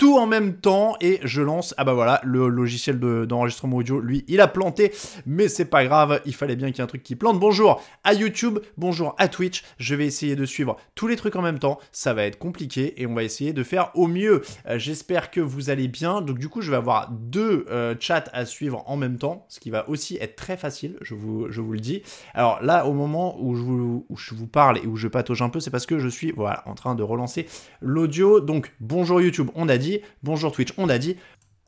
tout 0.00 0.16
en 0.16 0.26
même 0.26 0.54
temps 0.54 0.96
et 1.02 1.20
je 1.24 1.42
lance 1.42 1.74
ah 1.76 1.84
bah 1.84 1.92
voilà 1.92 2.22
le 2.24 2.48
logiciel 2.48 2.98
de- 2.98 3.26
d'enregistrement 3.26 3.76
audio 3.76 4.00
lui 4.00 4.24
il 4.28 4.40
a 4.40 4.48
planté. 4.48 4.92
Mais 5.26 5.46
c'est 5.46 5.66
pas 5.66 5.84
grave 5.84 6.22
il 6.24 6.34
fallait 6.34 6.56
bien 6.56 6.68
qu'il 6.68 6.78
y 6.78 6.80
ait 6.80 6.84
un 6.84 6.86
truc 6.86 7.02
qui 7.02 7.16
plante. 7.16 7.38
Bonjour 7.38 7.82
à 8.02 8.14
YouTube 8.14 8.60
bonjour 8.78 9.14
à 9.18 9.28
Twitch. 9.28 9.62
Je 9.76 9.94
vais 9.94 10.06
essayer 10.06 10.36
de 10.36 10.46
suivre 10.46 10.78
tous 10.94 11.06
les 11.06 11.16
trucs 11.16 11.36
en 11.36 11.42
même 11.42 11.58
temps. 11.58 11.78
Ça 11.92 12.14
va 12.14 12.24
être 12.24 12.38
compliqué 12.38 12.94
et 13.02 13.06
on 13.06 13.12
va 13.12 13.24
essayer 13.24 13.52
de 13.52 13.62
faire 13.62 13.90
au 13.94 14.06
mieux. 14.06 14.40
Euh, 14.66 14.78
j'espère 14.78 15.30
que 15.30 15.40
vous 15.42 15.68
allez 15.68 15.86
bien. 15.86 16.22
Donc 16.22 16.38
du 16.38 16.48
coup 16.48 16.62
je 16.62 16.70
vais 16.70 16.78
avoir 16.78 17.10
deux 17.10 17.66
euh, 17.70 17.94
chats 18.00 18.24
à 18.32 18.46
suivre 18.46 18.82
en 18.86 18.96
même 18.96 19.18
temps 19.18 19.44
ce 19.50 19.60
qui 19.60 19.68
va 19.68 19.86
aussi 19.90 20.16
être 20.18 20.34
très 20.34 20.56
facile 20.56 20.96
je 21.02 21.14
vous, 21.14 21.44
le 21.46 21.78
dis. 21.78 22.00
Alors 22.32 22.62
là 22.62 22.86
au 22.86 22.94
moment 22.94 23.36
où 23.38 23.54
je 23.54 23.60
vous, 23.60 24.06
où 24.08 24.16
je 24.16 24.34
vous 24.34 24.46
parle 24.46 24.78
et 24.78 24.86
où 24.86 24.96
je 24.96 25.08
patauge 25.08 25.42
un 25.42 25.50
peu 25.50 25.60
c'est 25.60 25.70
parce 25.70 25.84
que 25.84 25.98
je 25.98 26.08
suis 26.08 26.32
voilà 26.32 26.62
en 26.64 26.74
train 26.74 26.94
de 26.94 27.02
relancer 27.02 27.44
l'audio. 27.82 28.40
Donc 28.40 28.72
bonjour 28.80 29.20
YouTube 29.20 29.50
on 29.54 29.68
a 29.68 29.76
dit 29.76 29.89
bonjour 30.22 30.52
Twitch 30.52 30.72
on 30.78 30.88
a 30.88 30.98
dit 30.98 31.16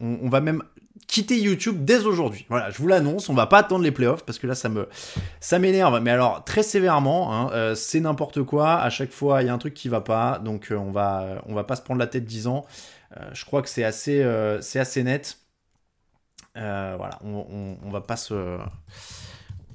on, 0.02 0.28
va 0.28 0.40
même 0.40 0.62
quitter 1.06 1.38
YouTube 1.38 1.84
dès 1.84 2.04
aujourd'hui. 2.06 2.44
Voilà, 2.48 2.70
je 2.70 2.78
vous 2.78 2.88
l'annonce, 2.88 3.28
on 3.28 3.34
va 3.34 3.46
pas 3.46 3.58
attendre 3.58 3.84
les 3.84 3.92
playoffs 3.92 4.24
parce 4.24 4.38
que 4.38 4.46
là 4.46 4.54
ça 4.54 4.68
me 4.68 4.88
ça 5.40 5.58
m'énerve, 5.58 6.00
mais 6.02 6.10
alors 6.10 6.44
très 6.44 6.62
sévèrement, 6.62 7.32
hein, 7.32 7.50
euh, 7.52 7.74
c'est 7.74 8.00
n'importe 8.00 8.42
quoi. 8.42 8.74
À 8.74 8.90
chaque 8.90 9.12
fois, 9.12 9.42
il 9.42 9.46
y 9.46 9.48
a 9.48 9.54
un 9.54 9.58
truc 9.58 9.74
qui 9.74 9.88
va 9.88 10.00
pas, 10.00 10.38
donc 10.38 10.70
euh, 10.70 10.76
on 10.76 10.90
va 10.90 11.42
on 11.46 11.54
va 11.54 11.64
pas 11.64 11.76
se 11.76 11.82
prendre 11.82 12.00
la 12.00 12.06
tête 12.06 12.24
10 12.24 12.48
ans. 12.48 12.66
Euh, 13.16 13.30
je 13.32 13.44
crois 13.44 13.62
que 13.62 13.68
c'est 13.68 13.84
assez 13.84 14.26
c'est 14.60 14.80
assez 14.80 15.04
net. 15.04 15.38
Voilà, 16.54 17.18
on 17.22 17.90
va 17.90 18.00
pas 18.00 18.16
se 18.16 18.58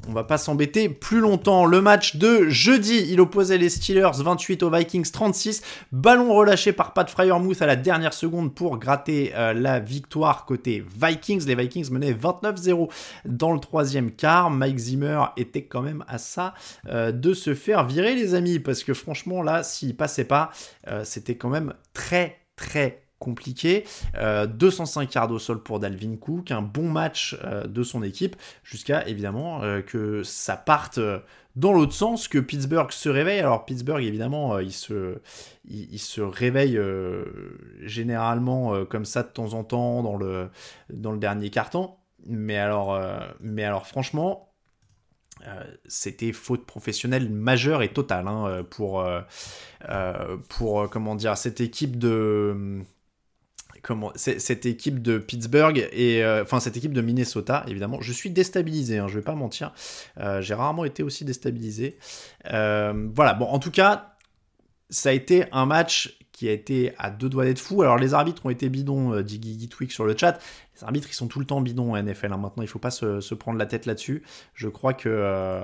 on 0.08 0.14
va 0.14 0.24
pas 0.24 0.38
s'embêter 0.38 0.90
plus 0.90 1.20
longtemps. 1.20 1.66
Le 1.66 1.82
match 1.82 2.16
de 2.16 2.48
jeudi, 2.50 3.06
il 3.10 3.20
opposait 3.20 3.58
les 3.58 3.70
Steelers 3.70 4.12
28 4.18 4.64
aux 4.64 4.70
Vikings 4.70 5.10
36. 5.12 5.62
Ballon 5.92 6.34
relâché 6.34 6.72
par 6.72 6.94
Pat 6.94 7.10
Fryermuth 7.10 7.62
à 7.62 7.66
la 7.66 7.76
dernière 7.76 8.14
seconde 8.14 8.54
pour 8.56 8.78
gratter 8.78 9.34
euh, 9.36 9.54
la 9.54 9.80
victoire 9.80 10.46
côté 10.46 10.84
Vikings. 11.02 11.46
Les 11.46 11.56
Vikings 11.56 11.92
menaient 11.92 12.14
29-0 12.14 12.90
dans 13.26 13.54
le 13.54 13.60
troisième 13.60 14.12
quart. 14.12 14.50
Mike 14.50 14.78
Zimmer 14.78 15.26
était 15.36 15.66
quand 15.66 15.82
même 15.82 16.04
à 16.08 16.18
ça 16.18 16.54
euh, 16.88 17.12
de 17.12 17.34
se 17.34 17.54
faire 17.54 17.86
virer 17.86 18.16
les 18.16 18.34
amis 18.34 18.60
parce 18.60 18.84
que 18.84 18.94
franchement 18.94 19.42
là, 19.42 19.64
s'il 19.64 19.96
passait 19.96 20.26
pas, 20.26 20.52
euh, 20.88 21.04
c'était 21.04 21.36
quand 21.36 21.50
même 21.50 21.74
très 21.94 22.40
très 22.56 23.07
compliqué. 23.20 23.86
Euh, 24.16 24.46
205 24.48 25.14
yards 25.14 25.32
au 25.32 25.40
sol 25.40 25.62
pour 25.62 25.80
Dalvin 25.80 26.16
Cook, 26.18 26.52
un 26.52 26.62
bon 26.62 26.90
match 26.90 27.38
euh, 27.44 27.66
de 27.66 27.84
son 27.84 28.04
équipe, 28.04 28.36
jusqu'à 28.64 29.08
évidemment 29.08 29.64
euh, 29.64 29.82
que 29.82 30.24
ça 30.24 30.56
parte 30.56 30.98
euh, 30.98 31.20
dans 31.56 31.74
l'autre 31.74 31.94
sens, 31.94 32.28
que 32.28 32.38
Pittsburgh 32.38 32.92
se 32.92 33.10
réveille. 33.10 33.40
Alors 33.40 33.66
Pittsburgh, 33.66 34.04
évidemment, 34.04 34.56
euh, 34.56 34.64
il, 34.64 34.74
se, 34.74 35.20
il, 35.66 35.92
il 35.92 36.00
se 36.00 36.22
réveille 36.22 36.78
euh, 36.78 37.26
généralement 37.82 38.76
euh, 38.76 38.86
comme 38.86 39.06
ça 39.06 39.24
de 39.24 39.30
temps 39.30 39.54
en 39.54 39.64
temps 39.64 40.04
dans 40.04 40.16
le, 40.16 40.50
dernier 41.18 41.50
carton. 41.50 41.96
Mais 42.26 42.58
alors, 42.58 42.94
euh, 42.94 43.20
franchement, 43.86 44.48
euh, 45.46 45.64
c'était 45.86 46.34
faute 46.34 46.66
professionnelle 46.66 47.30
majeure 47.30 47.82
et 47.84 47.90
totale 47.94 48.28
hein, 48.28 48.48
euh, 48.48 48.64
pour, 48.64 49.02
euh, 49.02 49.22
euh, 49.90 50.38
pour 50.50 50.82
euh, 50.82 50.88
cette 51.36 51.62
équipe 51.62 51.98
de 51.98 52.82
cette 54.16 54.66
équipe 54.66 55.02
de 55.02 55.18
Pittsburgh 55.18 55.88
et 55.92 56.24
euh, 56.24 56.44
enfin 56.44 56.60
cette 56.60 56.76
équipe 56.78 56.94
de 56.94 57.02
Minnesota 57.02 57.64
évidemment 57.68 58.02
je 58.02 58.12
suis 58.12 58.30
déstabilisé 58.30 58.98
hein, 58.98 59.08
je 59.08 59.16
vais 59.16 59.22
pas 59.24 59.36
mentir 59.36 59.74
Euh, 60.20 60.42
j'ai 60.42 60.54
rarement 60.54 60.86
été 60.86 61.04
aussi 61.04 61.26
déstabilisé 61.26 61.98
Euh, 62.52 63.10
voilà 63.16 63.34
bon 63.34 63.46
en 63.46 63.60
tout 63.60 63.72
cas 63.72 64.16
ça 64.90 65.10
a 65.10 65.12
été 65.12 65.46
un 65.52 65.66
match 65.66 66.18
qui 66.32 66.48
a 66.48 66.52
été 66.52 66.94
à 67.00 67.10
deux 67.10 67.30
doigts 67.30 67.46
d'être 67.46 67.60
fou. 67.60 67.82
Alors 67.82 67.98
les 67.98 68.14
arbitres 68.14 68.46
ont 68.46 68.52
été 68.52 68.70
bidons, 68.70 69.22
dit 69.22 69.40
Guigui 69.40 69.70
Twig 69.70 69.90
sur 69.92 70.06
le 70.06 70.16
chat. 70.16 70.40
Les 70.76 70.84
arbitres 70.84 71.08
ils 71.10 71.16
sont 71.16 71.28
tout 71.28 71.40
le 71.40 71.46
temps 71.46 71.62
bidons 71.62 71.94
en 71.96 71.98
NFL. 72.04 72.32
hein. 72.32 72.38
Maintenant 72.38 72.62
il 72.62 72.68
faut 72.70 72.78
pas 72.78 72.92
se, 72.92 73.34
prendre 73.34 73.58
la 73.58 73.66
tête 73.66 73.86
là-dessus. 73.88 74.22
Je 74.54 74.68
crois 74.70 74.94
que 74.94 75.64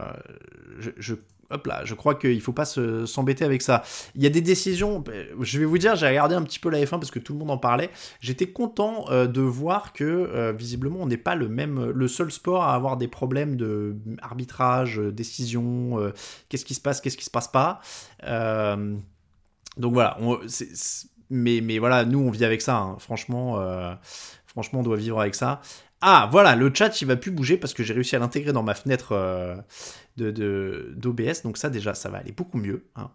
je- 0.80 1.14
hop 1.54 1.68
là, 1.68 1.82
je 1.86 1.94
crois 1.94 2.16
qu'il 2.16 2.42
faut 2.42 2.52
pas 2.54 2.66
se- 2.66 3.06
s'embêter 3.06 3.46
avec 3.46 3.62
ça. 3.62 3.84
Il 4.16 4.24
y 4.24 4.26
a 4.26 4.30
des 4.30 4.42
décisions. 4.42 5.04
euh, 5.10 5.26
Je 5.40 5.60
vais 5.60 5.66
vous 5.66 5.78
dire, 5.78 5.96
j'ai 5.96 6.08
regardé 6.08 6.36
un 6.36 6.42
petit 6.44 6.60
peu 6.60 6.70
la 6.70 6.80
F1 6.84 7.00
parce 7.00 7.12
que 7.12 7.20
tout 7.20 7.34
le 7.34 7.40
monde 7.40 7.52
en 7.52 7.58
parlait. 7.58 7.90
J'étais 8.20 8.48
content 8.48 9.06
euh, 9.10 9.28
de 9.28 9.42
voir 9.42 9.94
que 9.94 10.04
euh, 10.04 10.52
visiblement 10.52 11.00
on 11.02 11.06
n'est 11.08 11.18
pas 11.18 11.36
le 11.36 11.48
même, 11.48 11.90
le 11.92 12.08
seul 12.08 12.32
sport 12.32 12.64
à 12.64 12.76
avoir 12.76 12.98
des 12.98 13.08
problèmes 13.08 13.56
de 13.56 13.96
arbitrage, 14.22 15.00
euh, 15.00 15.12
décision. 15.12 16.12
qu'est-ce 16.50 16.66
qui 16.66 16.74
se 16.74 16.82
passe, 16.82 17.02
qu'est-ce 17.02 17.18
qui 17.18 17.26
se 17.26 17.32
passe 17.32 17.48
pas. 17.48 17.80
Donc 19.78 19.94
voilà, 19.94 20.18
mais, 21.30 21.62
mais 21.62 21.80
voilà, 21.80 22.06
nous 22.06 22.20
on 22.20 22.30
vit 22.30 22.46
avec 22.46 22.62
ça, 22.62 22.78
hein. 22.78 22.96
franchement, 23.00 23.60
franchement 24.46 24.80
on 24.82 24.84
doit 24.84 24.98
vivre 24.98 25.20
avec 25.20 25.36
ça. 25.36 25.62
Ah 26.02 26.28
voilà, 26.32 26.56
le 26.56 26.72
chat 26.74 27.02
il 27.02 27.08
va 27.08 27.16
plus 27.16 27.32
bouger 27.32 27.58
parce 27.58 27.74
que 27.74 27.82
j'ai 27.82 27.94
réussi 27.94 28.16
à 28.16 28.20
l'intégrer 28.20 28.52
dans 28.54 28.62
ma 28.64 28.76
fenêtre 28.76 29.16
d'OBS, 30.18 31.42
donc 31.44 31.58
ça 31.58 31.70
déjà 31.70 31.94
ça 31.94 32.10
va 32.10 32.20
aller 32.20 32.32
beaucoup 32.32 32.58
mieux. 32.58 32.86
hein. 32.96 33.12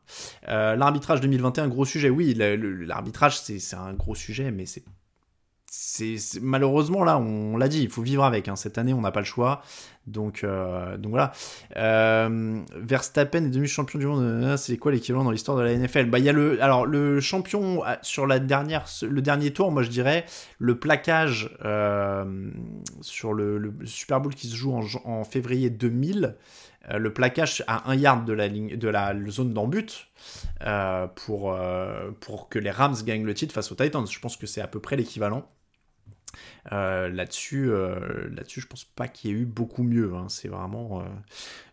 Euh, 0.49 0.77
l'arbitrage 0.77 1.21
2021, 1.21 1.69
gros 1.69 1.85
sujet, 1.85 2.11
oui, 2.11 2.35
l'arbitrage 2.35 3.39
c'est, 3.41 3.75
un 3.75 3.93
gros 3.95 4.15
sujet, 4.15 4.51
mais 4.51 4.65
c'est, 4.67 4.83
malheureusement 6.41 7.05
là 7.05 7.19
on 7.19 7.57
l'a 7.57 7.69
dit, 7.69 7.83
il 7.83 7.91
faut 7.91 8.03
vivre 8.03 8.25
avec. 8.25 8.49
hein. 8.49 8.57
Cette 8.57 8.79
année 8.79 8.93
on 8.93 9.01
n'a 9.01 9.13
pas 9.13 9.21
le 9.21 9.27
choix, 9.27 9.63
donc, 10.09 10.43
euh, 10.43 10.97
donc 10.97 11.11
voilà. 11.11 11.33
Euh, 11.77 12.61
Verstappen 12.75 13.45
est 13.45 13.51
devenu 13.51 13.69
champion 13.69 14.01
du 14.01 14.07
monde. 14.07 14.57
C'est 14.57 14.77
quoi 14.77 14.91
l'équivalent 14.91 15.23
dans 15.23 15.31
l'histoire 15.31 15.57
de 15.57 15.63
la 15.63 15.77
NFL 15.77 16.07
Bah 16.07 16.19
le 16.19 16.61
alors 16.63 16.85
le 16.85 17.21
champion 17.21 17.83
sur 18.03 18.27
le 18.27 18.41
dernier 18.41 19.53
tour, 19.53 19.71
moi 19.71 19.85
je 19.85 19.91
dirais 19.91 20.25
le 20.59 20.79
plaquage 20.81 21.51
sur 23.03 23.33
le, 23.35 23.73
Super 23.85 24.21
Bowl 24.21 24.35
qui 24.35 24.49
se 24.49 24.57
joue 24.57 24.73
en, 24.73 24.83
en 25.05 25.23
février 25.23 25.71
2000. 25.71 26.35
Euh, 26.91 26.99
le 26.99 27.13
plaquage 27.13 27.65
à 27.67 27.91
un 27.91 27.95
yard 27.95 28.25
de 28.25 28.33
la 28.33 28.49
ligne 28.49 28.77
de 28.77 28.89
la 28.89 29.15
zone 29.29 29.53
d'embut 29.53 30.09
euh, 30.63 31.07
pour 31.07 31.53
euh, 31.53 32.11
pour 32.21 32.49
que 32.49 32.59
les 32.59 32.71
Rams 32.71 32.97
gagnent 33.05 33.25
le 33.25 33.35
titre 33.35 33.55
face 33.55 33.71
aux 33.73 33.75
Titans. 33.75 34.07
Je 34.07 34.19
pense 34.21 34.37
que 34.37 34.47
c'est 34.47 34.61
à 34.61 34.67
peu 34.67 34.81
près 34.81 34.97
l'équivalent. 34.97 35.49
Là-dessus, 36.71 37.71
euh, 37.71 38.29
là-dessus, 38.35 38.61
je 38.61 38.67
pense 38.67 38.85
pas 38.85 39.09
qu'il 39.09 39.31
y 39.31 39.35
ait 39.35 39.37
eu 39.37 39.47
beaucoup 39.47 39.83
mieux. 39.83 40.13
hein. 40.15 40.27
C'est 40.29 40.49
vraiment. 40.49 41.03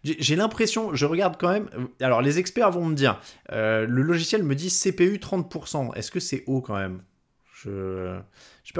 J'ai 0.03 0.35
l'impression, 0.37 0.93
je 0.95 1.05
regarde 1.05 1.35
quand 1.37 1.51
même. 1.51 1.69
Alors, 1.99 2.21
les 2.21 2.39
experts 2.39 2.71
vont 2.71 2.85
me 2.85 2.95
dire, 2.95 3.19
le 3.51 3.85
logiciel 3.85 4.43
me 4.43 4.55
dit 4.55 4.69
CPU 4.69 5.17
30%. 5.17 5.93
Est-ce 5.95 6.11
que 6.11 6.21
c'est 6.21 6.43
haut 6.47 6.61
quand 6.61 6.77
même? 6.77 7.01
Je 7.53 8.17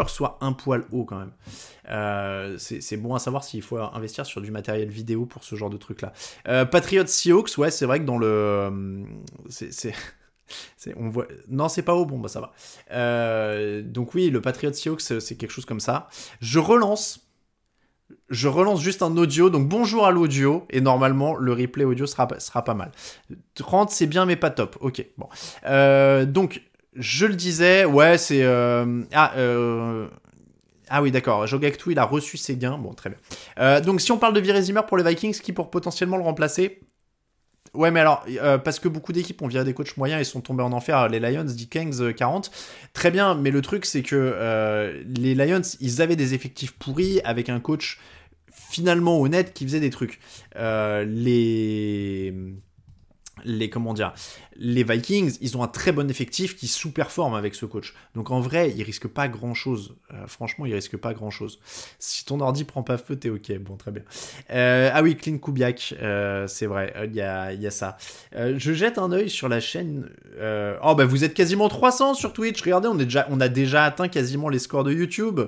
soit 0.08 0.38
un 0.42 0.54
poil 0.54 0.84
haut 0.92 1.06
quand 1.06 1.18
même. 1.20 1.32
Euh, 1.90 2.58
c'est 2.58 2.98
bon 2.98 3.16
à 3.16 3.20
savoir 3.20 3.44
s'il 3.44 3.62
faut 3.62 3.78
investir 3.78 4.26
sur 4.26 4.42
du 4.42 4.52
matériel 4.52 4.90
vidéo 4.90 5.26
pour 5.26 5.44
ce 5.44 5.56
genre 5.56 5.70
de 5.70 5.78
truc-là. 5.78 6.14
Euh, 6.48 6.66
Patriot 6.66 7.06
Seahawks, 7.06 7.58
ouais, 7.58 7.72
c'est 7.72 7.86
vrai 7.86 8.00
que 8.00 8.06
dans 8.06 8.18
le, 8.18 9.04
c'est 9.50 9.72
c'est- 10.78 10.94
on 10.98 11.10
voit... 11.10 11.26
Non, 11.48 11.70
c'est 11.70 11.82
pas 11.82 11.96
haut, 11.96 12.06
bon, 12.06 12.20
bah 12.20 12.30
ça 12.30 12.40
va. 12.42 12.52
Euh, 12.92 13.82
donc 13.82 14.14
oui, 14.14 14.30
le 14.30 14.42
Patriot 14.42 14.74
Seahawks, 14.74 15.02
c'est 15.02 15.36
quelque 15.38 15.52
chose 15.52 15.66
comme 15.66 15.80
ça. 15.80 16.08
Je 16.42 16.60
relance. 16.60 17.22
je 18.30 18.48
relance 18.48 18.82
juste 18.82 19.02
un 19.02 19.16
audio. 19.18 19.50
Donc 19.50 19.68
bonjour 19.68 20.06
à 20.06 20.12
l'audio. 20.12 20.66
Et 20.70 20.82
normalement, 20.82 21.36
le 21.36 21.54
replay 21.54 21.84
audio 21.86 22.06
sera, 22.06 22.28
sera 22.40 22.64
pas 22.64 22.74
mal. 22.74 22.92
30, 23.56 23.90
c'est 23.90 24.08
bien, 24.08 24.26
mais 24.26 24.36
pas 24.36 24.50
top. 24.50 24.78
Ok, 24.82 25.06
bon. 25.18 25.28
Euh, 25.66 26.26
donc, 26.26 26.62
je 26.96 27.26
le 27.26 27.36
disais, 27.36 27.86
ouais, 27.86 28.18
c'est. 28.18 28.44
Euh, 28.44 29.04
ah, 29.14 29.34
euh, 29.38 30.08
Ah 30.90 31.02
oui, 31.02 31.12
d'accord. 31.12 31.46
Jogactu, 31.48 31.92
il 31.92 32.00
a 32.00 32.06
reçu 32.06 32.38
ses 32.38 32.56
gains. 32.56 32.78
Bon, 32.78 32.94
très 32.94 33.10
bien. 33.10 33.82
donc, 33.82 34.02
si 34.02 34.12
on 34.12 34.18
parle 34.18 34.34
de 34.34 34.40
Virezimer 34.40 34.82
pour 34.88 34.98
les 34.98 35.04
Vikings, 35.04 35.40
qui 35.40 35.54
pour 35.54 35.70
potentiellement 35.70 36.18
le 36.18 36.24
remplacer 36.24 36.80
Ouais, 37.74 37.92
mais 37.92 38.00
alors, 38.00 38.26
parce 38.64 38.80
que 38.80 38.88
beaucoup 38.88 39.12
d'équipes 39.12 39.42
ont 39.42 39.48
viré 39.48 39.66
des 39.66 39.74
coachs 39.74 39.98
moyens 39.98 40.22
et 40.22 40.24
sont 40.24 40.40
tombés 40.40 40.64
en 40.64 40.72
enfer, 40.72 41.10
les 41.10 41.20
Lions, 41.20 41.44
dit 41.44 41.68
Kings 41.68 42.14
40. 42.14 42.50
Très 42.94 43.12
bien, 43.12 43.36
mais 43.36 43.52
le 43.52 43.62
truc, 43.62 43.86
c'est 43.86 44.02
que 44.02 45.04
les 45.06 45.36
Lions, 45.36 45.62
ils 45.82 46.02
avaient 46.02 46.16
des 46.16 46.34
effectifs 46.34 46.72
pourris 46.72 47.20
avec 47.26 47.50
un 47.50 47.60
coach 47.60 48.00
finalement 48.50 49.20
honnête 49.20 49.54
qui 49.54 49.66
faisait 49.66 49.82
des 49.82 49.90
trucs. 49.90 50.22
les 50.56 52.34
les 53.44 53.70
comment 53.70 53.94
dire, 53.94 54.14
les 54.56 54.84
Vikings, 54.84 55.38
ils 55.42 55.58
ont 55.58 55.64
un 55.64 55.68
très 55.68 55.92
bon 55.92 56.10
effectif 56.10 56.56
qui 56.56 56.68
sous-performe 56.68 57.36
avec 57.36 57.56
ce 57.56 57.66
coach. 57.66 57.94
Donc 58.16 58.32
en 58.32 58.40
vrai, 58.40 58.74
ils 58.76 58.84
risquent 58.84 59.08
pas 59.08 59.28
grand-chose. 59.28 59.96
Euh, 60.14 60.28
franchement, 60.28 60.66
ils 60.66 60.74
risquent 60.74 60.98
pas 60.98 61.14
grand-chose. 61.14 61.60
Si 62.00 62.26
ton 62.26 62.40
ordi 62.40 62.64
prend 62.64 62.84
pas 62.84 62.98
feu, 62.98 63.16
t'es 63.18 63.30
ok. 63.30 63.58
Bon, 63.60 63.76
très 63.76 63.92
bien. 63.92 64.04
Euh, 64.52 64.90
ah 64.94 65.04
oui, 65.04 65.18
Clean 65.18 65.38
Kubiak, 65.38 65.96
euh, 66.02 66.48
c'est 66.48 66.66
vrai, 66.66 66.94
il 67.06 67.16
y 67.16 67.22
a, 67.22 67.54
y, 67.54 67.68
a, 67.68 67.72
ça. 67.72 67.98
je 68.34 68.74
jette 68.74 68.98
un 68.98 69.12
œil 69.12 69.30
sur 69.30 69.50
la 69.50 69.60
chaîne. 69.60 70.10
oh 70.84 70.96
bah 70.96 71.06
vous 71.06 71.24
êtes 71.24 71.34
quasiment 71.34 71.68
300 71.68 72.14
sur 72.14 72.34
Twitch. 72.34 72.62
Regardez, 72.62 72.88
on, 72.88 72.98
est 73.00 73.06
déjà, 73.06 73.28
on 73.30 73.42
a 73.42 73.50
déjà 73.50 73.84
atteint 73.84 74.08
quasiment 74.08 74.50
les 74.50 74.60
scores 74.60 74.84
de 74.84 74.94
YouTube. 74.94 75.42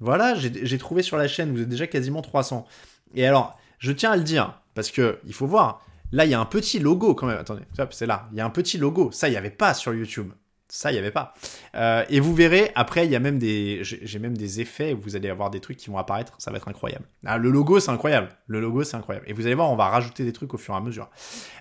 Voilà, 0.00 0.34
j'ai 0.34 0.78
trouvé 0.78 1.02
sur 1.02 1.16
la 1.16 1.26
chaîne, 1.26 1.52
vous 1.52 1.62
êtes 1.62 1.68
déjà 1.68 1.86
quasiment 1.86 2.20
300. 2.20 2.66
Et 3.14 3.26
alors, 3.26 3.58
je 3.78 3.92
tiens 3.92 4.10
à 4.12 4.16
le 4.16 4.24
dire, 4.24 4.60
parce 4.74 4.90
que 4.90 5.18
il 5.26 5.32
faut 5.32 5.46
voir, 5.46 5.85
Là, 6.12 6.24
il 6.24 6.30
y 6.30 6.34
a 6.34 6.40
un 6.40 6.46
petit 6.46 6.78
logo 6.78 7.14
quand 7.14 7.26
même. 7.26 7.38
Attendez, 7.38 7.62
c'est 7.90 8.06
là. 8.06 8.28
Il 8.32 8.38
y 8.38 8.40
a 8.40 8.46
un 8.46 8.50
petit 8.50 8.78
logo. 8.78 9.10
Ça, 9.12 9.28
il 9.28 9.32
n'y 9.32 9.36
avait 9.36 9.50
pas 9.50 9.74
sur 9.74 9.94
YouTube. 9.94 10.32
Ça, 10.68 10.90
il 10.90 10.94
n'y 10.94 10.98
avait 10.98 11.12
pas. 11.12 11.32
Euh, 11.76 12.04
et 12.08 12.18
vous 12.18 12.34
verrez, 12.34 12.72
après, 12.74 13.06
il 13.06 13.12
y 13.12 13.16
a 13.16 13.20
même 13.20 13.38
des, 13.38 13.80
j'ai 13.82 14.18
même 14.18 14.36
des 14.36 14.60
effets 14.60 14.94
vous 14.94 15.14
allez 15.14 15.30
avoir 15.30 15.50
des 15.50 15.60
trucs 15.60 15.76
qui 15.76 15.90
vont 15.90 15.98
apparaître. 15.98 16.34
Ça 16.38 16.50
va 16.50 16.56
être 16.56 16.68
incroyable. 16.68 17.04
Ah, 17.24 17.38
le 17.38 17.50
logo, 17.50 17.78
c'est 17.78 17.90
incroyable. 17.90 18.30
Le 18.48 18.60
logo, 18.60 18.82
c'est 18.82 18.96
incroyable. 18.96 19.26
Et 19.28 19.32
vous 19.32 19.46
allez 19.46 19.54
voir, 19.54 19.70
on 19.70 19.76
va 19.76 19.88
rajouter 19.88 20.24
des 20.24 20.32
trucs 20.32 20.52
au 20.54 20.58
fur 20.58 20.74
et 20.74 20.76
à 20.76 20.80
mesure. 20.80 21.08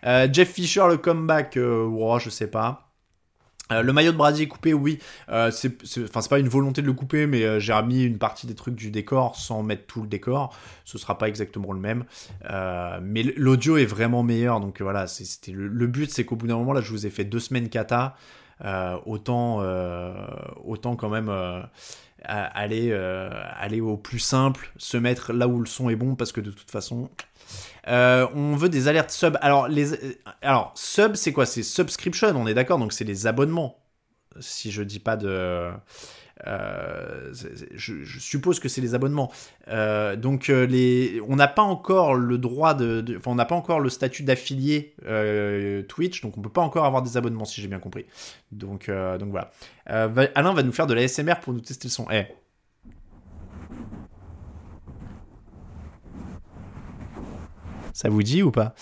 Euh, 0.05 0.27
Jeff 0.31 0.51
Fisher, 0.51 0.85
le 0.87 0.97
comeback, 0.97 1.57
euh, 1.57 1.87
oh, 1.87 2.17
je 2.17 2.31
sais 2.31 2.47
pas. 2.47 2.84
Euh, 3.71 3.81
le 3.81 3.93
maillot 3.93 4.11
de 4.11 4.17
Brady 4.17 4.47
coupé, 4.47 4.73
oui. 4.73 4.99
Euh, 5.29 5.49
c'est, 5.51 5.73
enfin, 6.03 6.21
pas 6.29 6.39
une 6.39 6.49
volonté 6.49 6.81
de 6.81 6.87
le 6.87 6.93
couper, 6.93 7.25
mais 7.25 7.43
euh, 7.43 7.59
j'ai 7.59 7.73
remis 7.73 8.03
une 8.03 8.17
partie 8.17 8.45
des 8.45 8.55
trucs 8.55 8.75
du 8.75 8.91
décor 8.91 9.35
sans 9.35 9.63
mettre 9.63 9.85
tout 9.87 10.01
le 10.01 10.07
décor. 10.07 10.55
Ce 10.83 10.97
sera 10.97 11.17
pas 11.17 11.27
exactement 11.27 11.73
le 11.73 11.79
même. 11.79 12.05
mais 13.01 13.23
l'audio 13.23 13.77
est 13.77 13.85
vraiment 13.85 14.23
meilleur. 14.23 14.59
Donc 14.59 14.81
voilà, 14.81 15.07
c'était 15.07 15.51
le, 15.51 15.87
but, 15.87 16.11
c'est 16.11 16.25
qu'au 16.25 16.35
bout 16.35 16.47
d'un 16.47 16.57
moment, 16.57 16.73
là, 16.73 16.81
je 16.81 16.91
vous 16.91 17.05
ai 17.05 17.09
fait 17.09 17.23
deux 17.23 17.39
semaines 17.39 17.69
kata. 17.69 18.15
autant, 19.05 19.63
autant 20.63 20.95
quand 20.95 21.09
même 21.09 21.31
aller 22.23 23.81
au 23.81 23.97
plus 23.97 24.19
simple, 24.19 24.71
se 24.77 24.97
mettre 24.97 25.33
là 25.33 25.47
où 25.47 25.59
le 25.59 25.65
son 25.65 25.89
est 25.89 25.95
bon, 25.95 26.15
parce 26.15 26.31
que 26.31 26.41
de 26.41 26.51
toute 26.51 26.69
façon, 26.69 27.09
euh, 27.87 28.27
on 28.33 28.55
veut 28.55 28.69
des 28.69 28.87
alertes 28.87 29.11
sub. 29.11 29.37
Alors, 29.41 29.67
les, 29.67 30.17
alors 30.41 30.71
sub, 30.75 31.15
c'est 31.15 31.33
quoi? 31.33 31.45
C'est 31.45 31.63
subscription, 31.63 32.29
on 32.35 32.47
est 32.47 32.53
d'accord? 32.53 32.79
Donc, 32.79 32.93
c'est 32.93 33.03
les 33.03 33.27
abonnements. 33.27 33.77
Si 34.39 34.71
je 34.71 34.83
dis 34.83 34.99
pas 34.99 35.15
de. 35.15 35.71
Euh, 36.45 37.33
je, 37.73 38.19
suppose 38.19 38.59
que 38.59 38.67
c'est 38.67 38.81
les 38.81 38.93
abonnements. 38.93 39.31
Euh, 39.69 40.17
donc 40.17 40.47
les, 40.49 41.21
on 41.29 41.37
n'a 41.37 41.47
pas 41.47 41.61
encore 41.61 42.13
le 42.13 42.37
droit 42.37 42.73
de, 42.73 43.15
enfin 43.17 43.31
on 43.31 43.35
n'a 43.35 43.45
pas 43.45 43.55
encore 43.55 43.79
le 43.79 43.87
statut 43.89 44.23
d'affilié 44.23 44.93
Twitch, 45.87 46.21
donc 46.21 46.37
on 46.37 46.41
peut 46.41 46.49
pas 46.49 46.61
encore 46.61 46.83
avoir 46.83 47.01
des 47.01 47.15
abonnements 47.15 47.45
si 47.45 47.61
j'ai 47.61 47.69
bien 47.69 47.79
compris. 47.79 48.05
Donc 48.51 48.91
donc 48.91 49.29
voilà. 49.29 49.51
Alain 49.85 50.53
va 50.53 50.63
nous 50.63 50.73
faire 50.73 50.87
de 50.87 50.93
la 50.93 51.07
SMR 51.07 51.39
pour 51.41 51.53
nous 51.53 51.61
tester 51.61 51.87
le 51.87 51.93
son. 51.93 52.05
Eh, 52.11 52.25
Ça 57.95 58.09
vous 58.09 58.23
dit 58.23 58.43
ou 58.43 58.51
pas 58.51 58.75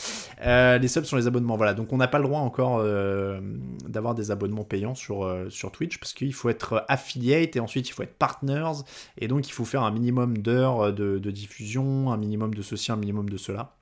euh, 0.44 0.80
Les 0.80 0.88
subs 0.88 1.06
sont 1.06 1.18
les 1.18 1.28
abonnements. 1.28 1.56
Voilà, 1.56 1.76
donc 1.76 1.94
on 1.94 1.98
n'a 1.98 2.08
pas 2.08 2.18
le 2.18 2.24
droit 2.24 2.40
encore 2.40 2.80
euh, 2.80 3.40
d'avoir 3.88 4.16
des 4.16 4.32
abonnements 4.32 4.64
payants 4.64 4.96
sur, 4.96 5.24
euh, 5.24 5.52
sur 5.52 5.72
Twitch 5.72 6.00
parce 6.00 6.14
qu'il 6.14 6.34
faut 6.34 6.50
être 6.50 6.84
affiliate 6.88 7.56
et 7.56 7.60
ensuite 7.60 7.88
il 7.88 7.92
faut 7.92 8.02
être 8.02 8.18
partners 8.18 8.82
et 9.20 9.28
donc 9.28 9.48
il 9.48 9.52
faut 9.52 9.66
faire 9.66 9.84
un 9.84 9.92
minimum 9.92 10.40
d'heures 10.40 10.92
de, 10.92 11.20
diffusion, 11.30 12.12
un 12.12 12.18
minimum 12.18 12.56
de 12.56 12.64
ceci, 12.64 12.92
un 12.92 12.96
minimum 12.96 13.30
de 13.30 13.38
cela. 13.38 13.76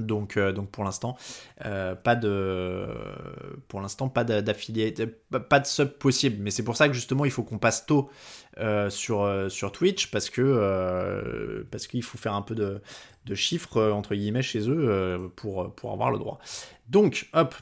Donc, 0.00 0.38
donc 0.38 0.70
pour 0.70 0.84
l'instant, 0.84 1.16
pas 1.58 2.16
de, 2.16 2.86
pour 3.68 3.80
l'instant 3.80 4.08
pas 4.08 4.24
d'affiliate, 4.24 5.04
pas 5.48 5.60
de 5.60 5.66
sub 5.66 5.88
possible. 5.90 6.36
Mais 6.40 6.50
c'est 6.50 6.64
pour 6.64 6.76
ça 6.76 6.88
que 6.88 6.94
justement 6.94 7.24
il 7.24 7.30
faut 7.30 7.42
qu'on 7.42 7.58
passe 7.58 7.86
tôt 7.86 8.10
sur, 8.88 9.46
sur 9.48 9.72
Twitch 9.72 10.10
parce 10.10 10.30
que 10.30 11.66
parce 11.70 11.86
qu'il 11.86 12.02
faut 12.02 12.18
faire 12.18 12.34
un 12.34 12.42
peu 12.42 12.54
de, 12.54 12.80
de 13.26 13.34
chiffres, 13.34 13.76
euh, 13.76 13.92
entre 13.92 14.14
guillemets, 14.14 14.42
chez 14.42 14.68
eux 14.70 14.88
euh, 14.88 15.28
pour, 15.34 15.74
pour 15.74 15.92
avoir 15.92 16.10
le 16.10 16.18
droit. 16.18 16.38
Donc, 16.88 17.28
hop, 17.32 17.54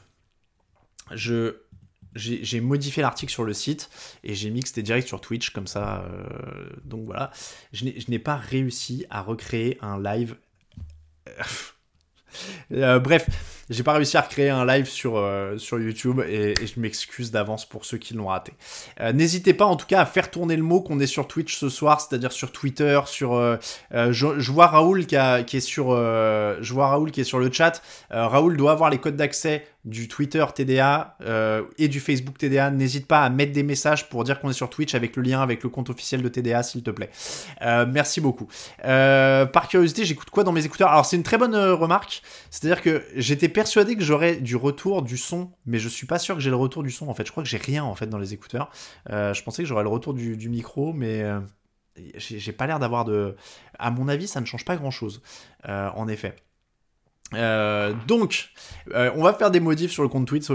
je, 1.11 1.57
j'ai 2.15 2.61
modifié 2.61 3.01
l'article 3.01 3.31
sur 3.31 3.43
le 3.43 3.53
site 3.53 3.89
et 4.23 4.35
j'ai 4.35 4.49
mis 4.49 4.61
que 4.61 4.69
c'était 4.69 4.83
direct 4.83 5.07
sur 5.07 5.19
Twitch 5.19 5.49
comme 5.49 5.67
ça. 5.67 6.03
Euh, 6.03 6.69
donc 6.83 7.05
voilà, 7.05 7.31
je 7.73 7.85
n'ai 7.85 8.19
pas 8.19 8.37
réussi 8.37 9.05
à 9.09 9.21
recréer 9.21 9.77
un 9.81 10.01
live. 10.01 10.35
Bref, 12.71 13.27
j'ai 13.69 13.81
pas 13.81 13.93
réussi 13.93 14.15
à 14.15 14.21
recréer 14.21 14.49
un 14.49 14.63
live 14.63 14.87
sur, 14.87 15.17
euh, 15.17 15.57
YouTube 15.71 16.21
et, 16.27 16.53
je 16.63 16.79
m'excuse 16.79 17.31
d'avance 17.31 17.65
pour 17.65 17.83
ceux 17.83 17.97
qui 17.97 18.13
l'ont 18.13 18.27
raté. 18.27 18.53
Euh, 19.01 19.11
n'hésitez 19.11 19.53
pas 19.53 19.65
en 19.65 19.75
tout 19.75 19.87
cas 19.87 20.01
à 20.01 20.05
faire 20.05 20.29
tourner 20.29 20.55
le 20.55 20.61
mot 20.61 20.81
qu'on 20.81 20.99
est 20.99 21.07
sur 21.07 21.27
Twitch 21.27 21.57
ce 21.57 21.69
soir, 21.69 21.99
c'est-à-dire 21.99 22.31
sur 22.31 22.51
Twitter, 22.51 22.99
sur. 23.07 23.33
Euh, 23.33 23.57
je, 23.91 24.51
vois 24.51 24.67
Raoul 24.67 25.07
qui 25.07 25.15
est 25.15 25.59
sur. 25.59 25.91
je 25.91 26.73
vois 26.73 26.87
Raoul 26.87 27.11
qui 27.11 27.21
est 27.21 27.25
sur 27.25 27.39
le 27.39 27.51
chat. 27.51 27.81
Raoul 28.11 28.55
doit 28.55 28.71
avoir 28.71 28.89
les 28.89 28.99
codes 28.99 29.15
d'accès 29.15 29.65
du 29.85 30.07
Twitter 30.07 30.43
TDA 30.53 31.17
et 31.77 31.87
du 31.87 31.99
Facebook 31.99 32.37
TDA. 32.37 32.71
N'hésite 32.71 33.07
pas 33.07 33.23
à 33.23 33.29
mettre 33.29 33.53
des 33.53 33.63
messages 33.63 34.09
pour 34.09 34.23
dire 34.23 34.39
qu'on 34.39 34.49
est 34.49 34.53
sur 34.53 34.69
Twitch 34.69 34.95
avec 34.95 35.15
le 35.15 35.23
lien 35.23 35.41
avec 35.41 35.63
le 35.63 35.69
compte 35.69 35.89
officiel 35.89 36.21
de 36.21 36.27
TDA, 36.27 36.63
s'il 36.63 36.83
te 36.83 36.91
plaît. 36.91 37.09
merci 37.61 38.21
beaucoup. 38.21 38.47
par 38.81 39.67
curiosité, 39.67 40.05
j'écoute 40.05 40.29
quoi 40.29 40.43
dans 40.43 40.51
mes 40.51 40.65
écouteurs? 40.65 40.89
Alors 40.89 41.05
c'est 41.05 41.15
une 41.15 41.23
très 41.23 41.37
bonne 41.37 41.55
remarque. 41.55 42.21
C'est-à-dire 42.49 42.81
que 42.81 43.03
j'étais 43.15 43.49
persuadé 43.49 43.95
que 43.95 44.03
j'aurais 44.03 44.35
du 44.37 44.55
retour 44.55 45.01
du 45.01 45.17
son, 45.17 45.51
mais 45.65 45.79
je 45.79 45.89
suis 45.89 46.07
pas 46.07 46.19
sûr 46.19 46.35
que 46.35 46.41
j'ai 46.41 46.49
le 46.49 46.55
retour 46.55 46.83
du 46.83 46.91
son 46.91 47.07
en 47.07 47.13
fait. 47.13 47.25
Je 47.25 47.31
crois 47.31 47.43
que 47.43 47.49
j'ai 47.49 47.57
rien 47.57 47.83
en 47.83 47.95
fait 47.95 48.07
dans 48.07 48.17
les 48.17 48.33
écouteurs. 48.33 48.69
Euh, 49.09 49.33
je 49.33 49.43
pensais 49.43 49.63
que 49.63 49.67
j'aurais 49.67 49.83
le 49.83 49.89
retour 49.89 50.13
du, 50.13 50.49
micro, 50.49 50.93
mais 50.93 51.23
euh, 51.23 51.39
j'ai 52.17 52.51
pas 52.51 52.67
l'air 52.67 52.79
d'avoir 52.79 53.05
de. 53.05 53.35
À 53.79 53.91
mon 53.91 54.07
avis, 54.07 54.27
ça 54.27 54.41
ne 54.41 54.45
change 54.45 54.65
pas 54.65 54.75
grand 54.75 54.91
chose. 54.91 55.21
Euh, 55.67 55.89
en 55.95 56.07
effet. 56.07 56.35
Euh, 57.33 57.93
donc, 58.07 58.51
euh, 58.93 59.11
on 59.15 59.23
va 59.23 59.33
faire 59.33 59.49
des 59.49 59.59
modifs 59.59 59.91
sur 59.91 60.03
le 60.03 60.09
compte 60.09 60.27
Twitch, 60.27 60.49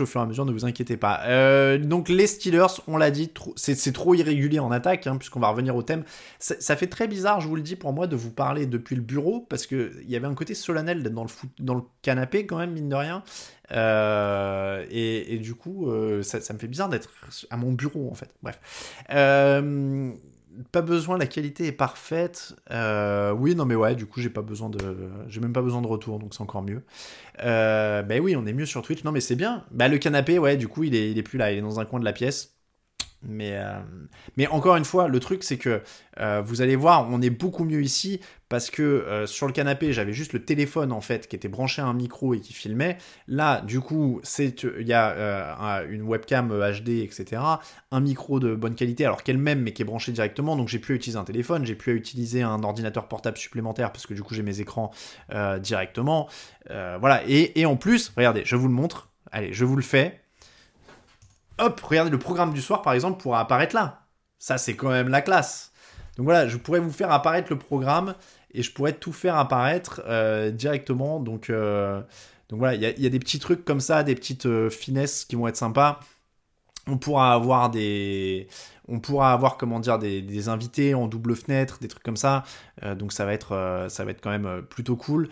au 0.00 0.06
fur 0.06 0.20
et 0.20 0.24
à 0.24 0.26
mesure, 0.26 0.44
ne 0.44 0.52
vous 0.52 0.64
inquiétez 0.64 0.96
pas. 0.96 1.20
Euh, 1.24 1.78
donc, 1.78 2.08
les 2.08 2.26
Steelers, 2.26 2.80
on 2.86 2.96
l'a 2.96 3.10
dit, 3.10 3.32
c'est 3.56 3.92
trop 3.92 4.14
irrégulier 4.14 4.60
en 4.60 4.70
attaque, 4.70 5.06
hein, 5.06 5.16
puisqu'on 5.16 5.40
va 5.40 5.48
revenir 5.48 5.74
au 5.74 5.82
thème. 5.82 6.04
Ça, 6.38 6.76
fait 6.76 6.86
très 6.86 7.08
bizarre, 7.08 7.40
je 7.40 7.48
vous 7.48 7.56
le 7.56 7.62
dis, 7.62 7.76
pour 7.76 7.92
moi, 7.92 8.06
de 8.06 8.16
vous 8.16 8.30
parler 8.30 8.66
depuis 8.66 8.94
le 8.94 9.02
bureau, 9.02 9.40
parce 9.40 9.66
qu'il 9.66 10.04
y 10.06 10.16
avait 10.16 10.28
un 10.28 10.34
côté 10.34 10.54
solennel 10.54 11.02
le, 11.02 11.10
dans 11.10 11.74
le 11.74 11.82
canapé, 12.02 12.46
quand 12.46 12.58
même, 12.58 12.72
mine 12.72 12.88
de 12.88 12.96
rien. 12.96 13.24
Et, 14.90 15.38
du 15.42 15.54
coup, 15.54 15.88
ça, 16.22 16.38
me 16.54 16.58
fait 16.58 16.68
bizarre 16.68 16.88
d'être 16.88 17.10
à 17.50 17.56
mon 17.56 17.72
bureau, 17.72 18.08
en 18.10 18.14
fait. 18.14 18.30
Bref 18.42 18.60
pas 20.72 20.82
besoin, 20.82 21.18
la 21.18 21.26
qualité 21.26 21.66
est 21.66 21.72
parfaite. 21.72 22.54
Euh, 22.70 23.32
oui, 23.32 23.54
non, 23.54 23.64
mais 23.64 23.74
ouais, 23.74 23.94
du 23.94 24.06
coup, 24.06 24.20
j'ai 24.20 24.30
pas 24.30 24.42
besoin 24.42 24.70
de, 24.70 25.10
j'ai 25.28 25.40
même 25.40 25.52
pas 25.52 25.62
besoin 25.62 25.82
de 25.82 25.86
retour, 25.86 26.18
donc 26.18 26.34
c'est 26.34 26.42
encore 26.42 26.62
mieux. 26.62 26.82
Euh, 27.44 28.02
ben 28.02 28.20
oui, 28.20 28.36
on 28.36 28.46
est 28.46 28.52
mieux 28.52 28.66
sur 28.66 28.82
Twitch. 28.82 29.04
Non, 29.04 29.12
mais 29.12 29.20
c'est 29.20 29.36
bien. 29.36 29.64
Bah, 29.72 29.88
le 29.88 29.98
canapé, 29.98 30.38
ouais, 30.38 30.56
du 30.56 30.68
coup, 30.68 30.84
il 30.84 30.94
est, 30.94 31.10
il 31.10 31.18
est 31.18 31.22
plus 31.22 31.38
là, 31.38 31.52
il 31.52 31.58
est 31.58 31.62
dans 31.62 31.80
un 31.80 31.84
coin 31.86 32.00
de 32.00 32.04
la 32.04 32.12
pièce. 32.12 32.56
Mais, 33.24 33.52
euh, 33.54 33.78
mais 34.36 34.46
encore 34.48 34.76
une 34.76 34.84
fois, 34.84 35.08
le 35.08 35.20
truc 35.20 35.44
c'est 35.44 35.58
que 35.58 35.82
euh, 36.20 36.42
vous 36.44 36.60
allez 36.60 36.76
voir, 36.76 37.08
on 37.10 37.22
est 37.22 37.30
beaucoup 37.30 37.64
mieux 37.64 37.82
ici 37.82 38.20
parce 38.48 38.68
que 38.68 38.82
euh, 38.82 39.26
sur 39.26 39.46
le 39.46 39.52
canapé, 39.52 39.92
j'avais 39.92 40.12
juste 40.12 40.32
le 40.32 40.44
téléphone 40.44 40.92
en 40.92 41.00
fait 41.00 41.28
qui 41.28 41.36
était 41.36 41.48
branché 41.48 41.80
à 41.80 41.86
un 41.86 41.94
micro 41.94 42.34
et 42.34 42.40
qui 42.40 42.52
filmait. 42.52 42.98
Là, 43.28 43.60
du 43.60 43.80
coup, 43.80 44.20
il 44.38 44.86
y 44.86 44.92
a 44.92 45.84
une 45.88 46.02
webcam 46.02 46.48
HD, 46.48 46.88
etc. 46.88 47.42
Un 47.90 48.00
micro 48.00 48.40
de 48.40 48.54
bonne 48.54 48.74
qualité, 48.74 49.04
alors 49.04 49.22
qu'elle-même 49.22 49.60
mais 49.60 49.72
qui 49.72 49.82
est 49.82 49.86
branché 49.86 50.10
directement. 50.12 50.56
Donc 50.56 50.68
j'ai 50.68 50.80
pu 50.80 50.94
utiliser 50.94 51.18
un 51.18 51.24
téléphone, 51.24 51.64
j'ai 51.64 51.76
pu 51.76 51.94
utiliser 51.94 52.42
un 52.42 52.62
ordinateur 52.62 53.08
portable 53.08 53.38
supplémentaire 53.38 53.92
parce 53.92 54.06
que 54.06 54.14
du 54.14 54.22
coup 54.22 54.34
j'ai 54.34 54.42
mes 54.42 54.60
écrans 54.60 54.90
directement. 55.60 56.28
voilà. 56.68 57.22
Et, 57.28 57.60
et 57.60 57.66
en 57.66 57.76
plus, 57.76 58.12
regardez, 58.16 58.42
je 58.44 58.56
vous 58.56 58.68
le 58.68 58.74
montre. 58.74 59.10
Allez, 59.30 59.52
je 59.52 59.64
vous 59.64 59.76
le 59.76 59.82
fais 59.82 60.21
hop, 61.62 61.80
regardez, 61.80 62.10
le 62.10 62.18
programme 62.18 62.52
du 62.52 62.60
soir, 62.60 62.82
par 62.82 62.92
exemple, 62.92 63.20
pourra 63.20 63.40
apparaître 63.40 63.74
là. 63.74 64.06
Ça, 64.38 64.58
c'est 64.58 64.74
quand 64.74 64.90
même 64.90 65.08
la 65.08 65.22
classe. 65.22 65.72
Donc 66.16 66.24
voilà, 66.24 66.48
je 66.48 66.56
pourrais 66.56 66.80
vous 66.80 66.90
faire 66.90 67.10
apparaître 67.10 67.48
le 67.50 67.58
programme 67.58 68.14
et 68.52 68.62
je 68.62 68.72
pourrais 68.72 68.92
tout 68.92 69.12
faire 69.12 69.36
apparaître 69.36 70.02
directement. 70.50 71.20
Donc, 71.20 71.50
donc 71.50 72.58
voilà, 72.58 72.74
il 72.74 72.82
y, 72.82 73.06
a 73.06 73.08
des 73.08 73.18
petits 73.18 73.38
trucs 73.38 73.64
comme 73.64 73.80
ça, 73.80 74.02
des 74.02 74.14
petites 74.14 74.68
finesses 74.68 75.24
qui 75.24 75.36
vont 75.36 75.48
être 75.48 75.56
sympas. 75.56 76.00
On 76.86 76.98
pourra 76.98 77.32
avoir 77.32 77.70
des, 77.70 78.48
on 78.88 79.00
pourra 79.00 79.32
avoir 79.32 79.56
comment 79.56 79.80
dire 79.80 79.98
des, 79.98 80.48
invités 80.48 80.94
en 80.94 81.06
double 81.06 81.36
fenêtre, 81.36 81.78
des 81.80 81.88
trucs 81.88 82.02
comme 82.02 82.16
ça. 82.16 82.44
Euh, 82.82 82.94
donc 82.94 83.12
ça 83.12 83.24
va 83.24 83.32
être 83.32 83.52
euh, 83.52 83.88
ça 83.88 84.04
va 84.04 84.10
être 84.10 84.20
quand 84.20 84.30
même 84.30 84.46
euh, 84.46 84.62
plutôt 84.62 84.96
cool. 84.96 85.28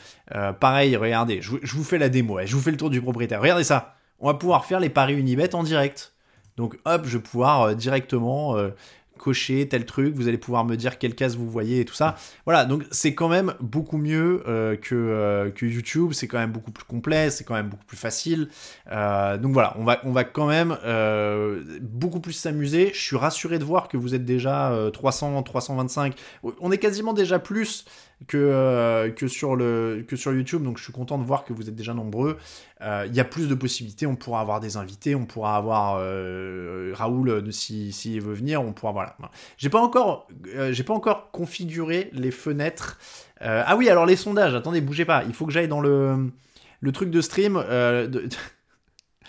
pareil, 0.61 0.97
regardez, 0.97 1.43
je, 1.43 1.51
vous 1.51 1.85
fais 1.85 1.99
la 1.99 2.09
démo, 2.09 2.39
je 2.45 2.55
vous 2.55 2.63
fais 2.63 2.71
le 2.71 2.77
tour 2.77 2.91
du 2.91 3.01
propriétaire. 3.01 3.41
Regardez 3.41 3.65
ça, 3.65 3.97
on 4.19 4.29
va 4.29 4.35
pouvoir 4.35 4.65
faire 4.65 4.81
les 4.81 4.91
paris 4.91 5.15
Unibet 5.15 5.55
en 5.55 5.63
direct. 5.63 6.15
Donc 6.61 6.79
hop, 6.85 7.03
je 7.07 7.17
vais 7.17 7.23
pouvoir 7.23 7.75
directement 7.75 8.57
cocher 9.21 9.69
tel 9.69 9.85
truc, 9.85 10.15
vous 10.15 10.29
allez 10.29 10.39
pouvoir 10.39 10.65
me 10.65 10.77
dire 10.77 10.99
quelle 10.99 11.15
case 11.15 11.37
vous 11.37 11.49
voyez 11.49 11.81
et 11.81 11.85
tout 11.85 11.95
ça. 11.95 12.17
Voilà, 12.47 12.65
donc 12.65 12.85
c'est 12.91 13.15
quand 13.15 13.29
même 13.29 13.55
beaucoup 13.61 13.99
mieux 13.99 14.43
euh, 14.49 14.77
que, 14.77 14.95
euh, 14.95 15.51
que 15.51 15.67
YouTube, 15.67 16.13
c'est 16.13 16.27
quand 16.27 16.39
même 16.39 16.53
beaucoup 16.53 16.71
plus 16.71 16.85
complet, 16.85 17.31
c'est 17.31 17.45
quand 17.45 17.55
même 17.55 17.69
beaucoup 17.69 17.85
plus 17.85 17.99
facile. 17.99 18.49
Euh, 18.91 19.37
donc 19.37 19.53
voilà, 19.53 19.75
on 19.79 19.85
va, 19.85 20.01
on 20.05 20.13
va 20.13 20.25
quand 20.25 20.47
même 20.47 20.77
beaucoup 21.83 22.21
plus 22.21 22.33
s'amuser. 22.33 22.93
Je 22.95 23.01
suis 23.01 23.17
rassuré 23.17 23.59
de 23.59 23.65
voir 23.65 23.89
que 23.89 23.99
vous 23.99 24.15
êtes 24.15 24.25
déjà 24.25 24.75
300, 24.93 25.43
325. 25.43 26.15
On 26.61 26.73
est 26.73 26.79
quasiment 26.79 27.13
déjà 27.13 27.39
plus 27.39 27.85
que, 28.27 28.37
euh, 28.37 29.11
que, 29.11 29.29
sur 29.29 29.57
le, 29.57 30.05
que 30.07 30.17
sur 30.17 30.33
YouTube. 30.33 30.63
Donc 30.63 30.79
je 30.79 30.85
suis 30.85 30.93
content 30.93 31.19
de 31.19 31.25
voir 31.25 31.45
que 31.45 31.53
vous 31.53 31.69
êtes 31.69 31.75
déjà 31.75 31.95
nombreux. 31.95 32.39
Euh, 32.83 33.05
il 33.07 33.15
y 33.15 33.21
a 33.21 33.25
plus 33.25 33.49
de 33.49 33.55
possibilités. 33.55 34.07
On 34.07 34.17
pourra 34.17 34.41
avoir 34.41 34.61
des 34.61 34.77
invités. 34.77 35.15
On 35.15 35.27
pourra 35.27 35.57
avoir 35.57 35.99
euh, 36.01 36.93
Raoul 36.95 37.53
s'il 37.53 37.93
si, 37.93 38.19
veut 38.21 38.35
venir. 38.35 38.63
On 38.63 38.73
pourra 38.73 38.93
voilà. 38.93 39.17
J'ai 39.57 39.71
pas 39.71 39.81
encore 39.81 40.29
j'ai 40.71 40.85
pas 40.85 40.95
encore 40.95 41.31
configuré 41.31 42.11
les 42.13 42.31
fenêtres. 42.31 42.99
ah 43.41 43.77
oui 43.77 43.89
alors 43.89 44.07
les 44.07 44.17
sondages. 44.17 44.55
Attendez 44.55 44.81
bougez 44.81 45.05
pas. 45.05 45.25
Il 45.25 45.35
faut 45.35 45.47
que 45.47 45.53
j'aille 45.53 45.69
dans 45.69 45.81
le 45.81 46.31
le 46.81 46.93
truc 46.93 47.11
de 47.11 47.21
stream. 47.21 47.55
De... 47.55 48.29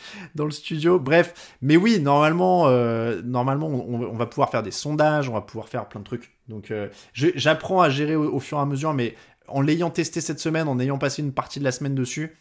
dans 0.35 0.45
le 0.45 0.51
studio. 0.51 0.99
Bref, 0.99 1.55
mais 1.61 1.77
oui, 1.77 1.99
normalement, 1.99 2.67
euh, 2.67 3.21
on, 3.23 4.15
va 4.15 4.25
pouvoir 4.25 4.49
faire 4.49 4.63
des 4.63 4.71
sondages, 4.71 5.29
on 5.29 5.33
va 5.33 5.41
pouvoir 5.41 5.69
faire 5.69 5.87
plein 5.87 6.01
de 6.01 6.05
trucs. 6.05 6.31
Donc, 6.47 6.71
euh, 6.71 6.89
j'apprends 7.13 7.81
à 7.81 7.89
gérer 7.89 8.15
au, 8.15 8.39
fur 8.39 8.57
et 8.57 8.61
à 8.61 8.65
mesure, 8.65 8.93
mais 8.93 9.15
en 9.47 9.61
l'ayant 9.61 9.89
testé 9.89 10.21
cette 10.21 10.39
semaine, 10.39 10.67
en 10.67 10.79
ayant 10.79 10.97
passé 10.97 11.21
une 11.21 11.33
partie 11.33 11.59
de 11.59 11.63
la 11.63 11.71
semaine 11.71 11.95
dessus, 11.95 12.37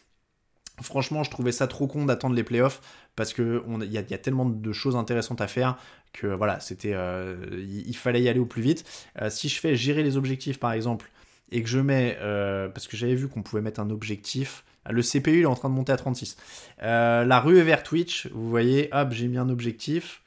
franchement, 0.81 1.23
je 1.23 1.31
trouvais 1.31 1.51
ça 1.51 1.67
trop 1.67 1.87
con 1.87 2.05
d'attendre 2.05 2.35
les 2.35 2.43
playoffs 2.43 2.81
parce 3.15 3.33
que 3.33 3.63
il 3.81 3.91
y, 3.91 3.97
a 3.97 4.17
tellement 4.17 4.45
de 4.45 4.71
choses 4.71 4.95
intéressantes 4.95 5.41
à 5.41 5.47
faire 5.47 5.77
que 6.13 6.27
voilà, 6.27 6.59
c'était, 6.59 6.93
euh, 6.93 7.35
il, 7.85 7.95
fallait 7.95 8.21
y 8.21 8.29
aller 8.29 8.39
au 8.39 8.45
plus 8.45 8.61
vite. 8.61 8.85
si 9.29 9.49
je 9.49 9.59
fais 9.59 9.75
gérer 9.75 10.03
les 10.03 10.17
objectifs, 10.17 10.59
par 10.59 10.71
exemple, 10.71 11.11
et 11.51 11.61
que 11.63 11.69
je 11.69 11.79
mets, 11.79 12.17
parce 12.73 12.87
que 12.87 12.97
j'avais 12.97 13.15
vu 13.15 13.27
qu'on 13.27 13.41
pouvait 13.41 13.61
mettre 13.61 13.79
un 13.79 13.89
objectif 13.89 14.63
le 14.89 15.01
CPU 15.01 15.39
il 15.39 15.41
est 15.41 15.45
en 15.45 15.55
train 15.55 15.69
de 15.69 15.75
monter 15.75 15.91
à 15.91 15.97
36. 15.97 16.37
Euh, 16.81 17.23
la 17.23 17.39
rue 17.39 17.59
est 17.59 17.63
vers 17.63 17.83
Twitch. 17.83 18.27
Vous 18.27 18.49
voyez, 18.49 18.89
hop, 18.91 19.11
j'ai 19.11 19.27
mis 19.27 19.37
un 19.37 19.49
objectif. 19.49 20.21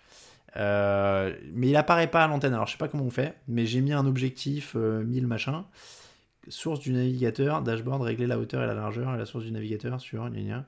Euh, 0.56 1.34
mais 1.52 1.68
il 1.68 1.76
apparaît 1.76 2.10
pas 2.10 2.24
à 2.24 2.28
l'antenne. 2.28 2.54
Alors 2.54 2.66
je 2.66 2.72
sais 2.72 2.78
pas 2.78 2.88
comment 2.88 3.04
on 3.04 3.10
fait, 3.10 3.34
mais 3.48 3.66
j'ai 3.66 3.80
mis 3.80 3.92
un 3.92 4.06
objectif 4.06 4.74
1000 4.74 4.80
euh, 5.24 5.26
machin. 5.26 5.64
Source 6.48 6.78
du 6.78 6.92
navigateur, 6.92 7.62
dashboard, 7.62 8.02
régler 8.02 8.26
la 8.26 8.38
hauteur 8.38 8.62
et 8.62 8.66
la 8.66 8.74
largeur 8.74 9.14
et 9.14 9.18
la 9.18 9.26
source 9.26 9.44
du 9.44 9.50
navigateur 9.50 10.00
sur. 10.00 10.28
Gna 10.30 10.64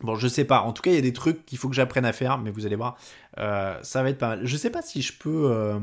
Bon, 0.00 0.14
je 0.14 0.28
sais 0.28 0.44
pas. 0.44 0.62
En 0.62 0.72
tout 0.72 0.82
cas, 0.82 0.90
il 0.90 0.94
y 0.94 0.98
a 0.98 1.02
des 1.02 1.12
trucs 1.12 1.44
qu'il 1.44 1.58
faut 1.58 1.68
que 1.68 1.74
j'apprenne 1.74 2.04
à 2.04 2.12
faire, 2.12 2.38
mais 2.38 2.50
vous 2.50 2.66
allez 2.66 2.76
voir, 2.76 2.96
euh, 3.38 3.76
ça 3.82 4.02
va 4.02 4.10
être 4.10 4.18
pas 4.18 4.28
mal. 4.28 4.40
Je 4.44 4.56
sais 4.56 4.70
pas 4.70 4.80
si 4.80 5.02
je 5.02 5.12
peux 5.12 5.50
euh, 5.50 5.80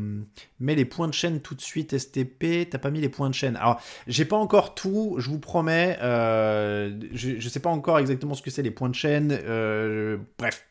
mettre 0.59 0.77
les 0.77 0.85
points 0.85 1.07
de 1.07 1.13
chaîne 1.13 1.41
tout 1.41 1.53
de 1.53 1.61
suite. 1.61 1.97
STP, 1.97 2.69
t'as 2.69 2.77
pas 2.77 2.91
mis 2.91 3.01
les 3.01 3.09
points 3.09 3.29
de 3.29 3.35
chaîne. 3.35 3.57
Alors, 3.57 3.81
j'ai 4.07 4.23
pas 4.23 4.37
encore 4.37 4.73
tout, 4.73 5.15
je 5.17 5.29
vous 5.29 5.39
promets. 5.39 5.97
Euh, 6.01 6.97
je, 7.11 7.39
je, 7.39 7.49
sais 7.49 7.59
pas 7.59 7.69
encore 7.69 7.99
exactement 7.99 8.35
ce 8.35 8.41
que 8.41 8.49
c'est 8.49 8.61
les 8.61 8.71
points 8.71 8.89
de 8.89 8.95
chaîne. 8.95 9.37
bref, 10.37 10.65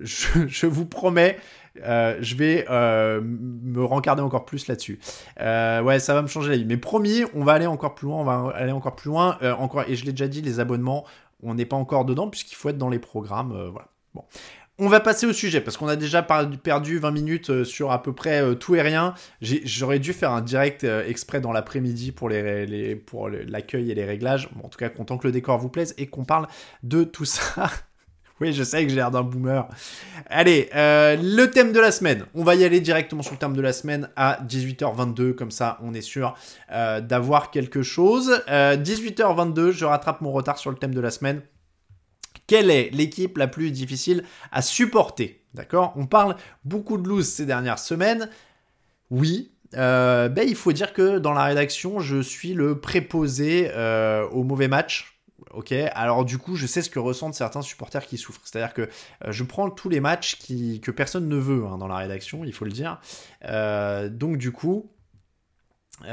je, 0.00 0.48
je, 0.48 0.66
vous 0.66 0.84
promets. 0.84 1.38
je 1.76 2.34
vais 2.34 2.66
me 2.68 3.84
rencarder 3.84 4.22
encore 4.22 4.46
plus 4.46 4.66
là-dessus. 4.66 4.98
ouais, 5.38 6.00
ça 6.00 6.12
va 6.14 6.22
me 6.22 6.28
changer 6.28 6.50
la 6.50 6.56
vie. 6.56 6.64
Mais 6.64 6.76
promis, 6.76 7.22
on 7.34 7.44
va 7.44 7.52
aller 7.52 7.66
encore 7.66 7.94
plus 7.94 8.06
loin. 8.08 8.16
On 8.16 8.24
va 8.24 8.52
aller 8.56 8.72
encore 8.72 8.96
plus 8.96 9.10
loin. 9.10 9.38
encore, 9.58 9.84
et 9.86 9.94
je 9.94 10.04
l'ai 10.04 10.12
déjà 10.12 10.26
dit, 10.26 10.42
les 10.42 10.58
abonnements 10.58 11.04
on 11.44 11.54
n'est 11.54 11.66
pas 11.66 11.76
encore 11.76 12.04
dedans 12.04 12.28
puisqu'il 12.28 12.54
faut 12.54 12.68
être 12.68 12.78
dans 12.78 12.88
les 12.88 12.98
programmes. 12.98 13.52
Euh. 13.52 14.20
On 14.78 14.88
va 14.88 14.98
passer 14.98 15.26
au 15.26 15.32
sujet 15.32 15.60
parce 15.60 15.76
qu'on 15.76 15.86
a 15.86 15.96
déjà 15.96 16.22
perdu 16.22 16.98
20 16.98 17.10
minutes 17.12 17.50
euh, 17.50 17.64
sur 17.64 17.92
à 17.92 18.02
peu 18.02 18.12
près 18.12 18.42
euh, 18.42 18.54
tout 18.54 18.74
et 18.74 18.82
rien. 18.82 19.14
J'aurais 19.40 20.00
dû 20.00 20.12
faire 20.12 20.32
un 20.32 20.40
direct 20.40 20.84
exprès 20.84 21.40
dans 21.40 21.52
l'après-midi 21.52 22.12
pour 22.12 22.28
l'accueil 22.28 22.96
pour 22.96 23.28
et 23.28 23.94
les 23.94 24.04
réglages. 24.04 24.48
en 24.62 24.68
tout 24.68 24.78
cas, 24.78 24.88
content 24.88 25.18
que 25.18 25.26
le 25.26 25.32
décor 25.32 25.58
vous 25.58 25.68
plaise 25.68 25.94
et 25.98 26.06
qu'on 26.06 26.24
parle 26.24 26.48
de 26.82 27.04
tout 27.04 27.24
ça. 27.24 27.70
je 28.52 28.62
sais 28.62 28.82
que 28.84 28.88
j'ai 28.88 28.96
l'air 28.96 29.10
d'un 29.10 29.22
boomer. 29.22 29.68
Allez, 30.26 30.68
le 30.72 31.46
thème 31.46 31.72
de 31.72 31.80
la 31.80 31.92
semaine. 31.92 32.26
On 32.34 32.44
va 32.44 32.54
y 32.54 32.64
aller 32.64 32.80
directement 32.80 33.22
sur 33.22 33.32
le 33.32 33.38
thème 33.38 33.54
de 33.54 33.62
la 33.62 33.72
semaine 33.72 34.08
à 34.16 34.40
18h22. 34.46 35.34
Comme 35.34 35.50
ça, 35.50 35.78
on 35.82 35.94
est 35.94 36.00
sûr 36.00 36.34
d'avoir 36.70 37.50
quelque 37.50 37.82
chose. 37.82 38.42
18h22, 38.48 39.70
je 39.70 39.84
rattrape 39.84 40.20
mon 40.20 40.32
retard 40.32 40.58
sur 40.58 40.70
le 40.70 40.76
thème 40.76 40.94
de 40.94 41.00
la 41.00 41.10
semaine. 41.10 41.42
Quelle 42.46 42.70
est 42.70 42.90
l'équipe 42.92 43.38
la 43.38 43.46
plus 43.46 43.70
difficile 43.70 44.24
à 44.52 44.62
supporter? 44.62 45.40
D'accord? 45.54 45.92
On 45.96 46.06
parle 46.06 46.36
beaucoup 46.64 46.98
de 46.98 47.08
lose 47.08 47.28
ces 47.28 47.46
dernières 47.46 47.78
semaines. 47.78 48.28
Oui, 49.10 49.52
euh, 49.76 50.28
ben, 50.28 50.46
il 50.46 50.54
faut 50.54 50.72
dire 50.72 50.92
que 50.92 51.18
dans 51.18 51.32
la 51.32 51.44
rédaction, 51.44 52.00
je 52.00 52.20
suis 52.20 52.54
le 52.54 52.80
préposé 52.80 53.70
euh, 53.72 54.26
au 54.28 54.42
mauvais 54.42 54.68
match. 54.68 55.13
Ok, 55.54 55.72
alors 55.72 56.24
du 56.24 56.38
coup, 56.38 56.56
je 56.56 56.66
sais 56.66 56.82
ce 56.82 56.90
que 56.90 56.98
ressentent 56.98 57.34
certains 57.34 57.62
supporters 57.62 58.06
qui 58.06 58.18
souffrent. 58.18 58.42
C'est-à-dire 58.44 58.74
que 58.74 58.82
euh, 58.82 59.32
je 59.32 59.44
prends 59.44 59.70
tous 59.70 59.88
les 59.88 60.00
matchs 60.00 60.36
qui, 60.36 60.80
que 60.80 60.90
personne 60.90 61.28
ne 61.28 61.36
veut 61.36 61.64
hein, 61.66 61.78
dans 61.78 61.88
la 61.88 61.96
rédaction, 61.96 62.44
il 62.44 62.52
faut 62.52 62.64
le 62.64 62.72
dire. 62.72 63.00
donc 64.10 64.38
du 64.38 64.52
coup, 64.52 64.90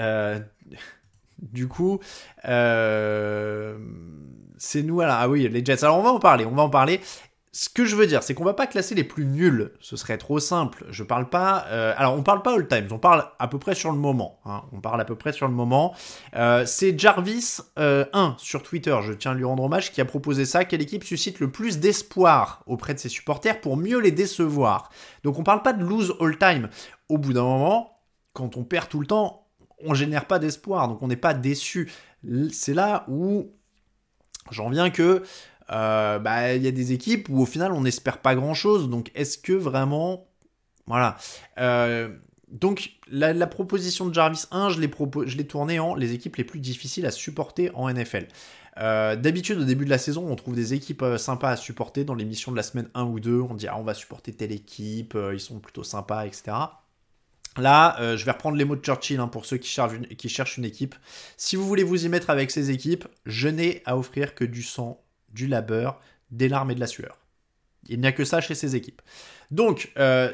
du 1.40 1.68
coup, 1.68 2.00
c'est 4.58 4.84
nous. 4.84 5.02
Alors, 5.02 5.16
ah 5.20 5.28
oui, 5.30 5.48
les 5.50 5.66
Jets. 5.66 5.84
Alors 5.84 5.98
on 5.98 6.04
va 6.04 6.12
en 6.12 6.20
parler, 6.20 6.46
on 6.46 6.56
va 6.56 6.64
en 6.64 6.70
parler. 6.70 7.02
Ce 7.54 7.68
que 7.68 7.84
je 7.84 7.98
veux 7.98 8.08
dire, 8.08 8.24
c'est 8.24 8.34
qu'on 8.34 8.46
va 8.46 8.54
pas 8.54 8.66
classer 8.66 8.96
les 8.96 9.04
plus 9.04 9.26
nuls. 9.26 9.74
Ce 9.82 9.98
serait 9.98 10.18
trop 10.18 10.40
simple. 10.40 10.86
Je 10.90 11.04
parle 11.04 11.30
pas. 11.30 11.66
Euh, 11.68 11.94
alors, 11.98 12.16
on 12.16 12.24
parle 12.24 12.42
pas 12.44 12.54
all 12.54 12.66
time. 12.66 12.88
On 12.92 12.98
parle 12.98 13.28
à 13.40 13.50
peu 13.50 13.60
près 13.60 13.76
sur 13.76 13.92
le 13.92 13.98
moment. 13.98 14.40
Hein. 14.46 14.64
On 14.72 14.80
parle 14.80 15.02
à 15.02 15.06
peu 15.06 15.16
près 15.16 15.34
sur 15.34 15.50
le 15.50 15.54
moment. 15.54 15.94
Euh, 16.34 16.66
c'est 16.66 16.98
Jarvis 16.98 17.58
1 17.76 17.82
euh, 17.82 18.06
sur 18.38 18.64
Twitter. 18.64 18.98
Je 19.04 19.12
tiens 19.12 19.32
à 19.32 19.34
lui 19.34 19.44
rendre 19.44 19.64
hommage 19.64 19.92
qui 19.92 20.00
a 20.00 20.06
proposé 20.06 20.46
ça. 20.46 20.64
Quelle 20.64 20.82
équipe 20.82 21.04
suscite 21.04 21.42
le 21.42 21.52
plus 21.52 21.80
d'espoir 21.80 22.64
auprès 22.68 22.94
de 22.94 23.00
ses 23.00 23.10
supporters 23.10 23.60
pour 23.60 23.76
mieux 23.76 24.00
les 24.00 24.12
décevoir? 24.12 24.90
Donc, 25.24 25.38
on 25.38 25.44
parle 25.44 25.62
pas 25.62 25.74
de 25.74 25.84
lose 25.84 26.16
all 26.22 26.38
time. 26.38 26.70
Au 27.10 27.18
bout 27.18 27.34
d'un 27.34 27.44
moment, 27.44 28.00
quand 28.32 28.56
on 28.56 28.64
perd 28.64 28.88
tout 28.88 29.02
le 29.02 29.08
temps, 29.08 29.50
on 29.84 29.94
génère 29.94 30.26
pas 30.26 30.40
d'espoir. 30.40 30.88
Donc, 30.88 31.02
on 31.02 31.10
n'est 31.10 31.18
pas 31.18 31.34
déçu. 31.34 31.92
C'est 32.54 32.74
là 32.74 33.04
où 33.10 33.52
J'en 34.50 34.70
viens 34.70 34.90
que 34.90 35.24
euh, 35.72 36.20
bah, 36.20 36.54
il 36.54 36.64
y 36.64 36.68
a 36.68 36.72
des 36.72 36.92
équipes 36.92 37.30
où 37.30 37.42
au 37.42 37.46
final 37.46 37.72
on 37.72 37.82
n'espère 37.82 38.20
pas 38.20 38.36
grand 38.36 38.54
chose. 38.54 38.90
Donc 38.90 39.12
est-ce 39.16 39.38
que 39.38 39.54
vraiment. 39.54 40.28
Voilà. 40.88 41.18
Euh, 41.60 42.10
donc 42.50 42.92
la, 43.10 43.48
proposition 43.48 44.06
de 44.08 44.14
Jarvis 44.14 44.46
1, 44.52 44.70
je 44.70 44.80
l'ai, 44.82 45.48
tournée 45.48 45.80
en 45.80 45.96
les 45.96 46.14
équipes 46.14 46.36
les 46.36 46.44
plus 46.44 46.60
difficiles 46.60 47.06
à 47.06 47.12
supporter 47.12 47.72
en 47.76 47.90
NFL. 47.90 48.28
Euh, 48.78 49.16
d'habitude, 49.16 49.60
au 49.60 49.64
début 49.64 49.86
de 49.86 49.90
la 49.90 49.98
saison, 49.98 50.28
on 50.30 50.36
trouve 50.36 50.56
des 50.56 50.74
équipes 50.74 51.06
sympas 51.18 51.52
à 51.52 51.56
supporter 51.56 52.04
dans 52.04 52.16
l'émission 52.16 52.52
de 52.52 52.58
la 52.58 52.64
semaine 52.64 52.90
1 52.94 53.04
ou 53.04 53.22
2. 53.22 53.40
On 53.40 53.54
dit, 53.54 53.68
ah, 53.68 53.78
on 53.78 53.84
va 53.84 53.94
supporter 53.94 54.34
telle 54.34 54.52
équipe, 54.52 55.18
ils 55.32 55.40
sont 55.40 55.60
plutôt 55.60 55.84
sympas, 55.84 56.26
etc. 56.26 56.52
Là, 57.58 58.16
je 58.18 58.26
vais 58.26 58.32
reprendre 58.32 58.58
les 58.58 58.66
mots 58.66 58.76
de 58.76 58.84
Churchill 58.84 59.20
hein, 59.20 59.28
pour 59.28 59.46
ceux 59.46 59.58
qui 59.58 59.70
cherchent, 59.70 59.94
une, 59.94 60.08
qui 60.08 60.28
cherchent, 60.28 60.58
une, 60.58 60.66
équipe. 60.66 60.96
Si 61.38 61.56
vous 61.56 61.66
voulez 61.66 61.84
vous 61.84 62.06
y 62.06 62.10
mettre 62.10 62.30
avec 62.30 62.52
ces 62.52 62.72
équipes, 62.72 63.08
je 63.26 63.48
n'ai 63.48 63.82
à 63.86 63.98
offrir 63.98 64.36
que 64.36 64.44
du 64.44 64.64
sang, 64.64 65.02
du 65.34 65.48
labeur, 65.48 66.00
des 66.32 66.50
larmes 66.50 66.72
et 66.72 66.76
de 66.76 66.80
la 66.80 66.88
sueur. 66.88 67.18
Il 67.90 68.00
n'y 68.00 68.08
a 68.08 68.12
que 68.12 68.26
ça 68.26 68.42
chez 68.42 68.56
ces 68.56 68.76
équipes. 68.76 69.02
Donc, 69.50 69.92
euh, 69.98 70.32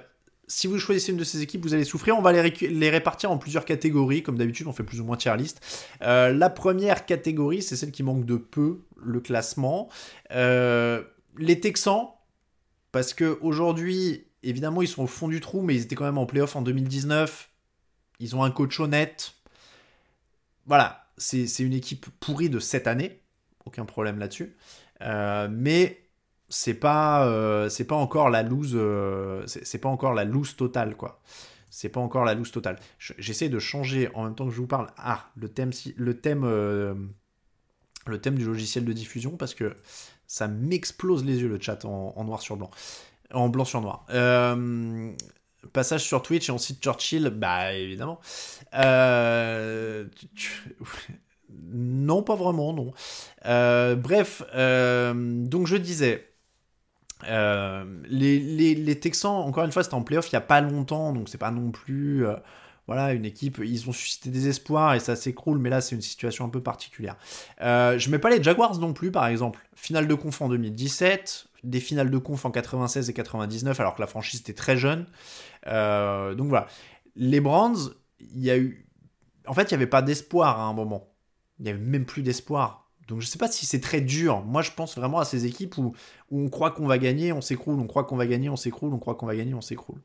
si 0.48 0.68
vous 0.68 0.80
choisissez 0.80 1.12
une 1.12 1.18
de 1.18 1.24
ces 1.24 1.42
équipes, 1.42 1.62
vous 1.62 1.74
allez 1.74 1.84
souffrir. 1.84 2.18
On 2.18 2.22
va 2.22 2.32
les, 2.32 2.90
répartir 2.90 3.32
en 3.32 3.38
plusieurs 3.38 3.66
catégories. 3.66 4.24
Comme 4.24 4.38
d'habitude, 4.38 4.68
on 4.68 4.74
fait 4.74 4.84
plus 4.84 5.02
ou 5.02 5.04
moins 5.04 5.18
tier 5.18 5.36
list. 5.38 5.62
Euh, 6.02 6.34
la 6.34 6.50
première 6.50 7.06
catégorie, 7.06 7.62
c'est 7.62 7.76
celle 7.76 7.92
qui 7.92 8.04
manque 8.04 8.26
de 8.26 8.38
peu 8.38 8.82
le 8.98 9.20
classement. 9.20 9.90
Euh, 10.32 11.04
les 11.38 11.60
Texans, 11.60 12.08
parce 12.92 13.14
que 13.14 13.38
aujourd'hui, 13.42 14.28
évidemment, 14.44 14.82
ils 14.82 14.88
sont 14.88 15.04
au 15.04 15.08
fond 15.08 15.28
du 15.28 15.42
trou, 15.42 15.62
mais 15.62 15.76
ils 15.76 15.84
étaient 15.84 15.96
quand 15.96 16.06
même 16.06 16.18
en 16.18 16.26
playoff 16.26 16.56
en 16.56 16.62
2019. 16.62 17.50
Ils 18.20 18.36
ont 18.36 18.44
un 18.44 18.52
coach 18.52 18.80
honnête. 18.80 19.34
Voilà, 20.66 21.08
c'est 21.18 21.60
une 21.60 21.74
équipe 21.74 22.08
pourrie 22.20 22.50
de 22.50 22.60
cette 22.60 22.88
année. 22.88 23.22
Aucun 23.66 23.86
problème 23.86 24.18
là-dessus. 24.18 24.56
Euh, 25.02 25.48
mais 25.52 26.02
c'est 26.50 26.74
pas, 26.74 27.28
euh, 27.28 27.70
c'est 27.70 27.86
pas 27.86 27.96
encore 27.96 28.30
la 28.30 28.44
loose, 28.44 28.74
euh, 28.76 29.44
c'est 29.46 29.80
pas 29.80 29.90
encore 29.90 30.14
la 30.14 30.24
loose 30.24 30.56
totale, 30.56 30.96
quoi. 30.96 31.22
c'est 31.70 31.90
pas 31.90 32.00
encore 32.00 32.26
la 32.26 32.34
loose 32.34 32.52
totale. 32.52 32.78
J'essaie 32.98 33.50
de 33.50 33.60
changer 33.60 34.10
en 34.16 34.24
même 34.24 34.36
temps 34.36 34.46
que 34.46 34.54
je 34.54 34.58
vous 34.58 34.68
parle. 34.68 34.88
Ah, 34.98 35.30
le 35.36 35.50
thème, 35.50 35.72
le 35.98 36.20
thème, 36.20 36.46
le 36.46 38.22
thème 38.22 38.36
du 38.36 38.46
logiciel 38.46 38.86
de 38.86 38.94
diffusion 38.94 39.38
parce 39.38 39.54
que 39.54 39.76
ça 40.26 40.48
m'explose 40.48 41.26
les 41.26 41.42
yeux 41.42 41.50
le 41.50 41.60
chat 41.60 41.86
en, 41.86 42.24
noir 42.24 42.42
sur 42.42 42.58
blanc, 42.58 42.72
en 43.34 43.50
blanc 43.50 43.66
sur 43.66 43.82
noir. 43.82 44.06
Passage 45.74 46.04
sur 46.04 46.22
Twitch 46.22 46.48
et 46.48 46.52
on 46.52 46.58
cite 46.58 46.82
Churchill, 46.82 47.30
bah 47.30 47.74
évidemment. 47.74 48.22
Non, 51.50 52.24
pas 52.24 52.36
vraiment, 52.36 52.74
non. 52.74 52.94
bref, 53.44 54.44
donc 54.54 55.68
je 55.68 55.78
disais, 55.78 56.28
euh, 57.26 57.86
les, 58.10 59.00
Texans, 59.00 59.32
encore 59.32 59.64
une 59.64 59.72
fois, 59.72 59.84
c'était 59.84 59.96
en 59.96 60.04
playoff 60.04 60.32
il 60.32 60.36
n'y 60.36 60.38
a 60.38 60.42
pas 60.42 60.62
longtemps, 60.62 61.14
donc 61.14 61.30
c'est 61.30 61.38
pas 61.38 61.52
non 61.52 61.72
plus. 61.72 62.26
Euh, 62.26 62.36
voilà, 62.88 63.12
une 63.12 63.26
équipe, 63.26 63.60
ils 63.62 63.90
ont 63.90 63.92
suscité 63.92 64.30
des 64.30 64.48
espoirs 64.48 64.94
et 64.94 65.02
ça 65.02 65.18
s'écroule, 65.18 65.58
mais 65.58 65.70
là 65.70 65.82
c'est 65.82 65.94
une 65.94 66.02
situation 66.02 66.46
un 66.46 66.50
peu 66.50 66.64
particulière. 66.64 67.18
Euh, 67.62 68.00
je 68.00 68.10
mets 68.10 68.20
pas 68.20 68.30
les 68.30 68.42
Jaguars 68.42 68.78
non 68.80 68.94
plus, 68.94 69.12
par 69.12 69.28
exemple. 69.28 69.68
Finale 69.76 70.08
de 70.08 70.14
conf 70.14 70.42
en 70.42 70.48
2017, 70.48 71.48
des 71.66 71.82
finales 71.82 72.10
de 72.10 72.18
conf 72.18 72.46
en 72.46 72.52
96 72.52 73.10
et 73.10 73.14
99, 73.14 73.78
alors 73.82 73.96
que 73.96 74.00
la 74.00 74.08
franchise 74.08 74.40
était 74.40 74.54
très 74.54 74.78
jeune. 74.78 75.06
donc 75.66 76.48
voilà. 76.48 76.68
Les 77.18 77.42
Brands, 77.42 77.90
il 78.20 78.44
y 78.44 78.52
a 78.52 78.58
eu. 78.58 78.88
En 79.48 79.54
fait, 79.54 79.64
il 79.64 79.74
n'y 79.74 79.76
avait 79.76 79.88
pas 79.88 80.02
d'espoir 80.02 80.60
à 80.60 80.64
un 80.64 80.74
moment. 80.74 81.10
Il 81.60 81.64
n'y 81.64 81.70
avait 81.70 81.80
même 81.80 82.06
plus 82.06 82.22
d'espoir. 82.22 82.88
Donc 83.08 83.22
je 83.22 83.26
ne 83.26 83.30
sais 83.30 83.38
pas 83.38 83.48
si 83.48 83.66
c'est 83.66 83.80
très 83.80 84.02
dur. 84.02 84.44
Moi, 84.44 84.62
je 84.62 84.72
pense 84.72 84.96
vraiment 84.96 85.20
à 85.20 85.26
ces 85.26 85.46
équipes 85.46 85.78
où, 85.78 85.94
on 86.32 86.50
croit 86.50 86.72
qu'on 86.72 86.88
va 86.88 86.98
gagner, 86.98 87.32
on 87.32 87.42
s'écroule, 87.42 87.80
on 87.80 87.88
croit 87.88 88.04
qu'on 88.04 88.18
va 88.18 88.28
gagner, 88.28 88.50
on 88.50 88.58
s'écroule, 88.58 88.94
on 88.94 89.00
croit 89.00 89.16
qu'on 89.16 89.26
va 89.26 89.36
gagner, 89.36 89.54
on 89.54 89.62
s'écroule. 89.62 90.02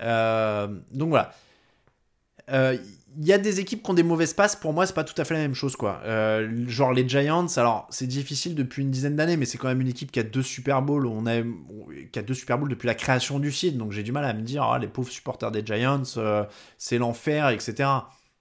Euh, 0.00 0.68
donc 0.90 1.10
voilà. 1.10 1.32
Il 2.48 2.54
euh, 2.54 2.76
y 3.20 3.32
a 3.32 3.38
des 3.38 3.60
équipes 3.60 3.84
qui 3.84 3.90
ont 3.90 3.94
des 3.94 4.02
mauvaises 4.02 4.34
passes. 4.34 4.56
Pour 4.56 4.72
moi, 4.72 4.84
c'est 4.86 4.94
pas 4.94 5.04
tout 5.04 5.14
à 5.20 5.24
fait 5.24 5.34
la 5.34 5.40
même 5.40 5.54
chose, 5.54 5.76
quoi. 5.76 6.00
Euh, 6.04 6.64
genre 6.66 6.92
les 6.92 7.08
Giants. 7.08 7.46
Alors, 7.56 7.86
c'est 7.90 8.08
difficile 8.08 8.56
depuis 8.56 8.82
une 8.82 8.90
dizaine 8.90 9.14
d'années, 9.14 9.36
mais 9.36 9.44
c'est 9.44 9.58
quand 9.58 9.68
même 9.68 9.80
une 9.80 9.88
équipe 9.88 10.10
qui 10.10 10.18
a 10.18 10.24
deux 10.24 10.42
Super 10.42 10.82
Bowls. 10.82 11.06
On 11.06 11.26
a, 11.26 11.42
qui 12.10 12.18
a 12.18 12.22
deux 12.22 12.34
Super 12.34 12.58
Bowls 12.58 12.70
depuis 12.70 12.88
la 12.88 12.96
création 12.96 13.38
du 13.38 13.52
site. 13.52 13.78
Donc, 13.78 13.92
j'ai 13.92 14.02
du 14.02 14.10
mal 14.10 14.24
à 14.24 14.34
me 14.34 14.42
dire, 14.42 14.64
ah, 14.64 14.80
les 14.80 14.88
pauvres 14.88 15.12
supporters 15.12 15.52
des 15.52 15.64
Giants, 15.64 16.02
c'est 16.76 16.98
l'enfer, 16.98 17.50
etc. 17.50 17.88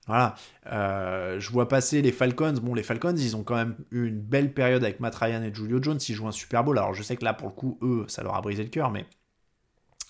Voilà. 0.07 0.35
Euh, 0.71 1.39
je 1.39 1.49
vois 1.51 1.67
passer 1.67 2.01
les 2.01 2.11
Falcons. 2.11 2.55
Bon, 2.61 2.73
les 2.73 2.83
Falcons, 2.83 3.15
ils 3.15 3.35
ont 3.35 3.43
quand 3.43 3.55
même 3.55 3.75
eu 3.91 4.07
une 4.07 4.19
belle 4.19 4.53
période 4.53 4.83
avec 4.83 4.99
Matt 4.99 5.15
Ryan 5.15 5.43
et 5.43 5.53
Julio 5.53 5.81
Jones. 5.81 5.99
Ils 6.07 6.15
jouent 6.15 6.27
un 6.27 6.31
Super 6.31 6.63
Bowl. 6.63 6.77
Alors, 6.77 6.93
je 6.93 7.03
sais 7.03 7.15
que 7.15 7.23
là, 7.23 7.33
pour 7.33 7.49
le 7.49 7.53
coup, 7.53 7.77
eux, 7.81 8.05
ça 8.07 8.23
leur 8.23 8.35
a 8.35 8.41
brisé 8.41 8.63
le 8.63 8.69
cœur, 8.69 8.91
mais 8.91 9.05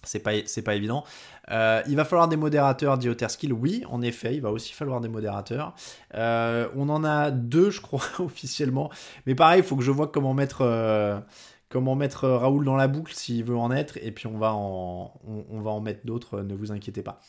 c'est 0.04 0.20
pas, 0.20 0.32
pas 0.66 0.76
évident. 0.76 1.04
Euh, 1.52 1.82
il 1.88 1.96
va 1.96 2.06
falloir 2.06 2.28
des 2.28 2.38
modérateurs, 2.38 2.98
dit 2.98 3.10
Otterskill. 3.10 3.54
Oui, 3.54 3.84
en 3.90 4.02
effet, 4.02 4.34
il 4.34 4.42
va 4.42 4.52
aussi 4.52 4.74
falloir 4.74 5.02
des 5.02 5.10
modérateurs. 5.10 5.76
Euh, 6.16 6.68
on 6.76 6.90
en 6.90 7.04
a 7.04 7.30
deux, 7.30 7.70
je 7.70 7.82
crois, 7.82 8.02
officiellement. 8.20 8.90
Mais 9.26 9.36
pareil, 9.36 9.60
il 9.60 9.66
faut 9.66 9.76
que 9.76 9.84
je 9.84 9.92
vois 9.92 10.08
comment 10.08 10.34
mettre 10.34 10.64
comment 11.72 11.96
mettre 11.96 12.26
euh, 12.26 12.38
Raoul 12.38 12.66
dans 12.66 12.76
la 12.76 12.88
boucle 12.88 13.14
s'il 13.14 13.44
veut 13.44 13.56
en 13.58 13.72
être, 13.72 13.98
et 13.98 14.12
puis 14.12 14.28
on 14.28 14.38
va 14.38 14.54
en, 14.54 15.80
mettre 15.82 16.06
d'autres, 16.06 16.40
euh, 16.40 16.44
ne 16.44 16.54
vous 16.54 16.72
inquiétez 16.72 17.02
pas. 17.02 17.20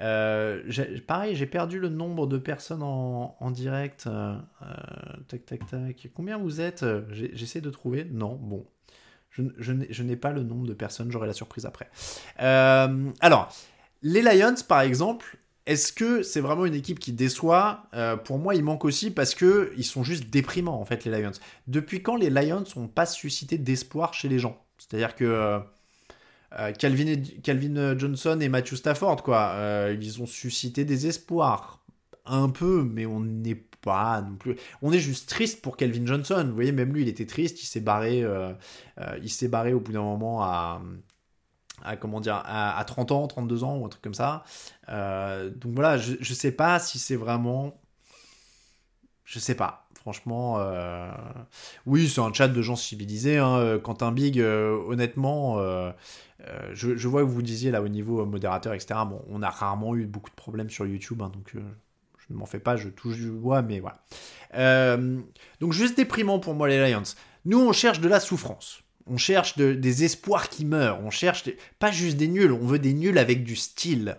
Euh, 0.00 0.62
pareil, 1.06 1.36
j'ai 1.36 1.46
perdu 1.46 1.78
le 1.78 1.88
nombre 1.88 2.26
de 2.26 2.38
personnes 2.38 2.82
en, 2.82 3.50
direct. 3.50 4.08
tac, 5.28 5.46
tac, 5.46 5.66
tac. 5.66 6.08
Combien 6.14 6.38
vous 6.38 6.60
êtes 6.60 6.84
J'essaie 7.10 7.60
de 7.60 7.70
trouver. 7.70 8.04
Non, 8.10 8.34
bon. 8.40 8.66
Je, 9.30 9.42
je 9.58 10.02
n'ai 10.02 10.16
pas 10.16 10.32
le 10.32 10.42
nombre 10.42 10.66
de 10.66 10.74
personnes, 10.74 11.12
j'aurai 11.12 11.28
la 11.28 11.34
surprise 11.34 11.66
après. 11.66 11.88
alors, 12.38 13.52
les 14.02 14.22
Lions, 14.22 14.54
par 14.66 14.80
exemple, 14.80 15.36
est-ce 15.70 15.92
que 15.92 16.24
c'est 16.24 16.40
vraiment 16.40 16.66
une 16.66 16.74
équipe 16.74 16.98
qui 16.98 17.12
déçoit 17.12 17.84
euh, 17.94 18.16
Pour 18.16 18.40
moi, 18.40 18.56
il 18.56 18.64
manque 18.64 18.84
aussi 18.84 19.12
parce 19.12 19.36
que 19.36 19.72
ils 19.76 19.84
sont 19.84 20.02
juste 20.02 20.28
déprimants 20.28 20.80
en 20.80 20.84
fait 20.84 21.04
les 21.04 21.22
Lions. 21.22 21.30
Depuis 21.68 22.02
quand 22.02 22.16
les 22.16 22.28
Lions 22.28 22.64
n'ont 22.74 22.88
pas 22.88 23.06
suscité 23.06 23.56
d'espoir 23.56 24.12
chez 24.12 24.28
les 24.28 24.40
gens? 24.40 24.60
C'est-à-dire 24.78 25.14
que 25.14 25.24
euh, 25.24 25.60
euh, 26.58 26.72
Calvin, 26.72 27.96
Johnson 27.96 28.40
et 28.40 28.48
Matthew 28.48 28.74
Stafford, 28.74 29.22
quoi, 29.22 29.54
ils 29.92 30.20
ont 30.20 30.26
suscité 30.26 30.84
des 30.84 31.06
espoirs 31.06 31.84
un 32.26 32.48
peu, 32.48 32.82
mais 32.82 33.06
on 33.06 33.20
n'est 33.20 33.62
pas 33.80 34.22
non 34.22 34.34
plus. 34.34 34.56
On 34.82 34.92
est 34.92 34.98
juste 34.98 35.28
triste 35.28 35.62
pour 35.62 35.76
Calvin 35.76 36.04
Johnson. 36.04 36.46
Vous 36.48 36.54
voyez, 36.54 36.72
même 36.72 36.92
lui, 36.92 37.02
il 37.02 37.08
était 37.08 37.26
triste. 37.26 37.62
Il 37.62 37.66
s'est 37.66 37.78
barré. 37.78 38.24
il 39.22 39.30
s'est 39.30 39.46
barré 39.46 39.72
au 39.72 39.78
bout 39.78 39.92
d'un 39.92 40.02
moment 40.02 40.42
à 40.42 40.82
à 41.84 41.96
comment 41.96 42.20
dire 42.20 42.42
à, 42.44 42.82
30 42.86 43.12
ans, 43.12 43.26
32 43.26 43.64
ans 43.64 43.76
ou 43.76 43.86
un 43.86 43.88
truc 43.88 44.02
comme 44.02 44.14
ça. 44.14 44.44
Euh, 44.88 45.50
donc 45.50 45.72
voilà, 45.74 45.98
je, 45.98 46.14
je 46.20 46.34
sais 46.34 46.52
pas 46.52 46.78
si 46.78 46.98
c'est 46.98 47.16
vraiment. 47.16 47.80
Je 49.24 49.38
sais 49.38 49.54
pas. 49.54 49.86
Franchement, 49.94 50.56
euh, 50.58 51.10
oui, 51.84 52.08
c'est 52.08 52.22
un 52.22 52.32
chat 52.32 52.48
de 52.48 52.62
gens 52.62 52.76
civilisés. 52.76 53.38
Hein. 53.38 53.78
Quentin 53.82 54.12
Big, 54.12 54.40
euh, 54.40 54.82
honnêtement, 54.88 55.58
je, 56.72 56.96
je, 56.96 57.08
vois 57.08 57.20
que 57.22 57.28
vous 57.28 57.42
disiez 57.42 57.70
là 57.70 57.82
au 57.82 57.88
niveau 57.88 58.24
modérateur, 58.24 58.72
etc. 58.72 59.00
Bon, 59.06 59.22
on 59.28 59.42
a 59.42 59.50
rarement 59.50 59.94
eu 59.94 60.06
beaucoup 60.06 60.30
de 60.30 60.34
problèmes 60.34 60.70
sur 60.70 60.86
YouTube, 60.86 61.20
hein, 61.22 61.30
donc 61.32 61.52
je 61.54 62.32
ne 62.32 62.38
m'en 62.38 62.46
fais 62.46 62.60
pas, 62.60 62.76
je 62.76 62.88
touche 62.88 63.16
du 63.16 63.30
bois, 63.30 63.62
mais 63.62 63.80
voilà. 63.80 64.00
donc 65.60 65.72
juste 65.72 65.96
déprimant 65.96 66.38
pour 66.38 66.54
moi 66.54 66.68
les 66.68 66.90
Lions. 66.90 67.02
Nous, 67.44 67.60
on 67.60 67.72
cherche 67.72 68.00
de 68.00 68.08
la 68.08 68.20
souffrance. 68.20 68.82
On 69.06 69.16
cherche 69.16 69.58
des 69.58 70.04
espoirs 70.04 70.48
qui 70.48 70.64
meurent. 70.64 71.00
On 71.02 71.10
cherche 71.10 71.44
pas 71.78 71.90
juste 71.90 72.16
des 72.16 72.28
nuls, 72.28 72.52
on 72.52 72.66
veut 72.66 72.78
des 72.78 72.94
nuls 72.94 73.18
avec 73.18 73.44
du 73.44 73.56
style. 73.56 74.16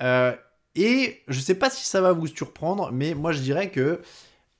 Euh, 0.00 0.34
et 0.74 1.22
je 1.28 1.40
sais 1.40 1.54
pas 1.54 1.70
si 1.70 1.86
ça 1.86 2.00
va 2.00 2.12
vous 2.12 2.26
surprendre, 2.26 2.92
mais 2.92 3.14
moi 3.14 3.32
je 3.32 3.40
dirais 3.40 3.70
que 3.70 4.00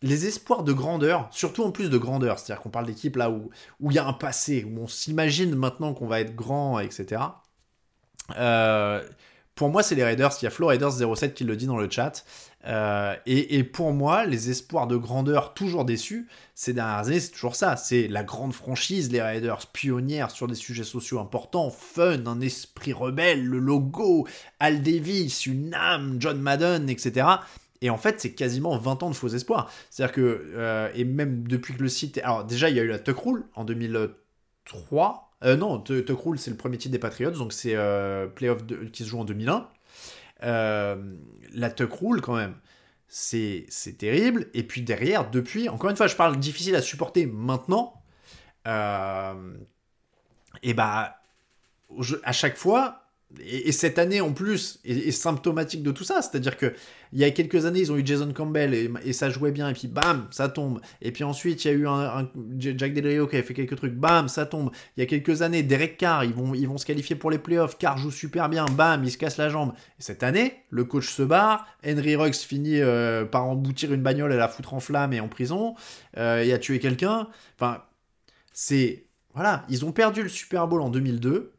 les 0.03 0.27
espoirs 0.27 0.63
de 0.63 0.73
grandeur, 0.73 1.29
surtout 1.31 1.63
en 1.63 1.71
plus 1.71 1.91
de 1.91 1.99
grandeur, 1.99 2.39
c'est-à-dire 2.39 2.63
qu'on 2.63 2.71
parle 2.71 2.87
d'équipe 2.87 3.17
là 3.17 3.31
où 3.31 3.51
il 3.81 3.93
y 3.93 3.99
a 3.99 4.07
un 4.07 4.13
passé, 4.13 4.65
où 4.65 4.81
on 4.81 4.89
s'imagine 4.89 5.55
maintenant 5.55 5.95
qu'on 5.95 6.07
va 6.07 6.21
être 6.21 6.35
grand, 6.35 6.79
etc. 6.79 7.23
pour 9.57 9.71
moi, 9.71 9.83
c'est 9.83 9.95
les 9.95 10.05
Raiders. 10.05 10.33
Il 10.41 10.45
y 10.45 10.49
a 10.49 10.51
FloRaiders07 10.51 11.33
qui 11.33 11.43
le 11.43 11.57
dit 11.57 11.67
dans 11.67 11.79
le 11.79 11.91
chat. 11.91 12.25
Euh, 12.67 13.17
et, 13.25 13.65
pour 13.65 13.93
moi, 13.93 14.27
les 14.27 14.51
espoirs 14.51 14.87
de 14.87 14.97
grandeur 14.97 15.55
toujours 15.55 15.87
déçus, 15.87 16.29
ces 16.55 16.75
dernières 16.75 17.07
années, 17.07 17.21
c'est 17.21 17.31
toujours 17.31 17.57
ça. 17.57 17.77
C'est 17.77 18.07
la 18.07 18.23
grande 18.23 18.53
franchise, 18.53 19.11
les 19.11 19.23
Raiders, 19.23 19.67
pionnières 19.69 20.31
sur 20.31 20.47
des 20.47 20.55
sujets 20.55 20.85
sociaux 20.85 21.21
importants, 21.21 21.71
fun, 21.71 22.27
un 22.27 22.41
esprit 22.43 22.93
rebelle, 22.93 23.47
le 23.47 23.59
logo, 23.59 24.29
Al 24.61 24.83
Davis, 24.83 25.47
une 25.47 25.73
âme, 25.73 26.17
John 26.21 26.39
Madden, 26.39 26.91
etc. 26.91 27.27
Et 27.81 27.89
en 27.89 27.97
fait, 27.97 28.21
c'est 28.21 28.35
quasiment 28.35 28.77
20 28.77 29.05
ans 29.05 29.11
de 29.11 29.15
faux 29.15 29.29
espoirs. 29.29 29.71
C'est-à-dire 29.89 30.15
que, 30.15 30.53
euh, 30.55 30.91
et 30.95 31.05
même 31.05 31.49
depuis 31.49 31.75
que 31.75 31.83
le 31.83 31.89
site. 31.89 32.19
Alors, 32.25 32.45
déjà, 32.45 32.69
il 32.69 32.77
y 32.77 32.81
a 32.81 32.83
eu 32.83 32.89
la 32.89 32.99
Tuck 32.99 33.19
Rule 33.21 33.45
en 33.55 33.65
2003. 33.65 35.26
Euh, 35.45 35.57
non, 35.57 35.81
Tuck 35.81 36.19
Rule, 36.25 36.39
c'est 36.39 36.51
le 36.51 36.57
premier 36.57 36.79
titre 36.79 36.93
des 36.93 36.99
Patriots, 36.99 37.31
donc 37.33 37.53
c'est 37.53 37.75
euh, 37.75 38.27
playoff 38.27 38.65
qui 38.93 39.05
se 39.05 39.09
joue 39.09 39.21
en 39.21 39.25
2001. 39.25 39.69
Euh, 40.43 41.17
la 41.53 41.71
tuck 41.71 41.93
rule 41.93 42.21
quand 42.21 42.37
même. 42.37 42.57
C'est, 43.09 43.67
terrible. 43.99 44.49
Et 44.55 44.63
puis 44.63 44.83
derrière, 44.83 45.31
depuis, 45.31 45.69
encore 45.69 45.91
une 45.91 45.97
fois, 45.97 46.07
je 46.07 46.17
parle 46.17 46.39
difficile 46.39 46.75
à 46.77 46.83
supporter 46.83 47.27
maintenant. 47.27 48.03
Euh, 48.67 49.55
et 50.63 50.75
bah, 50.75 51.21
à 52.25 52.33
chaque 52.33 52.57
fois, 52.57 53.06
et, 53.45 53.73
cette 53.73 53.99
année 53.99 54.21
en 54.21 54.33
plus 54.33 54.81
est, 54.85 55.11
symptomatique 55.11 55.83
de 55.83 55.91
tout 55.91 56.05
ça. 56.05 56.23
C'est-à-dire 56.23 56.57
que 56.57 56.73
il 57.13 57.21
y 57.21 57.25
a 57.25 57.31
quelques 57.31 57.67
années, 57.67 57.81
ils 57.81 57.93
ont 57.93 57.97
eu 57.97 58.05
Jason 58.05 58.33
Campbell 58.33 58.75
et, 58.75 59.13
ça 59.13 59.31
jouait 59.31 59.53
bien, 59.53 59.69
et 59.69 59.73
puis 59.73 59.89
bam, 59.89 60.27
ça 60.31 60.49
tombe. 60.49 60.81
Et 61.01 61.13
puis 61.13 61.25
ensuite, 61.25 61.65
il 61.65 61.69
y 61.69 61.71
a 61.71 61.75
eu 61.75 61.87
un, 61.87 62.29
Jack 62.59 62.95
Del 62.95 63.07
Rio 63.07 63.27
qui 63.27 63.37
avait 63.37 63.47
fait 63.47 63.55
quelques 63.55 63.77
trucs, 63.77 63.95
bam, 63.95 64.29
ça 64.29 64.47
tombe. 64.47 64.71
Il 64.97 65.01
y 65.01 65.03
a 65.03 65.07
quelques 65.07 65.43
années, 65.43 65.63
Derek 65.63 65.97
Carr, 65.97 66.25
ils 66.25 66.35
vont, 66.35 66.55
ils 66.55 66.69
vont 66.69 66.79
se 66.79 66.87
qualifier 66.87 67.17
pour 67.17 67.31
les 67.31 67.39
playoffs. 67.39 67.79
Carr 67.79 67.99
joue 67.99 68.11
super 68.11 68.49
bien, 68.49 68.65
bam, 68.67 69.05
il 69.05 69.11
se 69.11 69.19
casse 69.19 69.37
la 69.37 69.49
jambe. 69.49 69.73
Et 69.99 70.03
cette 70.03 70.23
année, 70.23 70.65
le 70.71 70.85
coach 70.85 71.09
se 71.09 71.23
barre, 71.23 71.67
Henry 71.87 72.17
Ruggs 72.17 72.35
finit 72.35 72.81
euh, 72.81 73.25
par 73.25 73.45
emboutir 73.45 73.93
une 73.93 74.03
bagnole 74.03 74.33
et 74.33 74.37
la 74.37 74.49
foutre 74.49 74.75
en 74.75 74.81
flamme 74.81 75.13
et 75.13 75.21
en 75.21 75.29
prison, 75.29 75.75
euh, 76.17 76.43
et 76.43 76.53
a 76.53 76.59
tué 76.59 76.79
quelqu'un. 76.79 77.29
Enfin, 77.59 77.83
c'est. 78.53 79.05
Voilà, 79.35 79.67
ils 79.69 79.85
ont 79.85 79.93
perdu 79.93 80.23
le 80.23 80.31
Super 80.31 80.67
Bowl 80.67 80.81
en 80.81 80.89
2002. 80.89 81.56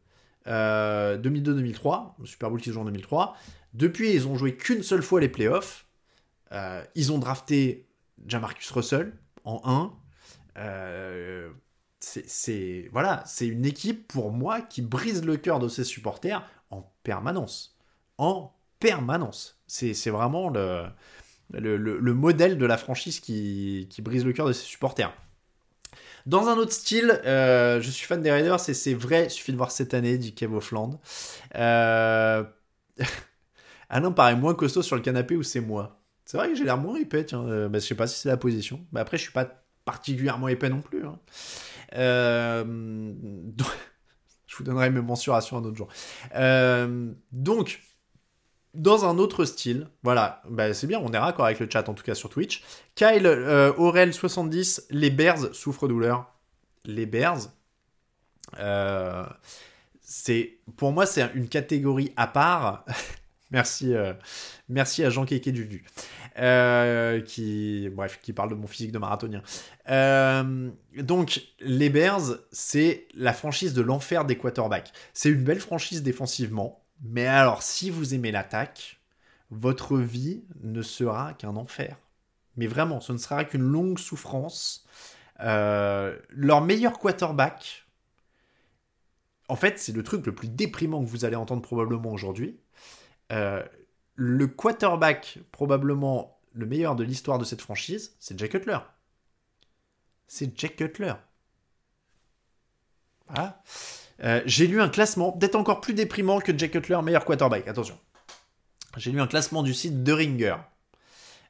2002-2003, 0.48 2.14
euh, 2.20 2.24
Super 2.24 2.50
Bowl 2.50 2.60
qu'ils 2.60 2.72
jouent 2.72 2.80
en 2.80 2.86
2003. 2.86 3.36
Depuis, 3.74 4.12
ils 4.12 4.26
ont 4.26 4.36
joué 4.36 4.56
qu'une 4.56 4.82
seule 4.82 5.02
fois 5.02 5.20
les 5.20 5.28
playoffs. 5.28 5.86
Euh, 6.52 6.82
ils 6.94 7.12
ont 7.12 7.18
drafté 7.18 7.86
Jamarcus 8.26 8.70
Russell 8.70 9.12
en 9.44 9.60
1. 9.64 9.92
Euh, 10.56 11.50
c'est 12.00 12.88
voilà, 12.92 13.22
c'est 13.26 13.46
une 13.46 13.66
équipe 13.66 14.08
pour 14.08 14.32
moi 14.32 14.60
qui 14.60 14.82
brise 14.82 15.24
le 15.24 15.36
cœur 15.36 15.58
de 15.58 15.68
ses 15.68 15.84
supporters 15.84 16.48
en 16.70 16.92
permanence, 17.02 17.76
en 18.18 18.54
permanence. 18.78 19.60
C'est 19.66 20.10
vraiment 20.10 20.48
le, 20.48 20.86
le, 21.50 22.14
modèle 22.14 22.56
de 22.56 22.66
la 22.66 22.78
franchise 22.78 23.20
qui 23.20 23.88
brise 24.00 24.24
le 24.24 24.32
cœur 24.32 24.46
de 24.46 24.52
ses 24.52 24.64
supporters. 24.64 25.12
Dans 26.26 26.48
un 26.48 26.56
autre 26.56 26.72
style, 26.72 27.20
euh, 27.24 27.80
je 27.80 27.90
suis 27.90 28.06
fan 28.06 28.20
des 28.22 28.30
Raiders 28.30 28.68
et 28.68 28.74
c'est 28.74 28.94
vrai, 28.94 29.24
il 29.24 29.30
suffit 29.30 29.52
de 29.52 29.56
voir 29.56 29.70
cette 29.70 29.94
année, 29.94 30.18
dit 30.18 30.34
Kev 30.34 30.54
Offland. 30.54 30.98
Euh, 31.56 32.44
Alain 33.88 34.12
paraît 34.12 34.36
moins 34.36 34.54
costaud 34.54 34.82
sur 34.82 34.96
le 34.96 35.02
canapé 35.02 35.36
ou 35.36 35.42
c'est 35.42 35.60
moi 35.60 36.02
C'est 36.24 36.36
vrai 36.36 36.48
que 36.48 36.54
j'ai 36.54 36.64
l'air 36.64 36.76
moins 36.76 36.96
épais, 36.96 37.24
tiens. 37.24 37.44
Euh, 37.44 37.68
bah, 37.68 37.78
je 37.78 37.86
sais 37.86 37.94
pas 37.94 38.06
si 38.06 38.18
c'est 38.20 38.28
la 38.28 38.36
position. 38.36 38.84
Mais 38.92 39.00
après, 39.00 39.16
je 39.16 39.22
suis 39.22 39.32
pas 39.32 39.64
particulièrement 39.84 40.48
épais 40.48 40.68
non 40.68 40.82
plus. 40.82 41.06
Hein. 41.06 41.18
Euh, 41.94 42.64
je 44.46 44.56
vous 44.56 44.64
donnerai 44.64 44.90
mes 44.90 45.00
mensurations 45.00 45.56
un 45.56 45.64
autre 45.64 45.76
jour. 45.76 45.88
Euh, 46.34 47.12
donc, 47.32 47.80
dans 48.74 49.04
un 49.04 49.18
autre 49.18 49.44
style, 49.44 49.88
voilà, 50.02 50.42
bah, 50.48 50.72
c'est 50.74 50.86
bien, 50.86 51.00
on 51.02 51.12
est 51.12 51.18
raccord 51.18 51.46
avec 51.46 51.58
le 51.60 51.68
chat 51.70 51.88
en 51.88 51.94
tout 51.94 52.04
cas 52.04 52.14
sur 52.14 52.28
Twitch. 52.28 52.62
Kyle 52.94 53.26
Aurel 53.76 54.12
70, 54.12 54.88
les 54.90 55.10
Bears 55.10 55.54
souffrent 55.54 55.88
douleur. 55.88 56.32
Les 56.84 57.06
Bears, 57.06 57.48
c'est 60.08 60.58
pour 60.76 60.90
moi 60.90 61.04
c'est 61.04 61.30
une 61.34 61.48
catégorie 61.48 62.12
à 62.16 62.26
part. 62.26 62.86
merci, 63.50 63.94
euh, 63.94 64.14
merci 64.70 65.04
à 65.04 65.10
Jean 65.10 65.26
Kéké 65.26 65.52
du 65.52 65.84
euh, 66.38 67.20
qui 67.20 67.90
bref 67.92 68.18
qui 68.22 68.32
parle 68.32 68.48
de 68.48 68.54
mon 68.54 68.66
physique 68.66 68.90
de 68.90 68.98
marathonien. 68.98 69.42
Euh, 69.90 70.70
donc 70.96 71.42
les 71.60 71.90
Bears 71.90 72.38
c'est 72.52 73.06
la 73.14 73.34
franchise 73.34 73.74
de 73.74 73.82
l'enfer 73.82 74.24
des 74.24 74.38
quarterbacks. 74.38 74.92
C'est 75.12 75.28
une 75.28 75.44
belle 75.44 75.60
franchise 75.60 76.02
défensivement, 76.02 76.82
mais 77.02 77.26
alors 77.26 77.62
si 77.62 77.90
vous 77.90 78.14
aimez 78.14 78.32
l'attaque, 78.32 79.00
votre 79.50 79.98
vie 79.98 80.44
ne 80.62 80.82
sera 80.82 81.34
qu'un 81.34 81.56
enfer. 81.56 81.96
Mais 82.56 82.66
vraiment, 82.66 83.00
ce 83.00 83.12
ne 83.12 83.18
sera 83.18 83.44
qu'une 83.44 83.62
longue 83.62 83.98
souffrance. 83.98 84.86
leur 85.38 86.60
meilleur 86.62 86.98
quarterback, 86.98 87.86
en 89.48 89.56
fait, 89.56 89.78
c'est 89.78 89.92
le 89.92 90.02
truc 90.02 90.26
le 90.26 90.34
plus 90.34 90.48
déprimant 90.48 91.02
que 91.02 91.08
vous 91.08 91.24
allez 91.24 91.36
entendre 91.36 91.62
probablement 91.62 92.12
aujourd'hui. 92.12 92.60
Euh, 93.32 93.64
le 94.14 94.46
quarterback, 94.46 95.38
probablement 95.52 96.38
le 96.52 96.66
meilleur 96.66 96.96
de 96.96 97.04
l'histoire 97.04 97.38
de 97.38 97.44
cette 97.44 97.62
franchise, 97.62 98.14
c'est 98.18 98.38
Jack 98.38 98.50
Cutler. 98.50 98.78
C'est 100.26 100.58
Jack 100.58 100.76
Cutler. 100.76 101.14
Voilà. 103.28 103.62
Euh, 104.24 104.42
j'ai 104.46 104.66
lu 104.66 104.80
un 104.80 104.88
classement, 104.88 105.32
peut-être 105.32 105.54
encore 105.54 105.80
plus 105.80 105.94
déprimant 105.94 106.40
que 106.40 106.56
Jack 106.56 106.72
Cutler, 106.72 107.00
meilleur 107.02 107.24
quarterback. 107.24 107.68
Attention. 107.68 107.98
J'ai 108.96 109.12
lu 109.12 109.20
un 109.20 109.26
classement 109.26 109.62
du 109.62 109.74
site 109.74 110.04
The 110.04 110.10
Ringer. 110.10 110.56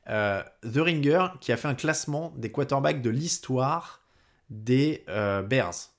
Euh, 0.08 0.42
The 0.62 0.78
Ringer 0.78 1.26
qui 1.40 1.52
a 1.52 1.56
fait 1.56 1.68
un 1.68 1.74
classement 1.74 2.32
des 2.36 2.50
quarterbacks 2.50 3.02
de 3.02 3.10
l'histoire 3.10 4.02
des 4.50 5.04
Bears. 5.06 5.90